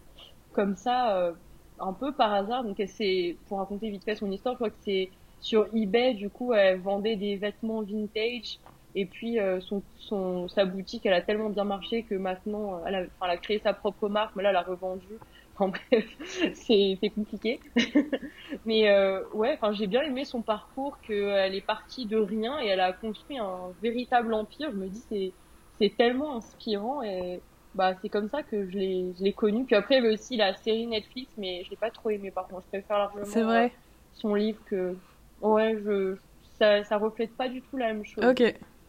comme 0.52 0.76
ça, 0.76 1.18
euh, 1.18 1.34
un 1.80 1.94
peu 1.94 2.14
par 2.14 2.34
hasard. 2.34 2.64
Donc, 2.64 2.80
elle 2.80 2.90
s'est, 2.90 3.38
pour 3.48 3.60
raconter 3.60 3.90
vite 3.90 4.04
fait 4.04 4.16
son 4.16 4.32
histoire, 4.32 4.56
je 4.56 4.58
crois 4.58 4.70
que 4.70 4.80
c'est 4.80 5.12
sur 5.40 5.68
eBay, 5.74 6.16
du 6.16 6.30
coup, 6.30 6.54
elle 6.54 6.80
vendait 6.82 7.16
des 7.16 7.38
vêtements 7.38 7.84
vintage. 7.84 8.60
Et 8.96 9.06
puis, 9.06 9.40
euh, 9.40 9.62
son, 9.62 9.84
son, 9.96 10.48
sa 10.48 10.66
boutique, 10.66 11.06
elle 11.06 11.14
a 11.14 11.22
tellement 11.22 11.50
bien 11.50 11.64
marché 11.64 12.04
que 12.04 12.16
maintenant, 12.16 12.84
elle 12.86 12.96
a, 12.96 13.02
elle 13.02 13.30
a 13.30 13.38
créé 13.38 13.60
sa 13.60 13.74
propre 13.74 14.10
marque, 14.10 14.36
mais 14.36 14.44
là, 14.44 14.50
elle 14.50 14.56
a 14.56 14.64
revendu. 14.64 15.22
Enfin 15.60 15.74
bref, 15.92 16.06
c'est 16.54 17.12
compliqué. 17.14 17.60
Mais 18.66 18.90
euh, 18.90 19.28
ouais, 19.34 19.54
enfin 19.54 19.74
j'ai 19.74 19.88
bien 19.88 20.04
aimé 20.04 20.24
son 20.26 20.42
parcours, 20.42 21.00
qu'elle 21.02 21.54
est 21.54 21.66
partie 21.66 22.06
de 22.06 22.18
rien 22.18 22.60
et 22.62 22.68
elle 22.68 22.80
a 22.80 22.94
construit 22.94 23.38
un 23.38 23.74
véritable 23.82 24.34
empire. 24.34 24.72
Je 24.72 24.78
me 24.78 24.88
dis 24.88 25.04
c'est 25.10 25.34
c'est 25.80 25.96
tellement 25.98 26.38
inspirant 26.38 27.02
et 27.02 27.42
bah, 27.74 27.94
c'est 28.02 28.10
comme 28.10 28.30
ça 28.30 28.44
que 28.44 28.70
je 28.70 28.78
l'ai 28.78 29.34
connu. 29.34 29.66
Puis 29.66 29.76
après, 29.76 29.96
il 29.96 29.98
y 29.98 30.06
avait 30.06 30.14
aussi 30.14 30.38
la 30.38 30.54
série 30.56 30.88
Netflix, 30.88 31.34
mais 31.38 31.64
je 31.66 31.70
l'ai 31.70 31.78
pas 31.78 31.92
trop 31.92 32.10
aimé 32.10 32.32
par 32.32 32.48
contre. 32.48 32.64
Je 32.64 32.80
préfère 32.80 32.98
largement 32.98 33.44
vrai. 33.44 33.74
son 34.14 34.36
livre 34.36 34.60
que. 34.66 34.96
Ouais, 35.42 35.78
je, 35.84 36.18
ça, 36.58 36.84
ça 36.84 36.98
reflète 36.98 37.36
pas 37.38 37.48
du 37.48 37.62
tout 37.62 37.78
la 37.78 37.94
même 37.94 38.06
chose. 38.06 38.26
Ok. 38.26 38.42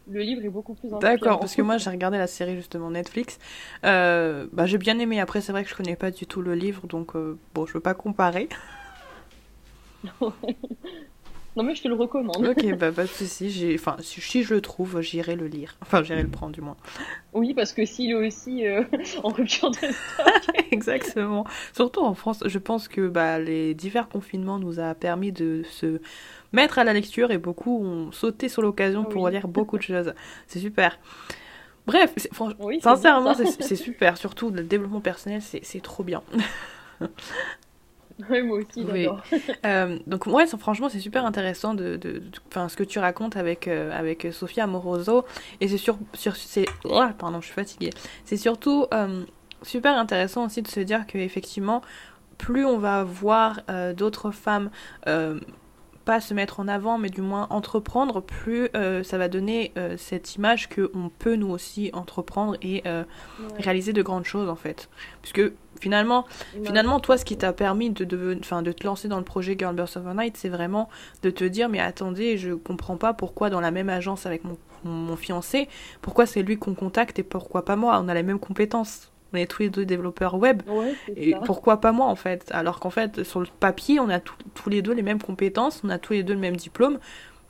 Le 0.09 0.21
livre 0.21 0.43
est 0.43 0.49
beaucoup 0.49 0.73
plus 0.73 0.89
D'accord, 0.99 1.39
parce 1.39 1.55
que 1.55 1.61
moi 1.61 1.77
j'ai 1.79 1.89
regardé 1.89 2.17
la 2.17 2.27
série 2.27 2.55
justement 2.55 2.89
Netflix. 2.91 3.39
Euh, 3.85 4.47
bah, 4.51 4.65
j'ai 4.65 4.77
bien 4.77 4.99
aimé. 4.99 5.19
Après, 5.19 5.41
c'est 5.41 5.51
vrai 5.51 5.63
que 5.63 5.69
je 5.69 5.75
connais 5.75 5.95
pas 5.95 6.11
du 6.11 6.25
tout 6.25 6.41
le 6.41 6.55
livre, 6.55 6.87
donc 6.87 7.15
euh, 7.15 7.37
bon, 7.53 7.65
je 7.65 7.73
veux 7.73 7.79
pas 7.79 7.93
comparer. 7.93 8.49
non, 11.57 11.63
mais 11.63 11.75
je 11.75 11.83
te 11.83 11.87
le 11.87 11.95
recommande. 11.95 12.45
Ok, 12.45 12.65
bah 12.79 12.91
pas 12.91 13.03
de 13.03 13.07
soucis. 13.07 13.71
Enfin, 13.75 13.97
si 13.99 14.43
je 14.43 14.53
le 14.53 14.61
trouve, 14.61 15.01
j'irai 15.01 15.35
le 15.35 15.47
lire. 15.47 15.75
Enfin, 15.81 16.01
j'irai 16.01 16.21
le 16.21 16.29
prendre 16.29 16.53
du 16.53 16.61
moins. 16.61 16.77
Oui, 17.33 17.53
parce 17.53 17.73
que 17.73 17.85
s'il 17.85 18.11
est 18.11 18.15
aussi 18.15 18.65
euh, 18.65 18.83
en 19.23 19.29
rupture 19.29 19.71
de 19.71 19.75
stock. 19.75 20.55
Exactement. 20.71 21.45
Surtout 21.73 22.01
en 22.01 22.13
France, 22.13 22.43
je 22.45 22.57
pense 22.57 22.87
que 22.87 23.07
bah, 23.07 23.39
les 23.39 23.73
divers 23.73 24.07
confinements 24.07 24.59
nous 24.59 24.79
a 24.79 24.95
permis 24.95 25.31
de 25.33 25.63
se 25.69 25.99
mettre 26.53 26.79
à 26.79 26.83
la 26.85 26.93
lecture 26.93 27.31
et 27.31 27.37
beaucoup 27.37 27.83
ont 27.83 28.11
sauté 28.11 28.47
sur 28.47 28.61
l'occasion 28.61 29.03
pour 29.03 29.27
lire 29.29 29.47
beaucoup 29.47 29.77
de 29.77 29.83
choses. 29.83 30.13
C'est 30.47 30.59
super. 30.59 30.99
Bref, 31.85 32.13
sincèrement, 32.81 33.33
c'est 33.33 33.75
super. 33.75 34.15
Surtout 34.17 34.51
le 34.51 34.63
développement 34.63 35.01
personnel, 35.01 35.41
c'est 35.41 35.81
trop 35.81 36.03
bien. 36.03 36.21
Oui, 38.29 38.41
moi 38.41 38.59
aussi. 38.59 38.85
Euh, 39.65 39.99
donc, 40.07 40.25
ouais, 40.25 40.45
franchement, 40.47 40.89
c'est 40.89 40.99
super 40.99 41.25
intéressant 41.25 41.73
de, 41.73 41.95
de, 41.95 42.21
ce 42.67 42.75
que 42.75 42.83
tu 42.83 42.99
racontes 42.99 43.37
avec, 43.37 43.67
euh, 43.67 43.91
avec 43.97 44.27
Sofia 44.31 44.63
Amoroso. 44.63 45.25
Et 45.59 45.67
c'est 45.67 45.77
sur. 45.77 45.97
sur 46.13 46.33
oh, 46.85 47.03
pardon, 47.17 47.41
je 47.41 47.45
suis 47.45 47.55
fatiguée. 47.55 47.91
C'est 48.25 48.37
surtout 48.37 48.85
euh, 48.93 49.23
super 49.61 49.97
intéressant 49.97 50.45
aussi 50.45 50.61
de 50.61 50.67
se 50.67 50.79
dire 50.79 51.05
qu'effectivement, 51.05 51.81
plus 52.37 52.65
on 52.65 52.77
va 52.77 53.03
voir 53.03 53.61
d'autres 53.95 54.31
femmes 54.31 54.71
pas 56.05 56.19
se 56.19 56.33
mettre 56.33 56.59
en 56.59 56.67
avant, 56.67 56.97
mais 56.97 57.09
du 57.09 57.21
moins 57.21 57.47
entreprendre, 57.49 58.21
plus 58.21 58.69
euh, 58.75 59.03
ça 59.03 59.17
va 59.17 59.27
donner 59.27 59.71
euh, 59.77 59.95
cette 59.97 60.35
image 60.35 60.69
qu'on 60.69 61.09
peut 61.09 61.35
nous 61.35 61.49
aussi 61.49 61.89
entreprendre 61.93 62.57
et 62.61 62.83
euh, 62.85 63.03
réaliser 63.59 63.93
de 63.93 64.01
grandes 64.01 64.25
choses 64.25 64.49
en 64.49 64.55
fait. 64.55 64.89
Puisque 65.21 65.41
finalement, 65.79 66.25
finalement 66.63 66.99
toi, 66.99 67.17
ce 67.17 67.25
qui 67.25 67.37
t'a 67.37 67.53
permis 67.53 67.89
de, 67.89 68.03
de, 68.03 68.33
de 68.33 68.71
te 68.71 68.85
lancer 68.85 69.07
dans 69.07 69.17
le 69.17 69.23
projet 69.23 69.55
Girl 69.57 69.75
Burst 69.75 69.97
Overnight, 69.97 70.37
c'est 70.37 70.49
vraiment 70.49 70.89
de 71.23 71.29
te 71.29 71.43
dire, 71.43 71.69
mais 71.69 71.79
attendez, 71.79 72.37
je 72.37 72.53
comprends 72.53 72.97
pas 72.97 73.13
pourquoi 73.13 73.49
dans 73.49 73.61
la 73.61 73.71
même 73.71 73.89
agence 73.89 74.25
avec 74.25 74.43
mon, 74.43 74.57
mon 74.83 75.15
fiancé, 75.15 75.69
pourquoi 76.01 76.25
c'est 76.25 76.41
lui 76.41 76.57
qu'on 76.57 76.73
contacte 76.73 77.19
et 77.19 77.23
pourquoi 77.23 77.65
pas 77.65 77.75
moi? 77.75 77.99
On 78.03 78.07
a 78.07 78.13
les 78.13 78.23
mêmes 78.23 78.39
compétences 78.39 79.10
on 79.33 79.37
est 79.37 79.45
tous 79.45 79.61
les 79.61 79.69
deux 79.69 79.85
développeurs 79.85 80.35
web. 80.35 80.61
et 81.15 81.35
pourquoi 81.45 81.81
pas 81.81 81.91
moi 81.91 82.07
en 82.07 82.15
fait? 82.15 82.49
Alors 82.51 82.79
qu'en 82.79 82.89
fait, 82.89 83.23
sur 83.23 83.39
le 83.39 83.47
papier, 83.59 83.99
on 83.99 84.09
a 84.09 84.19
tous 84.19 84.69
les 84.69 84.81
deux 84.81 84.93
les 84.93 85.01
mêmes 85.01 85.21
compétences, 85.21 85.81
on 85.83 85.89
a 85.89 85.97
tous 85.97 86.13
les 86.13 86.23
deux 86.23 86.33
le 86.33 86.39
même 86.39 86.57
diplôme. 86.57 86.99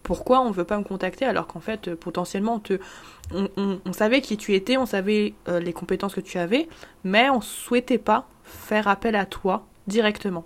Pourquoi 0.03 0.41
on 0.41 0.51
veut 0.51 0.63
pas 0.63 0.77
me 0.77 0.83
contacter 0.83 1.25
alors 1.25 1.45
qu'en 1.47 1.59
fait, 1.59 1.87
euh, 1.87 1.95
potentiellement, 1.95 2.59
te... 2.59 2.79
on, 3.33 3.93
savait 3.93 4.21
qui 4.21 4.35
tu 4.35 4.55
étais, 4.55 4.77
on 4.77 4.87
savait 4.87 5.35
euh, 5.47 5.59
les 5.59 5.73
compétences 5.73 6.15
que 6.15 6.21
tu 6.21 6.39
avais, 6.39 6.67
mais 7.03 7.29
on 7.29 7.39
souhaitait 7.39 7.99
pas 7.99 8.27
faire 8.43 8.87
appel 8.87 9.15
à 9.15 9.25
toi 9.25 9.67
directement. 9.87 10.43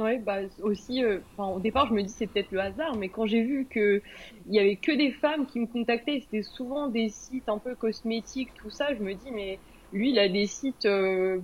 Ouais, 0.00 0.18
bah 0.18 0.40
aussi, 0.62 1.04
euh, 1.04 1.20
au 1.36 1.60
départ, 1.60 1.86
je 1.88 1.92
me 1.92 2.02
dis 2.02 2.08
c'est 2.10 2.26
peut-être 2.26 2.52
le 2.52 2.60
hasard, 2.60 2.96
mais 2.96 3.10
quand 3.10 3.26
j'ai 3.26 3.42
vu 3.42 3.68
que 3.68 4.02
il 4.46 4.54
y 4.54 4.58
avait 4.58 4.76
que 4.78 4.92
des 4.92 5.12
femmes 5.12 5.46
qui 5.46 5.60
me 5.60 5.66
contactaient, 5.66 6.20
c'était 6.20 6.42
souvent 6.42 6.88
des 6.88 7.10
sites 7.10 7.48
un 7.50 7.58
peu 7.58 7.76
cosmétiques, 7.76 8.54
tout 8.54 8.70
ça, 8.70 8.94
je 8.94 9.02
me 9.02 9.14
dis 9.14 9.30
mais 9.30 9.60
lui, 9.92 10.10
il 10.10 10.18
a 10.18 10.28
des 10.30 10.46
sites 10.46 10.86
euh, 10.86 11.42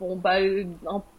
bon 0.00 0.16
bah 0.16 0.38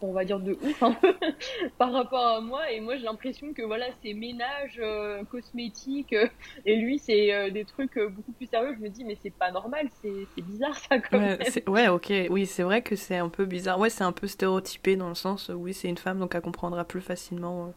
on 0.00 0.12
va 0.12 0.24
dire 0.24 0.40
de 0.40 0.58
ouf 0.60 0.82
un 0.82 0.92
peu 0.92 1.14
par 1.78 1.92
rapport 1.92 2.26
à 2.26 2.40
moi. 2.40 2.70
Et 2.70 2.80
moi 2.80 2.96
j'ai 2.96 3.04
l'impression 3.04 3.54
que 3.54 3.62
voilà 3.62 3.86
c'est 4.02 4.12
ménage 4.12 4.78
euh, 4.82 5.22
cosmétique 5.24 6.12
euh, 6.12 6.26
et 6.66 6.76
lui 6.76 6.98
c'est 6.98 7.32
euh, 7.32 7.50
des 7.50 7.64
trucs 7.64 7.98
beaucoup 7.98 8.32
plus 8.32 8.46
sérieux. 8.46 8.74
Je 8.76 8.82
me 8.82 8.88
dis 8.88 9.04
mais 9.04 9.16
c'est 9.22 9.32
pas 9.32 9.52
normal 9.52 9.88
c'est 10.02 10.26
bizarre 10.42 10.76
ça 10.76 10.98
quand 10.98 11.18
ouais, 11.18 11.38
même. 11.38 11.48
ouais 11.68 11.88
ok. 11.88 12.12
Oui 12.28 12.44
c'est 12.46 12.64
vrai 12.64 12.82
que 12.82 12.96
c'est 12.96 13.16
un 13.16 13.28
peu 13.28 13.44
bizarre. 13.44 13.78
Ouais 13.78 13.88
c'est 13.88 14.04
un 14.04 14.12
peu 14.12 14.26
stéréotypé 14.26 14.96
dans 14.96 15.08
le 15.08 15.14
sens 15.14 15.50
oui 15.54 15.72
c'est 15.72 15.88
une 15.88 15.98
femme 15.98 16.18
donc 16.18 16.34
elle 16.34 16.42
comprendra 16.42 16.84
plus 16.84 17.00
facilement 17.00 17.72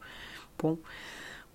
bon. 0.60 0.80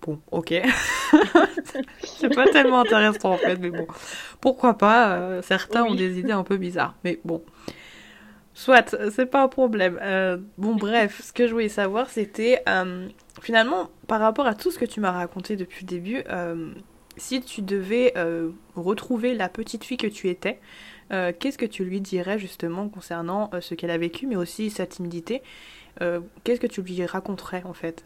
Bon, 0.03 0.19
ok. 0.31 0.51
c'est 2.03 2.33
pas 2.33 2.47
tellement 2.47 2.79
intéressant 2.79 3.33
en 3.33 3.37
fait, 3.37 3.57
mais 3.57 3.69
bon. 3.69 3.85
Pourquoi 4.39 4.75
pas 4.75 5.43
Certains 5.43 5.83
ont 5.83 5.93
des 5.93 6.17
idées 6.17 6.31
un 6.31 6.43
peu 6.43 6.57
bizarres, 6.57 6.95
mais 7.03 7.19
bon. 7.23 7.43
Soit, 8.53 8.95
c'est 9.11 9.25
pas 9.27 9.43
un 9.43 9.47
problème. 9.47 9.97
Euh, 10.01 10.37
bon, 10.57 10.75
bref, 10.75 11.21
ce 11.23 11.31
que 11.31 11.47
je 11.47 11.53
voulais 11.53 11.69
savoir, 11.69 12.09
c'était 12.09 12.61
euh, 12.67 13.07
finalement, 13.41 13.89
par 14.07 14.19
rapport 14.19 14.45
à 14.45 14.55
tout 14.55 14.71
ce 14.71 14.79
que 14.79 14.85
tu 14.85 14.99
m'as 14.99 15.11
raconté 15.11 15.55
depuis 15.55 15.85
le 15.85 15.89
début, 15.89 16.23
euh, 16.29 16.73
si 17.17 17.41
tu 17.41 17.61
devais 17.61 18.13
retrouver 18.75 19.33
la 19.35 19.49
petite 19.49 19.83
fille 19.83 19.97
que 19.97 20.07
tu 20.07 20.29
étais, 20.29 20.59
qu'est-ce 21.09 21.57
que 21.57 21.65
tu 21.65 21.83
lui 21.83 21.99
dirais 21.99 22.39
justement 22.39 22.87
concernant 22.87 23.51
ce 23.59 23.75
qu'elle 23.75 23.91
a 23.91 23.97
vécu, 23.97 24.27
mais 24.27 24.37
aussi 24.37 24.69
sa 24.69 24.85
timidité 24.85 25.41
Qu'est-ce 25.99 26.61
que 26.61 26.67
tu 26.67 26.81
lui 26.81 27.05
raconterais 27.05 27.63
en 27.65 27.73
fait? 27.73 28.05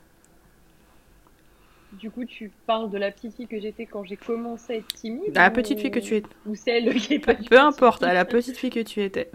Du 1.93 2.11
coup, 2.11 2.25
tu 2.25 2.51
parles 2.65 2.89
de 2.89 2.97
la 2.97 3.11
petite 3.11 3.35
fille 3.35 3.47
que 3.47 3.59
j'étais 3.59 3.85
quand 3.85 4.03
j'ai 4.03 4.17
commencé 4.17 4.73
à 4.73 4.75
être 4.77 4.87
timide 4.87 5.33
La 5.33 5.49
petite 5.49 5.79
fille 5.79 5.91
que 5.91 5.99
tu 5.99 6.15
étais. 6.15 6.29
Ou 6.45 6.55
celle 6.55 6.93
qui 6.95 7.13
est 7.13 7.19
pas. 7.19 7.35
Peu 7.35 7.59
importe, 7.59 8.03
à 8.03 8.13
la 8.13 8.25
petite 8.25 8.57
fille 8.57 8.69
que 8.69 8.81
tu 8.81 9.01
étais. 9.01 9.29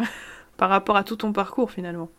Par 0.60 0.68
rapport 0.68 0.98
à 0.98 1.04
tout 1.04 1.16
ton 1.16 1.32
parcours 1.32 1.70
finalement. 1.70 2.10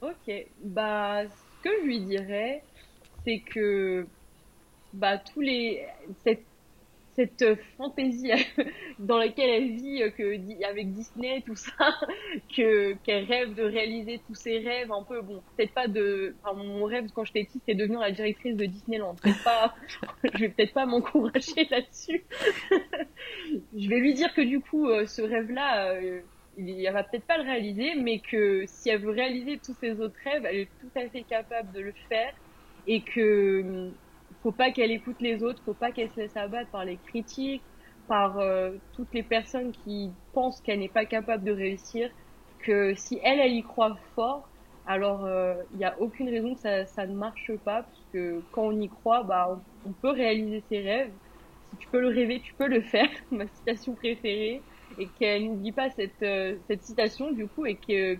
Ok, 0.00 0.32
bah 0.64 1.24
ce 1.26 1.62
que 1.62 1.68
je 1.82 1.84
lui 1.84 2.00
dirais, 2.00 2.62
c'est 3.22 3.40
que 3.40 4.06
bah 4.94 5.18
tous 5.18 5.42
les 5.42 5.86
cette 7.14 7.44
fantaisie 7.76 8.32
dans 8.98 9.18
laquelle 9.18 9.50
elle 9.50 9.72
vit 9.72 10.02
euh, 10.02 10.08
que 10.08 10.64
avec 10.64 10.90
Disney 10.94 11.42
tout 11.44 11.54
ça 11.54 12.00
que 12.56 12.94
qu'elle 13.04 13.24
rêve 13.24 13.52
de 13.52 13.62
réaliser 13.62 14.22
tous 14.26 14.34
ses 14.34 14.60
rêves 14.60 14.90
un 14.90 15.02
peu 15.02 15.20
bon 15.20 15.42
peut-être 15.54 15.74
pas 15.74 15.86
de 15.86 16.34
mon 16.54 16.86
rêve 16.86 17.10
quand 17.14 17.26
j'étais 17.26 17.44
petite 17.44 17.62
c'est 17.66 17.74
devenir 17.74 18.00
la 18.00 18.10
directrice 18.10 18.56
de 18.56 18.64
Disneyland. 18.64 19.16
Je 19.24 20.38
vais 20.38 20.48
peut-être 20.48 20.72
pas 20.72 20.86
m'encourager 20.86 21.68
là-dessus. 21.70 22.24
Je 23.76 23.88
vais 23.88 24.00
lui 24.00 24.14
dire 24.14 24.32
que 24.32 24.40
du 24.40 24.60
coup 24.60 24.88
euh, 24.88 25.04
ce 25.04 25.20
rêve 25.20 25.50
là 25.50 26.00
euh, 26.58 26.82
elle 26.86 26.92
va 26.92 27.04
peut-être 27.04 27.26
pas 27.26 27.38
le 27.38 27.44
réaliser, 27.44 27.94
mais 27.96 28.18
que 28.18 28.64
si 28.66 28.90
elle 28.90 29.00
veut 29.00 29.10
réaliser 29.10 29.58
tous 29.58 29.74
ses 29.74 30.00
autres 30.00 30.18
rêves, 30.24 30.44
elle 30.44 30.56
est 30.56 30.68
tout 30.80 30.90
à 30.98 31.08
fait 31.08 31.22
capable 31.22 31.72
de 31.72 31.80
le 31.80 31.92
faire 32.08 32.32
et 32.86 33.02
que 33.02 33.62
hum, 33.62 33.92
faut 34.42 34.52
pas 34.52 34.70
qu'elle 34.70 34.90
écoute 34.90 35.20
les 35.20 35.42
autres, 35.42 35.62
faut 35.64 35.74
pas 35.74 35.92
qu'elle 35.92 36.10
se 36.10 36.20
laisse 36.20 36.36
abattre 36.36 36.70
par 36.70 36.84
les 36.84 36.96
critiques, 36.96 37.62
par 38.08 38.38
euh, 38.38 38.72
toutes 38.94 39.12
les 39.12 39.22
personnes 39.22 39.72
qui 39.72 40.10
pensent 40.32 40.60
qu'elle 40.60 40.80
n'est 40.80 40.88
pas 40.88 41.04
capable 41.04 41.44
de 41.44 41.52
réussir, 41.52 42.10
que 42.60 42.94
si 42.94 43.20
elle, 43.22 43.40
elle 43.40 43.52
y 43.52 43.62
croit 43.62 43.96
fort, 44.14 44.48
alors 44.86 45.20
il 45.22 45.28
euh, 45.28 45.54
n'y 45.74 45.84
a 45.84 45.94
aucune 46.00 46.28
raison 46.28 46.54
que 46.54 46.60
ça, 46.60 46.86
ça, 46.86 47.06
ne 47.06 47.14
marche 47.14 47.52
pas, 47.64 47.82
parce 47.82 48.06
que 48.12 48.42
quand 48.50 48.64
on 48.64 48.80
y 48.80 48.88
croit, 48.88 49.22
bah, 49.22 49.60
on 49.86 49.92
peut 49.92 50.10
réaliser 50.10 50.64
ses 50.68 50.80
rêves. 50.80 51.12
Si 51.70 51.76
tu 51.76 51.88
peux 51.88 52.00
le 52.00 52.08
rêver, 52.08 52.40
tu 52.40 52.54
peux 52.54 52.66
le 52.66 52.80
faire. 52.80 53.08
Ma 53.30 53.46
citation 53.46 53.94
préférée 53.94 54.62
et 54.96 55.10
qu'elle 55.10 55.46
n'oublie 55.46 55.72
pas 55.72 55.90
cette, 55.90 56.22
euh, 56.22 56.58
cette 56.66 56.82
citation 56.84 57.32
du 57.32 57.48
coup 57.48 57.66
et 57.66 57.76
que 57.78 58.18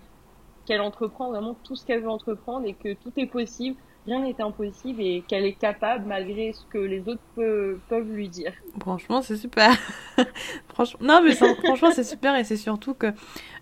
qu'elle 0.66 0.80
entreprend 0.80 1.30
vraiment 1.30 1.54
tout 1.54 1.74
ce 1.76 1.84
qu'elle 1.84 2.02
veut 2.02 2.10
entreprendre 2.10 2.66
et 2.66 2.74
que 2.76 2.94
tout 2.94 3.12
est 3.16 3.26
possible, 3.26 3.80
rien 4.06 4.22
n'est 4.22 4.40
impossible 4.40 5.00
et 5.02 5.22
qu'elle 5.26 5.44
est 5.44 5.54
capable 5.54 6.06
malgré 6.06 6.52
ce 6.52 6.64
que 6.70 6.78
les 6.78 7.00
autres 7.08 7.20
peuvent 7.36 8.10
lui 8.10 8.28
dire. 8.28 8.52
Franchement, 8.80 9.22
c'est 9.22 9.36
super. 9.36 9.70
franchement, 10.68 11.00
non, 11.02 11.22
mais 11.22 11.34
franchement, 11.34 11.90
c'est 11.92 12.04
super 12.04 12.34
et 12.36 12.44
c'est 12.44 12.56
surtout 12.56 12.94
que, 12.94 13.12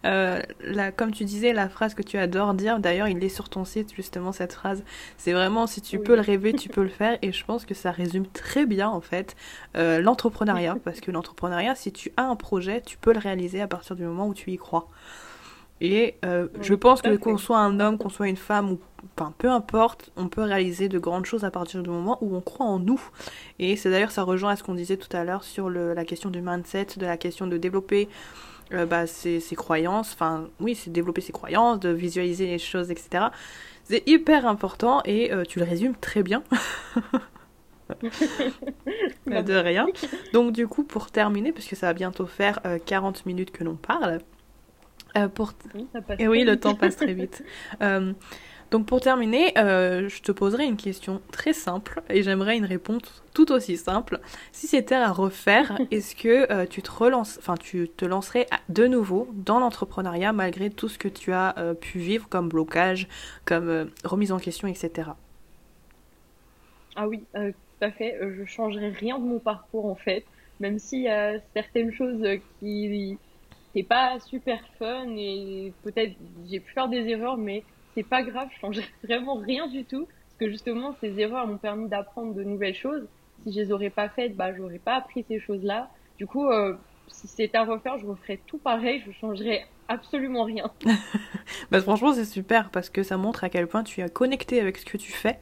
euh, 0.07 0.41
la, 0.61 0.93
comme 0.93 1.11
tu 1.11 1.25
disais, 1.25 1.53
la 1.53 1.69
phrase 1.69 1.95
que 1.95 2.03
tu 2.03 2.19
adores 2.19 2.55
dire, 2.55 2.79
d'ailleurs, 2.79 3.09
il 3.09 3.23
est 3.23 3.29
sur 3.29 3.49
ton 3.49 3.65
site 3.65 3.95
justement 3.95 4.33
cette 4.33 4.53
phrase. 4.53 4.85
C'est 5.17 5.33
vraiment 5.33 5.67
si 5.67 5.81
tu 5.81 5.99
peux 5.99 6.15
le 6.15 6.23
rêver, 6.23 6.53
tu 6.53 6.69
peux 6.69 6.83
le 6.83 6.89
faire 6.89 7.19
et 7.23 7.33
je 7.33 7.45
pense 7.45 7.65
que 7.65 7.75
ça 7.75 7.91
résume 7.91 8.27
très 8.27 8.67
bien 8.67 8.89
en 8.89 9.01
fait 9.01 9.37
euh, 9.77 10.01
l'entrepreneuriat 10.01 10.77
parce 10.85 11.01
que 11.01 11.11
l'entrepreneuriat, 11.11 11.75
si 11.75 11.93
tu 11.93 12.13
as 12.17 12.25
un 12.25 12.37
projet, 12.37 12.81
tu 12.81 12.97
peux 12.97 13.13
le 13.13 13.19
réaliser 13.19 13.61
à 13.61 13.69
partir 13.69 13.97
du 13.97 14.05
moment 14.05 14.29
où 14.29 14.35
tu 14.35 14.51
y 14.51 14.57
crois. 14.57 14.89
Et 15.81 16.17
euh, 16.25 16.49
je 16.61 16.75
pense 16.75 17.03
que 17.03 17.17
qu'on 17.17 17.39
soit 17.39 17.59
un 17.59 17.79
homme, 17.81 17.99
qu'on 17.99 18.09
soit 18.09 18.29
une 18.29 18.37
femme, 18.37 18.73
ou 18.73 18.81
enfin, 19.17 19.33
peu 19.39 19.49
importe, 19.49 20.11
on 20.17 20.29
peut 20.29 20.43
réaliser 20.43 20.89
de 20.89 20.99
grandes 20.99 21.25
choses 21.25 21.45
à 21.45 21.51
partir 21.51 21.83
du 21.83 21.91
moment 21.91 22.19
où 22.21 22.35
on 22.35 22.41
croit 22.41 22.67
en 22.67 22.79
nous. 22.79 23.01
Et 23.59 23.77
c'est 23.77 23.91
d'ailleurs, 23.91 24.11
ça 24.11 24.23
rejoint 24.23 24.53
à 24.53 24.57
ce 24.57 24.63
qu'on 24.63 24.75
disait 24.75 24.97
tout 24.97 25.15
à 25.17 25.25
l'heure 25.25 25.45
sur 25.45 25.71
le, 25.71 25.95
la 25.95 26.05
question 26.05 26.31
du 26.31 26.41
mindset, 26.41 26.87
de 26.97 27.07
la 27.07 27.17
question 27.17 27.47
de 27.47 27.57
développer 27.57 28.09
euh, 28.73 28.87
bah, 28.87 29.07
ses, 29.07 29.41
ses, 29.41 29.55
croyances. 29.57 30.13
Enfin, 30.15 30.49
oui, 30.61 30.75
c'est 30.75 30.91
développer 30.91 31.21
ses 31.21 31.33
croyances, 31.33 31.79
de 31.81 31.91
visualiser 31.91 32.47
les 32.47 32.59
choses, 32.59 32.91
etc. 32.91 33.27
C'est 33.85 34.03
hyper 34.07 34.47
important 34.47 35.01
et 35.05 35.33
euh, 35.33 35.45
tu 35.45 35.61
le 35.61 35.65
résumes 35.65 35.95
très 35.95 36.23
bien. 36.23 36.43
bah, 39.27 39.43
de 39.43 39.55
rien. 39.55 39.87
Donc 40.35 40.53
du 40.53 40.69
coup, 40.69 40.85
pour 40.85 41.11
terminer, 41.11 41.53
puisque 41.53 41.75
ça 41.75 41.87
va 41.87 41.95
bientôt 41.95 42.27
faire 42.27 42.61
40 42.85 43.25
minutes 43.25 43.51
que 43.51 43.65
l'on 43.65 43.77
parle, 43.77 44.21
pour... 45.35 45.53
Oui, 45.75 45.87
ça 45.93 46.01
passe 46.01 46.21
Et 46.21 46.29
oui, 46.29 46.45
le 46.45 46.59
temps 46.59 46.75
passe 46.75 46.97
très 46.97 47.15
vite. 47.15 47.45
Donc 48.71 48.85
pour 48.85 49.01
terminer, 49.01 49.57
euh, 49.57 50.09
je 50.09 50.21
te 50.21 50.31
poserai 50.31 50.67
une 50.67 50.77
question 50.77 51.23
très 51.33 51.55
simple 51.55 52.03
et 52.11 52.23
j'aimerais 52.23 52.57
une 52.57 52.67
réponse 52.67 53.25
tout 53.33 53.51
aussi 53.51 53.79
simple. 53.79 54.21
Si 54.53 54.67
c'était 54.67 54.95
à 54.95 55.11
refaire, 55.11 55.79
est-ce 55.91 56.15
que 56.15 56.53
euh, 56.53 56.67
tu 56.67 56.83
te 56.83 56.91
relances, 56.91 57.39
enfin 57.39 57.55
tu 57.57 57.89
te 57.89 58.05
lancerais 58.05 58.47
de 58.69 58.87
nouveau 58.87 59.29
dans 59.33 59.59
l'entrepreneuriat 59.59 60.35
malgré 60.35 60.69
tout 60.69 60.89
ce 60.89 60.99
que 60.99 61.09
tu 61.09 61.33
as 61.33 61.57
euh, 61.57 61.73
pu 61.73 61.99
vivre 61.99 62.29
comme 62.29 62.49
blocage, 62.51 63.09
comme 63.47 63.91
remise 64.05 64.33
en 64.33 64.39
question, 64.39 64.69
etc. 64.69 65.11
Ah 66.95 67.09
oui, 67.09 67.25
tout 67.33 67.85
à 67.85 67.91
fait. 67.91 68.19
je 68.21 68.45
changerais 68.45 68.91
rien 68.91 69.19
de 69.19 69.25
mon 69.25 69.39
parcours 69.39 69.87
en 69.87 69.95
fait, 69.95 70.25
même 70.61 70.79
s'il 70.79 71.03
y 71.03 71.09
a 71.09 71.39
certaines 71.55 71.93
choses 71.93 72.23
qui 72.59 73.17
n'est 73.79 73.85
pas 73.85 74.19
super 74.21 74.61
fun 74.79 75.07
et 75.17 75.73
peut-être 75.83 76.15
j'ai 76.49 76.61
pu 76.61 76.73
faire 76.73 76.89
des 76.89 77.09
erreurs, 77.09 77.37
mais 77.37 77.65
c'est 77.95 78.03
pas 78.03 78.23
grave, 78.23 78.49
je 78.55 78.59
changerais 78.59 78.89
vraiment 79.05 79.37
rien 79.37 79.67
du 79.69 79.85
tout, 79.85 80.07
parce 80.07 80.37
que 80.41 80.51
justement, 80.51 80.95
ces 81.01 81.19
erreurs 81.19 81.47
m'ont 81.47 81.59
permis 81.59 81.89
d'apprendre 81.89 82.35
de 82.35 82.45
nouvelles 82.45 82.75
choses. 82.75 83.07
Si 83.45 83.53
je 83.53 83.61
les 83.61 83.73
aurais 83.73 83.91
pas 83.91 84.09
faites, 84.09 84.37
bah, 84.37 84.55
j'aurais 84.55 84.79
pas 84.79 84.97
appris 84.97 85.25
ces 85.29 85.39
choses-là. 85.39 85.91
Du 86.19 86.27
coup, 86.27 86.49
euh, 86.49 86.75
si 87.07 87.29
c'était 87.29 87.57
à 87.57 87.65
refaire, 87.65 87.99
je 87.99 88.07
referais 88.07 88.41
tout 88.47 88.59
pareil, 88.59 89.03
je 89.07 89.13
changerais 89.13 89.65
absolument 89.87 90.43
rien. 90.45 90.71
bah, 91.71 91.81
franchement, 91.81 92.13
c'est 92.13 92.25
super 92.25 92.71
parce 92.71 92.91
que 92.91 93.03
ça 93.03 93.17
montre 93.17 93.45
à 93.45 93.49
quel 93.49 93.69
point 93.69 93.85
tu 93.85 94.01
es 94.01 94.09
connecté 94.09 94.61
avec 94.61 94.77
ce 94.77 94.85
que 94.85 94.97
tu 94.97 95.13
fais 95.13 95.39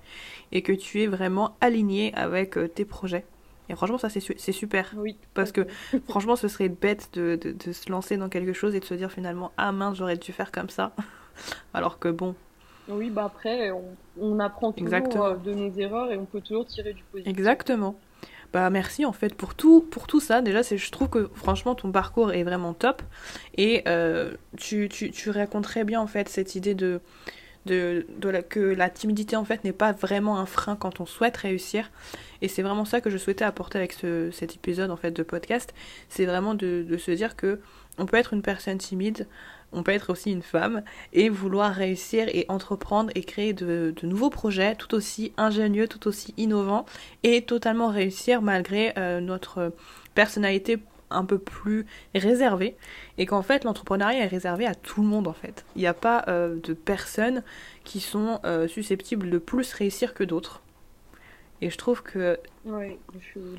et 0.52 0.62
que 0.62 0.72
tu 0.72 1.02
es 1.02 1.06
vraiment 1.06 1.56
aligné 1.60 2.14
avec 2.14 2.58
euh, 2.58 2.68
tes 2.68 2.84
projets. 2.84 3.24
Et 3.68 3.74
franchement, 3.74 3.98
ça, 3.98 4.08
c'est 4.08 4.52
super. 4.52 4.92
Oui. 4.96 5.16
Parce 5.34 5.52
que 5.52 5.66
franchement, 6.08 6.36
ce 6.36 6.48
serait 6.48 6.68
bête 6.68 7.10
de, 7.14 7.36
de, 7.36 7.52
de, 7.52 7.72
se 7.72 7.90
lancer 7.90 8.16
dans 8.16 8.28
quelque 8.28 8.52
chose 8.52 8.74
et 8.74 8.80
de 8.80 8.84
se 8.84 8.94
dire 8.94 9.10
finalement, 9.10 9.52
ah 9.56 9.72
mince, 9.72 9.98
j'aurais 9.98 10.16
dû 10.16 10.32
faire 10.32 10.52
comme 10.52 10.70
ça. 10.70 10.92
Alors 11.74 11.98
que 11.98 12.08
bon, 12.08 12.34
oui, 12.88 13.10
bah 13.10 13.24
après, 13.24 13.72
on, 14.20 14.38
apprend 14.38 14.72
toujours 14.72 15.24
euh, 15.24 15.36
de 15.36 15.52
nos 15.52 15.72
erreurs 15.72 16.12
et 16.12 16.16
on 16.16 16.24
peut 16.24 16.40
toujours 16.40 16.66
tirer 16.66 16.92
du 16.92 17.02
positif. 17.04 17.30
Exactement. 17.30 17.96
Bah 18.52 18.70
merci 18.70 19.04
en 19.04 19.12
fait 19.12 19.34
pour 19.34 19.54
tout, 19.54 19.80
pour 19.80 20.06
tout 20.06 20.20
ça. 20.20 20.40
Déjà, 20.40 20.62
je 20.62 20.90
trouve 20.90 21.08
que 21.08 21.28
franchement 21.34 21.74
ton 21.74 21.90
parcours 21.90 22.32
est 22.32 22.44
vraiment 22.44 22.74
top 22.74 23.02
et 23.56 23.82
euh, 23.88 24.34
tu, 24.56 24.88
tu, 24.88 25.10
tu 25.10 25.30
racontes 25.30 25.64
très 25.64 25.82
bien 25.82 26.00
en 26.00 26.06
fait 26.06 26.28
cette 26.28 26.54
idée 26.54 26.74
de, 26.74 27.00
de, 27.66 28.06
de 28.18 28.28
la, 28.28 28.42
que 28.42 28.60
la 28.60 28.88
timidité 28.88 29.36
en 29.36 29.44
fait 29.44 29.64
n'est 29.64 29.72
pas 29.72 29.92
vraiment 29.92 30.38
un 30.38 30.46
frein 30.46 30.76
quand 30.76 31.00
on 31.00 31.06
souhaite 31.06 31.36
réussir. 31.36 31.90
Et 32.42 32.48
c'est 32.48 32.62
vraiment 32.62 32.84
ça 32.84 33.00
que 33.00 33.10
je 33.10 33.18
souhaitais 33.18 33.44
apporter 33.44 33.78
avec 33.78 33.92
ce, 33.92 34.30
cet 34.30 34.54
épisode 34.54 34.90
en 34.90 34.96
fait 34.96 35.10
de 35.10 35.22
podcast. 35.22 35.74
C'est 36.08 36.26
vraiment 36.26 36.54
de, 36.54 36.84
de 36.88 36.96
se 36.96 37.10
dire 37.10 37.36
que 37.36 37.60
on 37.98 38.06
peut 38.06 38.16
être 38.16 38.34
une 38.34 38.42
personne 38.42 38.78
timide, 38.78 39.26
on 39.72 39.82
peut 39.82 39.92
être 39.92 40.10
aussi 40.10 40.30
une 40.32 40.42
femme 40.42 40.82
et 41.12 41.28
vouloir 41.28 41.72
réussir 41.72 42.28
et 42.28 42.46
entreprendre 42.48 43.10
et 43.14 43.22
créer 43.22 43.52
de, 43.52 43.94
nouveaux 44.02 44.30
projets 44.30 44.74
tout 44.74 44.94
aussi 44.94 45.32
ingénieux, 45.36 45.88
tout 45.88 46.06
aussi 46.08 46.34
innovants 46.36 46.86
et 47.22 47.42
totalement 47.42 47.88
réussir 47.88 48.42
malgré 48.42 48.92
euh, 48.96 49.20
notre 49.20 49.74
personnalité 50.14 50.78
un 51.10 51.24
peu 51.24 51.38
plus 51.38 51.86
réservée 52.14 52.76
et 53.18 53.26
qu'en 53.26 53.42
fait 53.42 53.64
l'entrepreneuriat 53.64 54.24
est 54.24 54.28
réservé 54.28 54.66
à 54.66 54.74
tout 54.74 55.02
le 55.02 55.08
monde 55.08 55.28
en 55.28 55.32
fait. 55.32 55.64
Il 55.76 55.80
n'y 55.80 55.86
a 55.86 55.94
pas 55.94 56.24
euh, 56.28 56.58
de 56.62 56.74
personnes 56.74 57.42
qui 57.84 58.00
sont 58.00 58.40
euh, 58.44 58.68
susceptibles 58.68 59.30
de 59.30 59.38
plus 59.38 59.72
réussir 59.72 60.14
que 60.14 60.24
d'autres. 60.24 60.62
Et 61.62 61.70
je 61.70 61.78
trouve 61.78 62.02
que. 62.02 62.38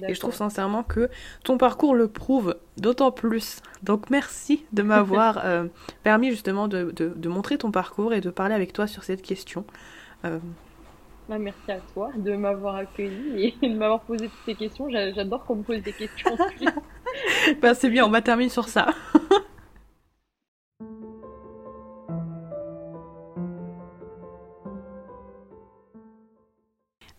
et 0.07 0.13
je 0.13 0.19
trouve 0.19 0.35
sincèrement 0.35 0.83
que 0.83 1.09
ton 1.43 1.57
parcours 1.57 1.95
le 1.95 2.07
prouve 2.07 2.55
d'autant 2.77 3.11
plus. 3.11 3.61
Donc 3.81 4.11
merci 4.11 4.65
de 4.71 4.83
m'avoir 4.83 5.41
euh, 5.45 5.65
permis 6.03 6.29
justement 6.29 6.67
de, 6.67 6.91
de, 6.91 7.29
montrer 7.29 7.57
ton 7.57 7.71
parcours 7.71 8.13
et 8.13 8.21
de 8.21 8.29
parler 8.29 8.53
avec 8.53 8.71
toi 8.71 8.85
sur 8.85 9.03
cette 9.03 9.23
question. 9.23 9.65
Bah, 11.29 11.37
merci 11.37 11.71
à 11.71 11.79
toi 11.93 12.09
de 12.15 12.35
m'avoir 12.35 12.75
accueilli 12.75 13.53
et 13.61 13.67
de 13.67 13.75
m'avoir 13.75 14.01
posé 14.01 14.27
toutes 14.29 14.45
ces 14.45 14.55
questions. 14.55 14.89
J'adore 14.89 15.43
qu'on 15.45 15.57
me 15.57 15.63
pose 15.63 15.81
des 15.81 15.93
questions. 15.93 16.37
bah, 17.61 17.73
c'est 17.73 17.89
bien, 17.89 18.05
on 18.05 18.09
va 18.09 18.21
terminer 18.21 18.49
sur 18.49 18.69
ça. 18.69 18.93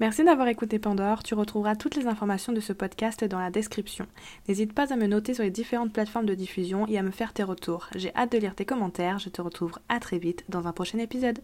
Merci 0.00 0.22
d'avoir 0.22 0.46
écouté 0.46 0.78
Pandore. 0.78 1.24
Tu 1.24 1.34
retrouveras 1.34 1.74
toutes 1.74 1.96
les 1.96 2.06
informations 2.06 2.52
de 2.52 2.60
ce 2.60 2.72
podcast 2.72 3.24
dans 3.24 3.40
la 3.40 3.50
description. 3.50 4.06
N'hésite 4.46 4.72
pas 4.72 4.92
à 4.92 4.96
me 4.96 5.08
noter 5.08 5.34
sur 5.34 5.42
les 5.42 5.50
différentes 5.50 5.92
plateformes 5.92 6.24
de 6.24 6.36
diffusion 6.36 6.86
et 6.86 6.98
à 6.98 7.02
me 7.02 7.10
faire 7.10 7.32
tes 7.32 7.42
retours. 7.42 7.88
J'ai 7.96 8.14
hâte 8.14 8.30
de 8.30 8.38
lire 8.38 8.54
tes 8.54 8.64
commentaires. 8.64 9.18
Je 9.18 9.28
te 9.28 9.42
retrouve 9.42 9.72
à 9.88 9.98
très 9.98 10.18
vite 10.18 10.44
dans 10.48 10.68
un 10.68 10.72
prochain 10.72 10.98
épisode. 10.98 11.40